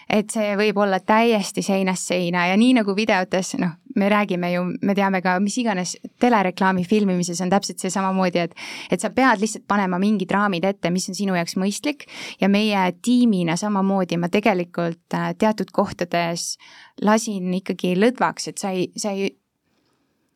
et 0.08 0.30
see 0.32 0.54
võib 0.58 0.78
olla 0.82 1.00
täiesti 1.00 1.62
seinast 1.64 2.10
seina 2.10 2.48
ja 2.50 2.58
nii 2.60 2.74
nagu 2.80 2.94
videotes, 2.96 3.54
noh, 3.60 3.76
me 3.96 4.08
räägime 4.10 4.50
ju, 4.52 4.64
me 4.82 4.94
teame 4.94 5.20
ka 5.22 5.36
mis 5.42 5.56
iganes 5.62 5.94
telereklaami 6.20 6.84
filmimises 6.88 7.40
on 7.44 7.52
täpselt 7.52 7.82
see 7.82 7.92
samamoodi, 7.94 8.44
et 8.44 8.54
et 8.90 9.00
sa 9.00 9.10
pead 9.14 9.42
lihtsalt 9.42 9.66
panema 9.70 9.98
mingid 10.02 10.30
raamid 10.34 10.64
ette, 10.64 10.90
mis 10.90 11.08
on 11.08 11.18
sinu 11.18 11.36
jaoks 11.38 11.56
mõistlik 11.60 12.06
ja 12.40 12.48
meie 12.48 12.86
tiimina 13.02 13.56
samamoodi 13.60 14.18
ma 14.20 14.30
tegelikult 14.32 15.14
äh, 15.14 15.32
teatud 15.38 15.70
kohtades 15.72 16.54
lasin 17.02 17.52
ikkagi 17.60 17.94
lõdvaks, 17.98 18.50
et 18.50 18.58
sa 18.58 18.74
ei, 18.74 18.90
sa 18.96 19.14
ei, 19.14 19.30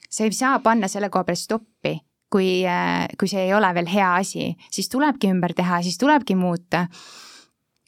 sa 0.09 0.25
ei 0.25 0.33
saa 0.33 0.59
panna 0.64 0.89
selle 0.89 1.11
koha 1.11 1.29
peal 1.29 1.39
stoppi 1.39 1.99
kui, 2.31 2.66
äh, 2.66 3.09
kui 3.19 3.29
see 3.31 3.47
ei 3.47 3.55
ole 3.57 3.71
veel 3.75 3.89
hea 3.91 4.12
asi, 4.21 4.53
siis 4.71 4.91
tulebki 4.93 5.31
ümber 5.33 5.55
teha, 5.57 5.83
siis 5.83 5.99
tulebki 5.99 6.37
muuta 6.39 6.87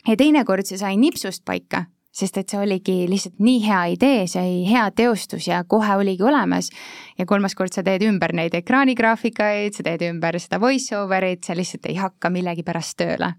ja 0.09 0.17
teinekord 0.17 0.69
see 0.69 0.79
sai 0.81 0.97
nipsust 1.01 1.45
paika, 1.47 1.85
sest 2.15 2.41
et 2.41 2.51
see 2.51 2.61
oligi 2.61 2.97
lihtsalt 3.11 3.39
nii 3.43 3.61
hea 3.65 3.83
idee, 3.97 4.25
sai 4.31 4.65
hea 4.69 4.87
teostus 4.97 5.47
ja 5.49 5.63
kohe 5.69 5.97
oligi 6.01 6.25
olemas. 6.27 6.71
ja 7.19 7.27
kolmas 7.27 7.55
kord 7.55 7.73
sa 7.75 7.85
teed 7.87 8.03
ümber 8.07 8.35
neid 8.35 8.55
ekraanigraafikaid, 8.55 9.77
sa 9.77 9.87
teed 9.87 10.07
ümber 10.09 10.39
seda 10.41 10.61
voice 10.61 10.97
over'it, 10.97 11.45
see 11.45 11.57
lihtsalt 11.57 11.87
ei 11.87 12.01
hakka 12.01 12.31
millegipärast 12.31 12.99
tööle. 12.99 13.35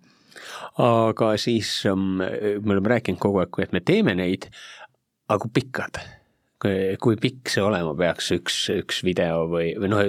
aga 0.78 1.36
siis 1.38 1.74
um, 1.92 2.18
me 2.22 2.74
oleme 2.74 2.96
rääkinud 2.96 3.20
kogu 3.20 3.44
aeg, 3.44 3.62
et 3.66 3.76
me 3.76 3.84
teeme 3.86 4.16
neid, 4.16 4.50
aga 5.28 5.40
kui 5.46 5.62
pikad 5.62 6.02
kui 6.62 7.18
pikk 7.22 7.50
see 7.50 7.64
olema 7.66 7.94
peaks, 7.98 8.30
üks, 8.36 8.58
üks 8.76 9.02
video 9.06 9.48
või, 9.50 9.72
või 9.82 9.90
noh, 9.90 10.04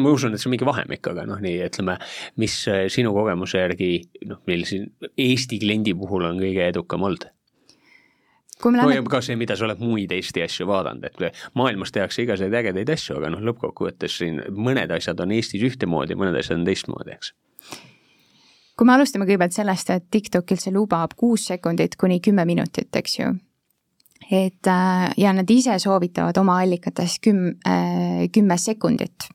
ma 0.00 0.14
usun, 0.14 0.34
et 0.34 0.42
see 0.42 0.48
on 0.50 0.54
mingi 0.56 0.66
vahemik, 0.66 1.06
aga 1.12 1.26
noh, 1.28 1.38
nii 1.42 1.60
ütleme, 1.68 1.96
mis 2.42 2.56
sinu 2.94 3.14
kogemuse 3.14 3.62
järgi 3.62 3.92
noh, 4.26 4.42
meil 4.50 4.66
siin 4.68 4.90
Eesti 5.14 5.60
kliendi 5.62 5.94
puhul 5.98 6.26
on 6.30 6.42
kõige 6.42 6.66
edukam 6.72 7.06
olnud? 7.06 7.28
no 8.64 8.72
läheme... 8.72 8.96
ja 8.96 9.06
ka 9.10 9.20
see, 9.24 9.36
mida 9.38 9.56
sa 9.58 9.66
oled 9.68 9.82
muid 9.84 10.12
Eesti 10.14 10.42
asju 10.44 10.66
vaadanud, 10.70 11.06
et 11.06 11.40
maailmas 11.58 11.94
tehakse 11.94 12.24
igasuguseid 12.24 12.58
ägedaid 12.62 12.90
asju, 12.94 13.18
aga 13.20 13.30
noh, 13.34 13.42
lõppkokkuvõttes 13.50 14.18
siin 14.22 14.42
mõned 14.50 14.90
asjad 14.94 15.20
on 15.20 15.34
Eestis 15.36 15.62
ühtemoodi, 15.68 16.18
mõned 16.18 16.38
asjad 16.40 16.58
on 16.58 16.68
teistmoodi, 16.68 17.18
eks 17.18 17.34
kui 18.74 18.88
me 18.88 18.94
alustame 18.96 19.26
kõigepealt 19.28 19.54
sellest, 19.54 19.90
et 19.94 20.06
TikTok 20.10 20.56
üldse 20.56 20.72
lubab 20.74 21.14
kuus 21.18 21.46
sekundit 21.50 21.94
kuni 22.00 22.18
kümme 22.24 22.42
minutit, 22.48 22.90
eks 22.98 23.18
ju, 23.20 23.28
et 24.30 24.66
äh, 24.66 25.12
ja 25.16 25.32
nad 25.32 25.50
ise 25.50 25.78
soovitavad 25.78 26.36
oma 26.40 26.58
allikates 26.62 27.18
küm-, 27.24 27.54
äh, 27.66 28.26
kümme 28.32 28.58
sekundit. 28.58 29.28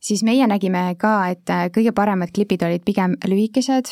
siis 0.00 0.22
meie 0.24 0.46
nägime 0.46 0.94
ka, 0.96 1.28
et 1.28 1.50
äh, 1.50 1.66
kõige 1.74 1.92
paremad 1.92 2.30
klipid 2.32 2.62
olid 2.64 2.84
pigem 2.86 3.16
lühikesed, 3.28 3.90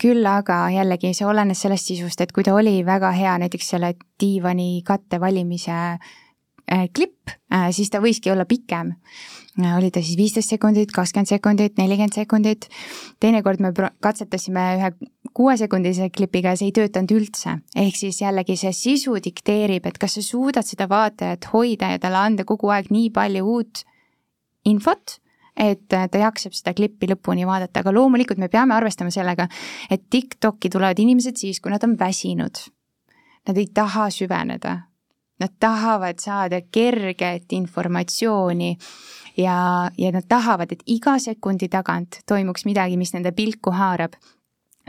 küll 0.00 0.26
aga 0.26 0.70
jällegi 0.72 1.12
see 1.14 1.26
olenes 1.26 1.60
sellest 1.60 1.90
sisust, 1.90 2.20
et 2.20 2.32
kui 2.32 2.44
ta 2.46 2.54
oli 2.54 2.82
väga 2.86 3.10
hea 3.12 3.36
näiteks 3.42 3.68
selle 3.74 3.94
diivani 4.20 4.82
katte 4.86 5.20
valimise 5.20 5.98
klipp 6.96 7.28
siis 7.76 7.90
ta 7.92 8.00
võiski 8.00 8.30
olla 8.32 8.46
pikem 8.48 8.94
oli 9.76 9.90
ta 9.92 10.00
siis 10.02 10.16
viisteist 10.16 10.50
sekundit, 10.50 10.90
kakskümmend 10.92 11.28
sekundit, 11.28 11.76
nelikümmend 11.78 12.16
sekundit. 12.16 12.68
teinekord 13.20 13.60
me 13.60 13.72
katsetasime 14.00 14.64
ühe 14.78 14.90
kuuesekundise 15.34 16.08
klipiga 16.14 16.54
see 16.56 16.70
ei 16.70 16.76
töötanud 16.76 17.10
üldse. 17.16 17.58
ehk 17.76 17.96
siis 17.96 18.20
jällegi 18.22 18.56
see 18.56 18.72
sisu 18.72 19.16
dikteerib, 19.24 19.86
et 19.86 19.98
kas 19.98 20.14
sa 20.18 20.22
suudad 20.22 20.66
seda 20.66 20.88
vaatajat 20.88 21.50
hoida 21.52 21.90
ja 21.94 21.98
talle 21.98 22.22
anda 22.22 22.44
kogu 22.44 22.70
aeg 22.70 22.90
nii 22.94 23.10
palju 23.10 23.44
uut 23.56 23.84
infot 24.64 25.18
et 25.56 25.86
ta 25.88 26.18
jaksab 26.18 26.54
seda 26.56 26.74
klippi 26.74 27.08
lõpuni 27.10 27.46
vaadata, 27.46 27.82
aga 27.82 27.92
loomulikult 27.94 28.40
me 28.42 28.48
peame 28.50 28.74
arvestama 28.74 29.12
sellega, 29.14 29.46
et 29.90 30.08
TikTok'i 30.10 30.70
tulevad 30.70 30.98
inimesed 30.98 31.38
siis, 31.38 31.60
kui 31.62 31.70
nad 31.70 31.84
on 31.86 31.94
väsinud. 31.98 32.58
Nad 33.46 33.60
ei 33.60 33.68
taha 33.74 34.08
süveneda. 34.10 34.78
Nad 35.40 35.56
tahavad 35.60 36.18
saada 36.22 36.60
kerget 36.72 37.52
informatsiooni 37.52 38.76
ja, 39.36 39.56
ja 39.98 40.12
nad 40.14 40.26
tahavad, 40.28 40.72
et 40.72 40.84
iga 40.86 41.18
sekundi 41.18 41.68
tagant 41.68 42.22
toimuks 42.26 42.64
midagi, 42.66 42.96
mis 42.96 43.12
nende 43.14 43.34
pilku 43.34 43.74
haarab 43.74 44.14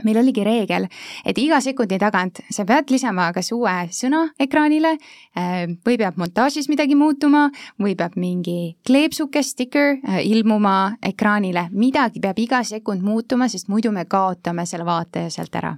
meil 0.04 0.20
oligi 0.20 0.44
reegel, 0.44 0.88
et 1.24 1.38
iga 1.38 1.60
sekundi 1.64 1.98
tagant 2.00 2.42
sa 2.52 2.66
pead 2.68 2.90
lisama 2.92 3.30
kas 3.36 3.52
uue 3.56 3.74
sõna 3.94 4.26
ekraanile 4.42 4.96
äh, 4.96 5.64
või 5.86 5.96
peab 6.00 6.20
montaažis 6.20 6.68
midagi 6.72 6.98
muutuma 6.98 7.46
või 7.80 7.96
peab 7.96 8.18
mingi 8.20 8.76
kleepsuke, 8.86 9.42
sticker 9.42 9.96
äh, 9.96 10.20
ilmuma 10.26 10.96
ekraanile, 11.02 11.68
midagi 11.72 12.20
peab 12.20 12.38
iga 12.42 12.62
sekund 12.64 13.04
muutuma, 13.06 13.48
sest 13.48 13.70
muidu 13.72 13.92
me 13.92 14.04
kaotame 14.04 14.66
selle 14.66 14.86
vaataja 14.88 15.32
sealt 15.32 15.54
ära. 15.56 15.76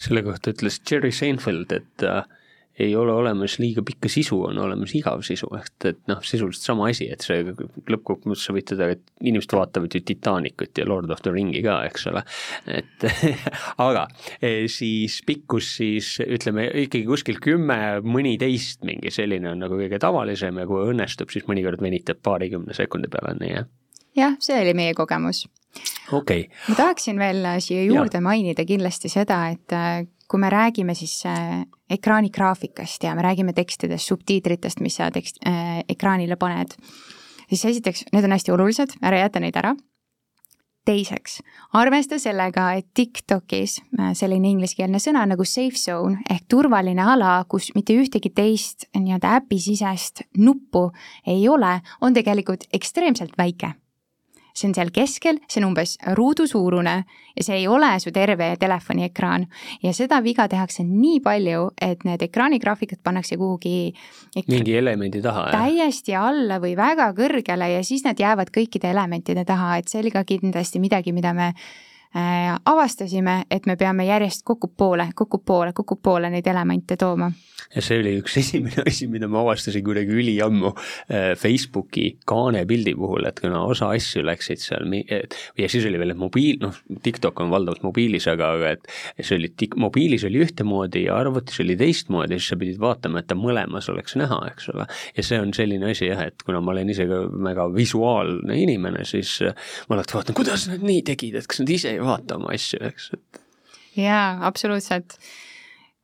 selle 0.00 0.22
kohta 0.24 0.54
ütles 0.54 0.80
Jerry 0.88 1.12
Seinfeld, 1.12 1.72
et 1.72 2.08
äh 2.08 2.22
ei 2.80 2.94
ole 2.96 3.12
olemas 3.12 3.58
liiga 3.60 3.82
pikka 3.86 4.08
sisu, 4.12 4.38
on 4.48 4.58
olemas 4.62 4.94
igav 4.96 5.22
sisu, 5.26 5.48
ehk 5.58 5.86
et 5.90 6.00
noh, 6.10 6.22
sisuliselt 6.26 6.64
sama 6.64 6.88
asi, 6.90 7.08
et 7.12 7.24
see 7.24 7.42
lõppkokkuvõttes 7.44 8.46
sa 8.48 8.54
võid 8.56 8.68
tõdeda, 8.70 8.96
et 8.96 9.26
inimesed 9.26 9.54
vaatavad 9.56 9.96
ju 9.96 10.02
Titanicut 10.06 10.80
ja 10.80 10.86
Lord 10.88 11.12
of 11.12 11.22
the 11.24 11.32
Ringi 11.34 11.62
ka, 11.64 11.80
eks 11.88 12.06
ole, 12.10 12.24
et 12.70 13.06
aga 13.88 14.06
e, 14.40 14.68
siis 14.72 15.20
pikkus 15.26 15.74
siis 15.80 16.12
ütleme 16.24 16.68
ikkagi 16.86 17.06
kuskil 17.08 17.40
kümme, 17.42 17.78
mõniteist 18.04 18.86
mingi 18.88 19.12
selline 19.14 19.52
on 19.52 19.64
nagu 19.66 19.78
kõige 19.80 20.00
tavalisem 20.02 20.62
ja 20.62 20.68
kui 20.70 20.84
õnnestub, 20.92 21.32
siis 21.32 21.46
mõnikord 21.50 21.82
venitab 21.84 22.22
paarikümne 22.24 22.76
sekundi 22.76 23.10
peale, 23.12 23.36
nii 23.40 23.54
jah? 23.54 23.68
jah, 24.18 24.38
see 24.42 24.56
oli 24.58 24.74
meie 24.76 24.94
kogemus 24.98 25.44
okei 26.12 26.46
okay.. 26.46 26.48
ma 26.68 26.78
tahaksin 26.78 27.20
veel 27.20 27.46
siia 27.62 27.84
juurde 27.86 28.18
ja. 28.18 28.24
mainida 28.24 28.64
kindlasti 28.66 29.12
seda, 29.12 29.44
et 29.52 29.76
kui 30.30 30.40
me 30.40 30.50
räägime 30.50 30.94
siis 30.94 31.24
äh, 31.26 31.64
ekraanigraafikast 31.90 33.04
ja 33.04 33.14
me 33.14 33.22
räägime 33.26 33.52
tekstidest, 33.52 34.06
subtiitritest, 34.06 34.80
mis 34.80 35.00
sa 35.00 35.10
tekst 35.10 35.42
äh,, 35.46 35.80
ekraanile 35.88 36.36
paned, 36.38 36.76
siis 37.48 37.64
esiteks, 37.72 38.04
need 38.12 38.26
on 38.28 38.36
hästi 38.36 38.54
olulised, 38.54 38.98
ära 39.02 39.24
jäta 39.24 39.42
neid 39.42 39.58
ära. 39.58 39.74
teiseks, 40.86 41.42
arvesta 41.76 42.16
sellega, 42.18 42.70
et 42.74 42.86
TikTokis 42.96 43.76
äh, 43.98 44.14
selline 44.16 44.48
ingliskeelne 44.48 44.98
sõna 45.02 45.26
nagu 45.28 45.44
safe 45.44 45.78
zone 45.78 46.22
ehk 46.30 46.46
turvaline 46.48 47.04
ala, 47.04 47.44
kus 47.48 47.68
mitte 47.74 47.94
ühtegi 47.94 48.32
teist 48.34 48.88
nii-öelda 48.96 49.36
äpisisest 49.42 50.24
nuppu 50.38 50.88
ei 51.26 51.44
ole, 51.48 51.80
on 52.00 52.16
tegelikult 52.16 52.64
ekstreemselt 52.72 53.36
väike 53.38 53.74
see 54.60 54.68
on 54.70 54.76
seal 54.76 54.92
keskel, 54.94 55.40
see 55.48 55.62
on 55.62 55.70
umbes 55.70 55.96
ruudusuurune 56.18 56.96
ja 57.36 57.44
see 57.46 57.60
ei 57.62 57.66
ole 57.70 57.92
su 58.02 58.12
terve 58.14 58.52
telefoni 58.60 59.06
ekraan. 59.08 59.46
ja 59.82 59.92
seda 59.96 60.20
viga 60.24 60.48
tehakse 60.48 60.84
nii 60.86 61.20
palju, 61.24 61.68
et 61.80 62.04
need 62.04 62.22
ekraanigraafikud 62.28 63.02
pannakse 63.04 63.38
kuhugi 63.40 63.92
ekra... 64.36 64.48
mingi 64.54 64.76
elemendi 64.76 65.22
taha. 65.24 65.48
täiesti 65.54 66.16
alla 66.16 66.60
või 66.62 66.76
väga 66.78 67.12
kõrgele 67.16 67.72
ja 67.74 67.84
siis 67.86 68.04
nad 68.04 68.20
jäävad 68.20 68.52
kõikide 68.54 68.90
elementide 68.92 69.44
taha, 69.48 69.78
et 69.80 69.88
see 69.88 70.02
oli 70.02 70.12
ka 70.14 70.24
kindlasti 70.28 70.82
midagi, 70.82 71.14
mida 71.16 71.34
me 71.36 71.54
avastasime, 72.14 73.44
et 73.50 73.66
me 73.66 73.76
peame 73.76 74.04
järjest 74.08 74.42
kokkupoole, 74.44 75.10
kokkupoole, 75.14 75.72
kokkupoole 75.72 76.30
neid 76.30 76.46
elemente 76.50 76.96
tooma 76.98 77.30
ja 77.74 77.82
see 77.84 78.00
oli 78.02 78.14
üks 78.20 78.36
esimene 78.42 78.84
asi, 78.88 79.06
mida 79.10 79.28
ma 79.30 79.42
avastasin 79.44 79.84
kuidagi 79.86 80.14
üliammu 80.16 80.72
äh, 80.72 81.32
Facebooki 81.38 82.16
kaanepildi 82.28 82.94
puhul, 82.98 83.26
et 83.28 83.40
kuna 83.42 83.62
osa 83.70 83.92
asju 83.94 84.24
läksid 84.26 84.62
seal, 84.62 84.86
ja 84.90 85.70
siis 85.70 85.86
oli 85.88 86.00
veel, 86.00 86.14
et 86.14 86.20
mobiil, 86.20 86.58
noh, 86.64 86.76
TikTok 87.04 87.42
on 87.44 87.52
valdavalt 87.52 87.84
mobiilis, 87.86 88.26
aga, 88.30 88.52
aga 88.58 88.74
et 88.76 88.90
see 89.20 89.38
oli, 89.38 89.52
mobiilis 89.80 90.26
oli 90.28 90.42
ühtemoodi 90.44 91.06
ja 91.06 91.18
arvutis 91.20 91.62
oli 91.62 91.76
teistmoodi, 91.80 92.38
siis 92.40 92.54
sa 92.54 92.60
pidid 92.60 92.80
vaatama, 92.82 93.22
et 93.22 93.30
ta 93.30 93.38
mõlemas 93.38 93.90
oleks 93.92 94.16
näha, 94.18 94.40
eks 94.50 94.70
ole. 94.74 94.88
ja 95.16 95.26
see 95.26 95.40
on 95.40 95.54
selline 95.56 95.92
asi 95.94 96.10
jah, 96.10 96.24
et 96.30 96.46
kuna 96.46 96.62
ma 96.64 96.74
olen 96.74 96.90
ise 96.92 97.06
ka 97.10 97.22
väga 97.50 97.68
visuaalne 97.74 98.58
inimene, 98.64 99.06
siis 99.08 99.36
ma 99.88 99.98
alati 99.98 100.18
vaatan, 100.18 100.38
kuidas 100.38 100.66
nad 100.70 100.82
nii 100.84 101.04
tegid, 101.06 101.38
et 101.38 101.50
kas 101.50 101.62
nad 101.62 101.70
ise 101.70 101.94
ei 102.00 102.08
vaata 102.08 102.40
oma 102.40 102.54
asju, 102.56 102.80
eks, 102.88 103.12
et 103.14 103.40
jaa, 104.00 104.38
absoluutselt. 104.48 105.18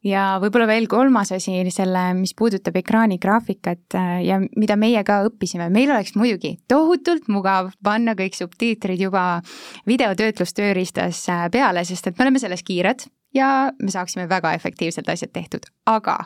Ja 0.06 0.36
võib-olla 0.38 0.68
veel 0.70 0.84
kolmas 0.86 1.32
asi 1.34 1.56
selle, 1.74 2.02
mis 2.14 2.30
puudutab 2.38 2.76
ekraanigraafikat 2.78 3.96
äh, 3.98 4.12
ja 4.28 4.36
mida 4.38 4.76
meie 4.78 5.02
ka 5.06 5.22
õppisime, 5.26 5.66
meil 5.74 5.90
oleks 5.90 6.14
muidugi 6.14 6.52
tohutult 6.70 7.26
mugav 7.32 7.72
panna 7.82 8.14
kõik 8.14 8.38
subtiitrid 8.38 9.02
juba 9.02 9.40
videotöötlustööriistas 9.88 11.24
peale, 11.50 11.82
sest 11.88 12.06
et 12.06 12.18
me 12.18 12.28
oleme 12.28 12.42
selles 12.42 12.62
kiired 12.62 13.08
ja 13.34 13.72
me 13.82 13.90
saaksime 13.90 14.28
väga 14.30 14.54
efektiivselt 14.54 15.10
asjad 15.10 15.34
tehtud, 15.34 15.66
aga 15.90 16.20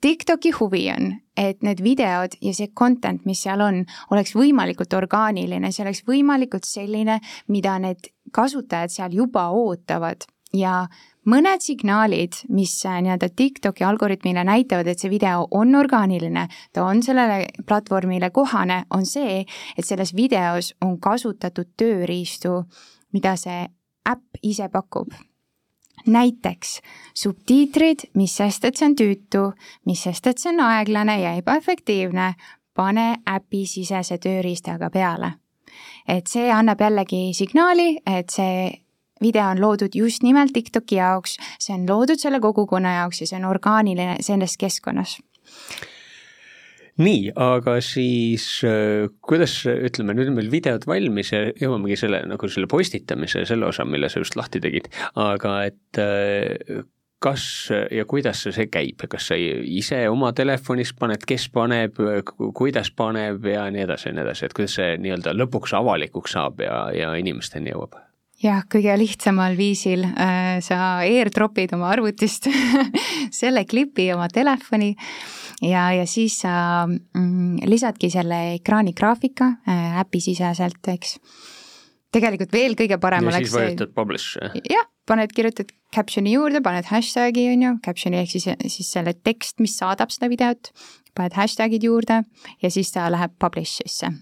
TikToki 0.00 0.50
huvi 0.56 0.86
on, 0.94 1.12
et 1.36 1.60
need 1.62 1.82
videod 1.84 2.32
ja 2.40 2.54
see 2.56 2.70
content, 2.76 3.26
mis 3.28 3.42
seal 3.44 3.60
on, 3.60 3.82
oleks 4.14 4.32
võimalikult 4.32 4.94
orgaaniline, 4.96 5.68
see 5.72 5.84
oleks 5.84 6.02
võimalikult 6.08 6.64
selline, 6.64 7.18
mida 7.52 7.76
need 7.82 8.08
kasutajad 8.32 8.94
seal 8.94 9.16
juba 9.18 9.50
ootavad. 9.52 10.24
Ja 10.56 10.86
mõned 11.28 11.62
signaalid, 11.62 12.40
mis 12.48 12.72
äh, 12.88 12.98
nii-öelda 13.04 13.28
TikToki 13.36 13.84
algoritmile 13.86 14.44
näitavad, 14.48 14.88
et 14.88 15.04
see 15.04 15.12
video 15.12 15.44
on 15.54 15.76
orgaaniline, 15.78 16.48
ta 16.72 16.88
on 16.88 17.04
sellele 17.04 17.50
platvormile 17.68 18.32
kohane, 18.34 18.86
on 18.96 19.04
see, 19.06 19.44
et 19.76 19.86
selles 19.86 20.16
videos 20.16 20.72
on 20.80 20.96
kasutatud 21.00 21.76
tööriistu, 21.76 22.62
mida 23.12 23.36
see 23.36 23.66
äpp 24.08 24.40
ise 24.48 24.72
pakub 24.72 25.12
näiteks 26.06 26.80
subtiitrid, 27.14 28.10
mis 28.14 28.36
sest, 28.36 28.64
et 28.64 28.76
see 28.76 28.88
on 28.88 28.96
tüütu, 28.96 29.44
mis 29.86 30.02
sest, 30.02 30.26
et 30.26 30.38
see 30.38 30.52
on 30.52 30.60
aeglane 30.66 31.20
ja 31.20 31.34
ebaefektiivne, 31.40 32.34
pane 32.74 33.06
äpisisese 33.28 34.18
tööriistaga 34.18 34.90
peale. 34.90 35.32
et 36.08 36.26
see 36.26 36.50
annab 36.50 36.80
jällegi 36.80 37.30
signaali, 37.34 38.00
et 38.06 38.30
see 38.30 38.70
video 39.22 39.44
on 39.46 39.60
loodud 39.60 39.94
just 39.94 40.22
nimelt 40.22 40.52
TikToki 40.52 40.96
jaoks, 40.96 41.36
see 41.60 41.74
on 41.74 41.86
loodud 41.88 42.18
selle 42.18 42.40
kogukonna 42.40 42.94
jaoks 42.94 43.20
ja 43.20 43.26
see 43.26 43.38
on 43.38 43.44
orgaaniline 43.44 44.16
selles 44.20 44.56
keskkonnas 44.56 45.18
nii, 47.00 47.32
aga 47.40 47.78
siis 47.84 48.46
äh, 48.66 49.08
kuidas, 49.24 49.56
ütleme, 49.70 50.14
nüüd 50.18 50.32
on 50.32 50.38
meil 50.38 50.52
videod 50.52 50.86
valmis 50.90 51.32
ja 51.34 51.46
jõuamegi 51.60 51.98
selle 52.04 52.22
nagu 52.28 52.50
selle 52.50 52.70
postitamise, 52.70 53.44
selle 53.48 53.68
osa, 53.70 53.86
mille 53.88 54.10
sa 54.12 54.22
just 54.22 54.36
lahti 54.38 54.62
tegid, 54.62 54.90
aga 55.18 55.56
et 55.70 56.00
äh, 56.02 56.84
kas 57.20 57.44
ja 57.92 58.04
kuidas 58.08 58.44
see 58.46 58.68
käib, 58.72 59.04
kas 59.12 59.28
sa 59.30 59.36
ise 59.36 60.02
oma 60.08 60.32
telefonis 60.36 60.94
paned, 60.96 61.24
kes 61.28 61.50
paneb, 61.52 62.00
kuidas 62.56 62.92
paneb 62.96 63.44
ja 63.44 63.66
nii 63.72 63.84
edasi 63.84 64.08
ja 64.08 64.14
nii 64.16 64.24
edasi, 64.24 64.46
et 64.48 64.56
kuidas 64.56 64.78
see 64.80 64.94
nii-öelda 65.04 65.36
lõpuks 65.36 65.76
avalikuks 65.76 66.38
saab 66.38 66.64
ja, 66.64 66.86
ja 66.96 67.12
inimesteni 67.20 67.74
jõuab? 67.74 67.98
Jah, 68.40 68.64
kõige 68.70 68.94
lihtsamal 69.00 69.56
viisil 69.58 70.04
äh, 70.08 70.58
sa 70.64 71.00
airdrop'id 71.04 71.74
oma 71.76 71.90
arvutist 71.94 72.48
selle 73.40 73.64
klipi 73.68 74.10
oma 74.14 74.28
telefoni 74.32 74.92
ja, 75.66 75.90
ja 75.96 76.06
siis 76.08 76.40
sa 76.44 76.86
mm, 76.86 77.66
lisadki 77.68 78.10
selle 78.12 78.40
ekraanigraafika 78.58 79.50
äh, 79.68 79.98
äpisiseselt, 80.02 80.80
eks. 80.94 81.18
tegelikult 82.14 82.54
veel 82.54 82.78
kõige 82.78 83.00
parem 83.02 83.28
ja 83.28 83.34
oleks 83.34 83.50
siis 83.50 83.58
vajutad 83.58 83.92
publish? 83.96 84.38
jah, 84.70 84.88
paned, 85.08 85.34
kirjutad 85.36 85.74
caption'i 85.94 86.36
juurde, 86.36 86.62
paned 86.64 86.88
hashtag'i, 86.88 87.50
on 87.52 87.66
ju, 87.66 87.76
caption'i 87.84 88.22
ehk 88.22 88.34
siis, 88.38 88.48
siis 88.70 88.90
selle 88.96 89.14
tekst, 89.18 89.58
mis 89.60 89.76
saadab 89.76 90.12
seda 90.14 90.30
videot, 90.32 90.72
paned 91.18 91.36
hashtag'id 91.36 91.84
juurde 91.84 92.22
ja 92.62 92.72
siis 92.72 92.92
ta 92.94 93.10
läheb 93.12 93.36
publish'isse 93.42 94.14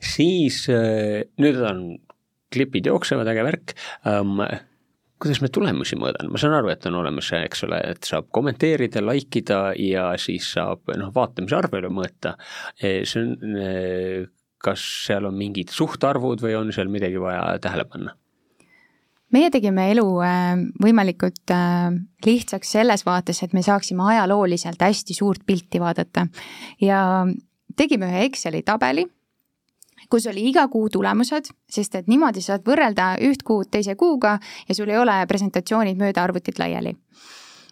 siis 0.00 0.62
äh, 0.70 1.26
nüüd 1.42 1.58
on 1.66 1.82
klipid 2.52 2.90
jooksevad, 2.90 3.30
äge 3.30 3.46
värk 3.46 3.74
um,. 4.10 4.42
kuidas 5.20 5.42
me 5.44 5.50
tulemusi 5.52 5.98
mõõdame, 6.00 6.30
ma 6.32 6.40
saan 6.40 6.54
aru, 6.56 6.70
et 6.72 6.86
on 6.88 6.94
olemas, 6.96 7.26
eks 7.36 7.66
ole, 7.66 7.76
et 7.92 8.06
saab 8.08 8.30
kommenteerida, 8.32 9.02
like 9.04 9.42
ida 9.42 9.58
ja 9.76 10.06
siis 10.16 10.46
saab 10.54 10.88
noh, 10.96 11.10
vaatamise 11.12 11.58
arvu 11.58 11.76
üle 11.76 11.90
mõõta. 11.92 12.38
E, 12.80 13.02
see 13.04 13.26
on, 13.26 13.58
e, 13.60 14.22
kas 14.64 14.80
seal 15.04 15.28
on 15.28 15.36
mingid 15.36 15.74
suhtarvud 15.76 16.40
või 16.40 16.56
on 16.56 16.72
seal 16.72 16.88
midagi 16.92 17.20
vaja 17.20 17.58
tähele 17.60 17.84
panna? 17.90 18.16
meie 19.30 19.46
tegime 19.52 19.84
elu 19.92 20.06
äh, 20.26 20.56
võimalikult 20.82 21.52
lihtsaks 22.26 22.72
selles 22.78 23.04
vaates, 23.06 23.44
et 23.44 23.52
me 23.54 23.62
saaksime 23.62 24.08
ajalooliselt 24.14 24.80
hästi 24.82 25.14
suurt 25.14 25.44
pilti 25.46 25.78
vaadata 25.84 26.26
ja 26.82 27.04
tegime 27.76 28.08
ühe 28.10 28.24
Exceli 28.26 28.64
tabeli, 28.66 29.04
kus 30.10 30.26
oli 30.30 30.48
iga 30.50 30.66
kuu 30.68 30.88
tulemused, 30.90 31.52
sest 31.70 31.94
et 31.94 32.10
niimoodi 32.10 32.42
saad 32.44 32.66
võrrelda 32.66 33.14
üht 33.26 33.44
kuud 33.46 33.70
teise 33.70 33.94
kuuga 33.96 34.38
ja 34.68 34.74
sul 34.74 34.90
ei 34.90 34.98
ole 34.98 35.20
presentatsioonid 35.30 36.00
mööda 36.00 36.24
arvutit 36.26 36.58
laiali 36.58 36.96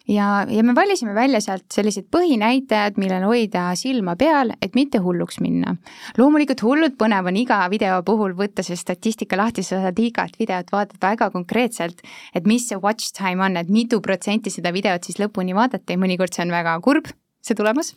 ja, 0.09 0.45
ja 0.49 0.63
me 0.63 0.73
valisime 0.75 1.13
välja 1.15 1.41
sealt 1.43 1.67
sellised 1.73 2.09
põhinäitajad, 2.13 2.97
millel 3.01 3.25
hoida 3.27 3.69
silma 3.79 4.15
peal, 4.19 4.53
et 4.61 4.75
mitte 4.77 5.01
hulluks 5.03 5.39
minna. 5.43 5.75
loomulikult 6.17 6.63
hullult 6.65 6.97
põnev 6.99 7.29
on 7.29 7.37
iga 7.39 7.61
video 7.71 8.01
puhul 8.05 8.35
võtta 8.37 8.65
see 8.65 8.77
statistika 8.79 9.37
lahti, 9.39 9.63
sa 9.63 9.81
saad 9.83 9.99
igat 10.01 10.37
videot 10.39 10.71
vaadata 10.73 11.11
väga 11.11 11.29
konkreetselt, 11.35 12.03
et 12.33 12.47
mis 12.47 12.67
see 12.69 12.79
watch 12.81 13.13
time 13.17 13.43
on, 13.45 13.57
et 13.57 13.69
mitu 13.69 14.01
protsenti 14.01 14.53
seda 14.53 14.73
videot 14.75 15.05
siis 15.05 15.19
lõpuni 15.21 15.55
vaadati, 15.57 15.97
mõnikord 15.99 16.33
see 16.35 16.45
on 16.47 16.55
väga 16.57 16.77
kurb, 16.85 17.11
see 17.45 17.57
tulemus 17.57 17.95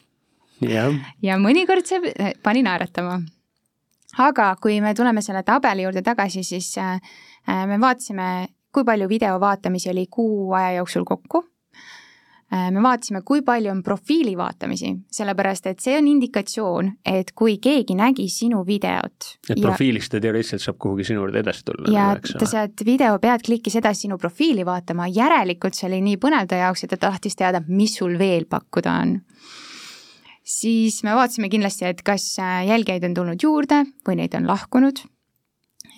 ja 1.22 1.38
mõnikord 1.40 1.88
see 1.88 2.34
pani 2.42 2.62
naeratama. 2.66 3.22
Aga 4.18 4.56
kui 4.60 4.80
me 4.80 4.94
tuleme 4.94 5.22
selle 5.22 5.42
tabeli 5.42 5.86
juurde 5.86 6.02
tagasi, 6.02 6.42
siis 6.44 6.74
äh, 6.78 6.98
me 7.66 7.80
vaatasime, 7.80 8.48
kui 8.72 8.84
palju 8.84 9.08
video 9.08 9.40
vaatamisi 9.40 9.90
oli 9.90 10.06
kuu 10.10 10.52
aja 10.52 10.76
jooksul 10.80 11.04
kokku 11.04 11.44
Äh, 12.52 12.68
me 12.70 12.82
vaatasime, 12.84 13.22
kui 13.24 13.40
palju 13.42 13.70
on 13.72 13.78
profiili 13.82 14.34
vaatamisi, 14.36 14.90
sellepärast 15.16 15.70
et 15.70 15.78
see 15.80 15.94
on 15.96 16.08
indikatsioon, 16.10 16.90
et 17.08 17.30
kui 17.38 17.54
keegi 17.64 17.94
nägi 17.96 18.26
sinu 18.28 18.60
videot. 18.68 19.28
et 19.48 19.54
ja, 19.56 19.62
profiilist 19.62 20.12
ta 20.12 20.20
teoreetiliselt 20.20 20.60
saab 20.66 20.76
kuhugi 20.84 21.06
sinu 21.08 21.22
juurde 21.22 21.40
edasi 21.40 21.64
tulla. 21.64 21.88
ja 21.94 22.10
ta 22.20 22.48
sealt 22.50 22.84
video 22.84 23.16
pealt 23.22 23.46
klikkis 23.46 23.78
edasi 23.80 24.04
sinu 24.04 24.18
profiili 24.20 24.66
vaatama, 24.68 25.08
järelikult 25.08 25.78
see 25.78 25.88
oli 25.88 26.02
nii 26.04 26.20
põnev 26.20 26.50
ta 26.50 26.60
jaoks, 26.60 26.84
et 26.84 26.92
ta 26.92 27.00
tahtis 27.06 27.40
teada, 27.40 27.62
mis 27.68 27.96
sul 28.02 28.18
veel 28.20 28.44
pakkuda 28.44 28.98
on 29.00 29.16
siis 30.44 31.02
me 31.06 31.14
vaatasime 31.16 31.50
kindlasti, 31.52 31.86
et 31.88 32.02
kas 32.06 32.26
äh, 32.42 32.62
jälgijaid 32.68 33.04
on 33.10 33.14
tulnud 33.18 33.42
juurde 33.42 33.84
või 34.06 34.20
neid 34.22 34.34
on 34.38 34.48
lahkunud 34.50 35.04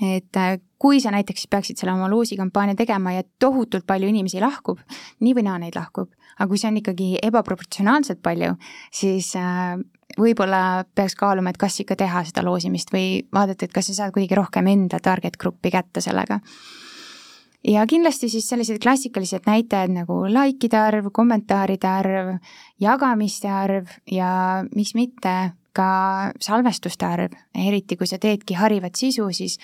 et 0.03 0.37
äh, 0.37 0.59
kui 0.79 1.01
sa 1.01 1.13
näiteks 1.15 1.47
peaksid 1.51 1.79
selle 1.79 1.95
oma 1.95 2.09
loosikampaania 2.11 2.77
tegema 2.79 3.15
ja 3.15 3.25
tohutult 3.41 3.87
palju 3.87 4.09
inimesi 4.11 4.43
lahkub, 4.43 4.81
nii 5.23 5.35
või 5.37 5.47
naa 5.47 5.59
neid 5.63 5.77
lahkub, 5.79 6.11
aga 6.39 6.49
kui 6.51 6.61
see 6.61 6.71
on 6.71 6.81
ikkagi 6.81 7.11
ebaproportsionaalselt 7.23 8.23
palju, 8.25 8.55
siis 8.95 9.31
äh, 9.39 9.77
võib-olla 10.21 10.85
peaks 10.95 11.17
kaaluma, 11.19 11.53
et 11.53 11.61
kas 11.61 11.79
ikka 11.83 11.97
teha 12.01 12.25
seda 12.29 12.45
loosimist 12.47 12.93
või 12.95 13.23
vaadata, 13.35 13.67
et 13.67 13.75
kas 13.75 13.91
sa 13.91 14.01
saad 14.01 14.15
kuidagi 14.15 14.39
rohkem 14.39 14.71
enda 14.73 15.01
target 15.03 15.39
gruppi 15.41 15.73
kätte 15.75 16.03
sellega. 16.05 16.41
Ja 17.65 17.87
kindlasti 17.89 18.29
siis 18.29 18.49
sellised 18.49 18.81
klassikalised 18.83 19.47
näitajad 19.49 19.93
nagu 19.95 20.23
likeide 20.29 20.79
arv, 20.79 21.11
kommentaaride 21.13 21.89
arv, 21.89 22.33
jagamiste 22.81 23.51
arv 23.51 23.93
ja 24.11 24.65
miks 24.75 24.95
mitte 24.95 25.35
ka 25.75 26.31
salvestuste 26.43 27.07
arv, 27.07 27.33
eriti 27.59 27.97
kui 27.99 28.07
sa 28.07 28.21
teedki 28.23 28.55
harivat 28.55 28.95
sisu, 28.95 29.27
siis 29.35 29.57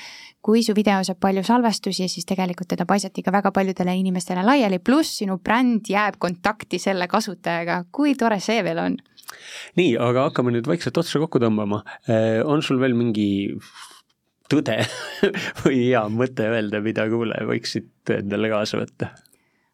kui 0.43 0.65
su 0.67 0.75
video 0.75 1.05
saab 1.07 1.21
palju 1.23 1.45
salvestusi, 1.47 2.09
siis 2.11 2.27
tegelikult 2.27 2.73
teda 2.73 2.87
paisati 2.89 3.23
ka 3.23 3.31
väga 3.35 3.53
paljudele 3.55 3.95
inimestele 4.01 4.43
laiali, 4.47 4.81
pluss 4.83 5.21
sinu 5.21 5.39
bränd 5.39 5.93
jääb 5.93 6.19
kontakti 6.19 6.81
selle 6.83 7.07
kasutajaga, 7.11 7.85
kui 7.95 8.17
tore 8.19 8.41
see 8.43 8.65
veel 8.67 8.83
on? 8.83 8.99
nii, 9.79 9.95
aga 10.03 10.27
hakkame 10.27 10.51
nüüd 10.57 10.67
vaikselt 10.67 10.97
otsa 10.99 11.21
kokku 11.23 11.39
tõmbama. 11.39 11.85
Äh, 12.11 12.41
on 12.43 12.65
sul 12.67 12.81
veel 12.83 12.97
mingi 12.99 13.55
tõde 14.51 14.79
või 15.63 15.87
hea 15.87 16.05
mõte 16.13 16.49
öelda, 16.51 16.83
mida 16.85 17.07
kuulaja 17.11 17.47
võiksid 17.49 18.15
endale 18.19 18.51
kaasa 18.53 18.81
võtta? 18.81 19.11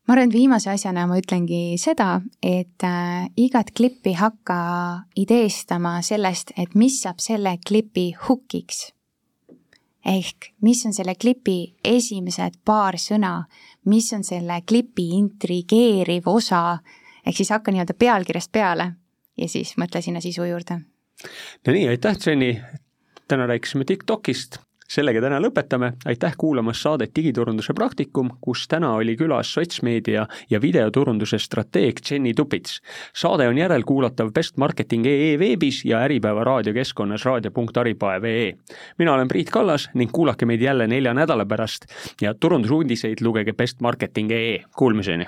ma 0.07 0.15
arvan, 0.15 0.31
et 0.31 0.37
viimase 0.37 0.71
asjana 0.71 1.07
ma 1.11 1.19
ütlengi 1.19 1.79
seda, 1.83 2.21
et 2.43 2.85
äh, 2.87 3.27
igat 3.43 3.73
klippi 3.77 4.15
hakka 4.19 4.59
ideestama 5.19 5.99
sellest, 6.07 6.53
et 6.59 6.77
mis 6.79 7.01
saab 7.03 7.23
selle 7.23 7.57
klipi 7.67 8.13
hukiks. 8.29 8.93
ehk 10.07 10.53
mis 10.63 10.85
on 10.87 10.95
selle 10.95 11.17
klipi 11.19 11.75
esimesed 11.85 12.61
paar 12.65 12.99
sõna, 13.03 13.41
mis 13.91 14.13
on 14.15 14.23
selle 14.25 14.61
klipi 14.67 15.09
intrigeeriv 15.19 16.29
osa, 16.31 16.79
ehk 17.27 17.37
siis 17.37 17.51
hakka 17.51 17.75
nii-öelda 17.75 17.99
pealkirjast 17.99 18.53
peale 18.53 18.93
ja 19.37 19.49
siis 19.49 19.75
mõtle 19.81 20.03
sinna 20.03 20.23
sisu 20.23 20.47
juurde. 20.47 20.79
no 21.67 21.73
nii, 21.73 21.89
aitäh, 21.89 22.17
Jenny! 22.27 22.55
täna 23.29 23.47
rääkisime 23.47 23.85
TikTokist 23.85 24.66
sellega 24.89 25.21
täna 25.21 25.41
lõpetame, 25.43 25.93
aitäh 26.07 26.35
kuulamast 26.39 26.83
saadet 26.83 27.15
Digiturunduse 27.17 27.75
praktikum, 27.75 28.31
kus 28.41 28.67
täna 28.69 28.93
oli 28.95 29.17
külas 29.17 29.53
sotsmeedia 29.55 30.27
ja 30.51 30.61
videoturunduse 30.63 31.39
strateeg 31.39 32.01
Jenny 32.11 32.35
Tupits. 32.35 32.81
saade 33.15 33.49
on 33.49 33.59
järelkuulatav 33.59 34.33
bestmarketing.ee 34.33 35.39
veebis 35.39 35.85
ja 35.85 36.01
Äripäeva 36.05 36.45
raadiokeskkonnas 36.45 37.25
raadio.aripae.ee. 37.25 38.53
mina 38.99 39.15
olen 39.15 39.29
Priit 39.29 39.51
Kallas 39.51 39.91
ning 39.95 40.11
kuulake 40.13 40.47
meid 40.47 40.61
jälle 40.61 40.87
nelja 40.87 41.15
nädala 41.15 41.47
pärast 41.47 41.87
ja 42.21 42.35
turundusuudiseid 42.35 43.19
lugege 43.21 43.53
bestmarketing.ee, 43.53 44.63
kuulmiseni! 44.77 45.27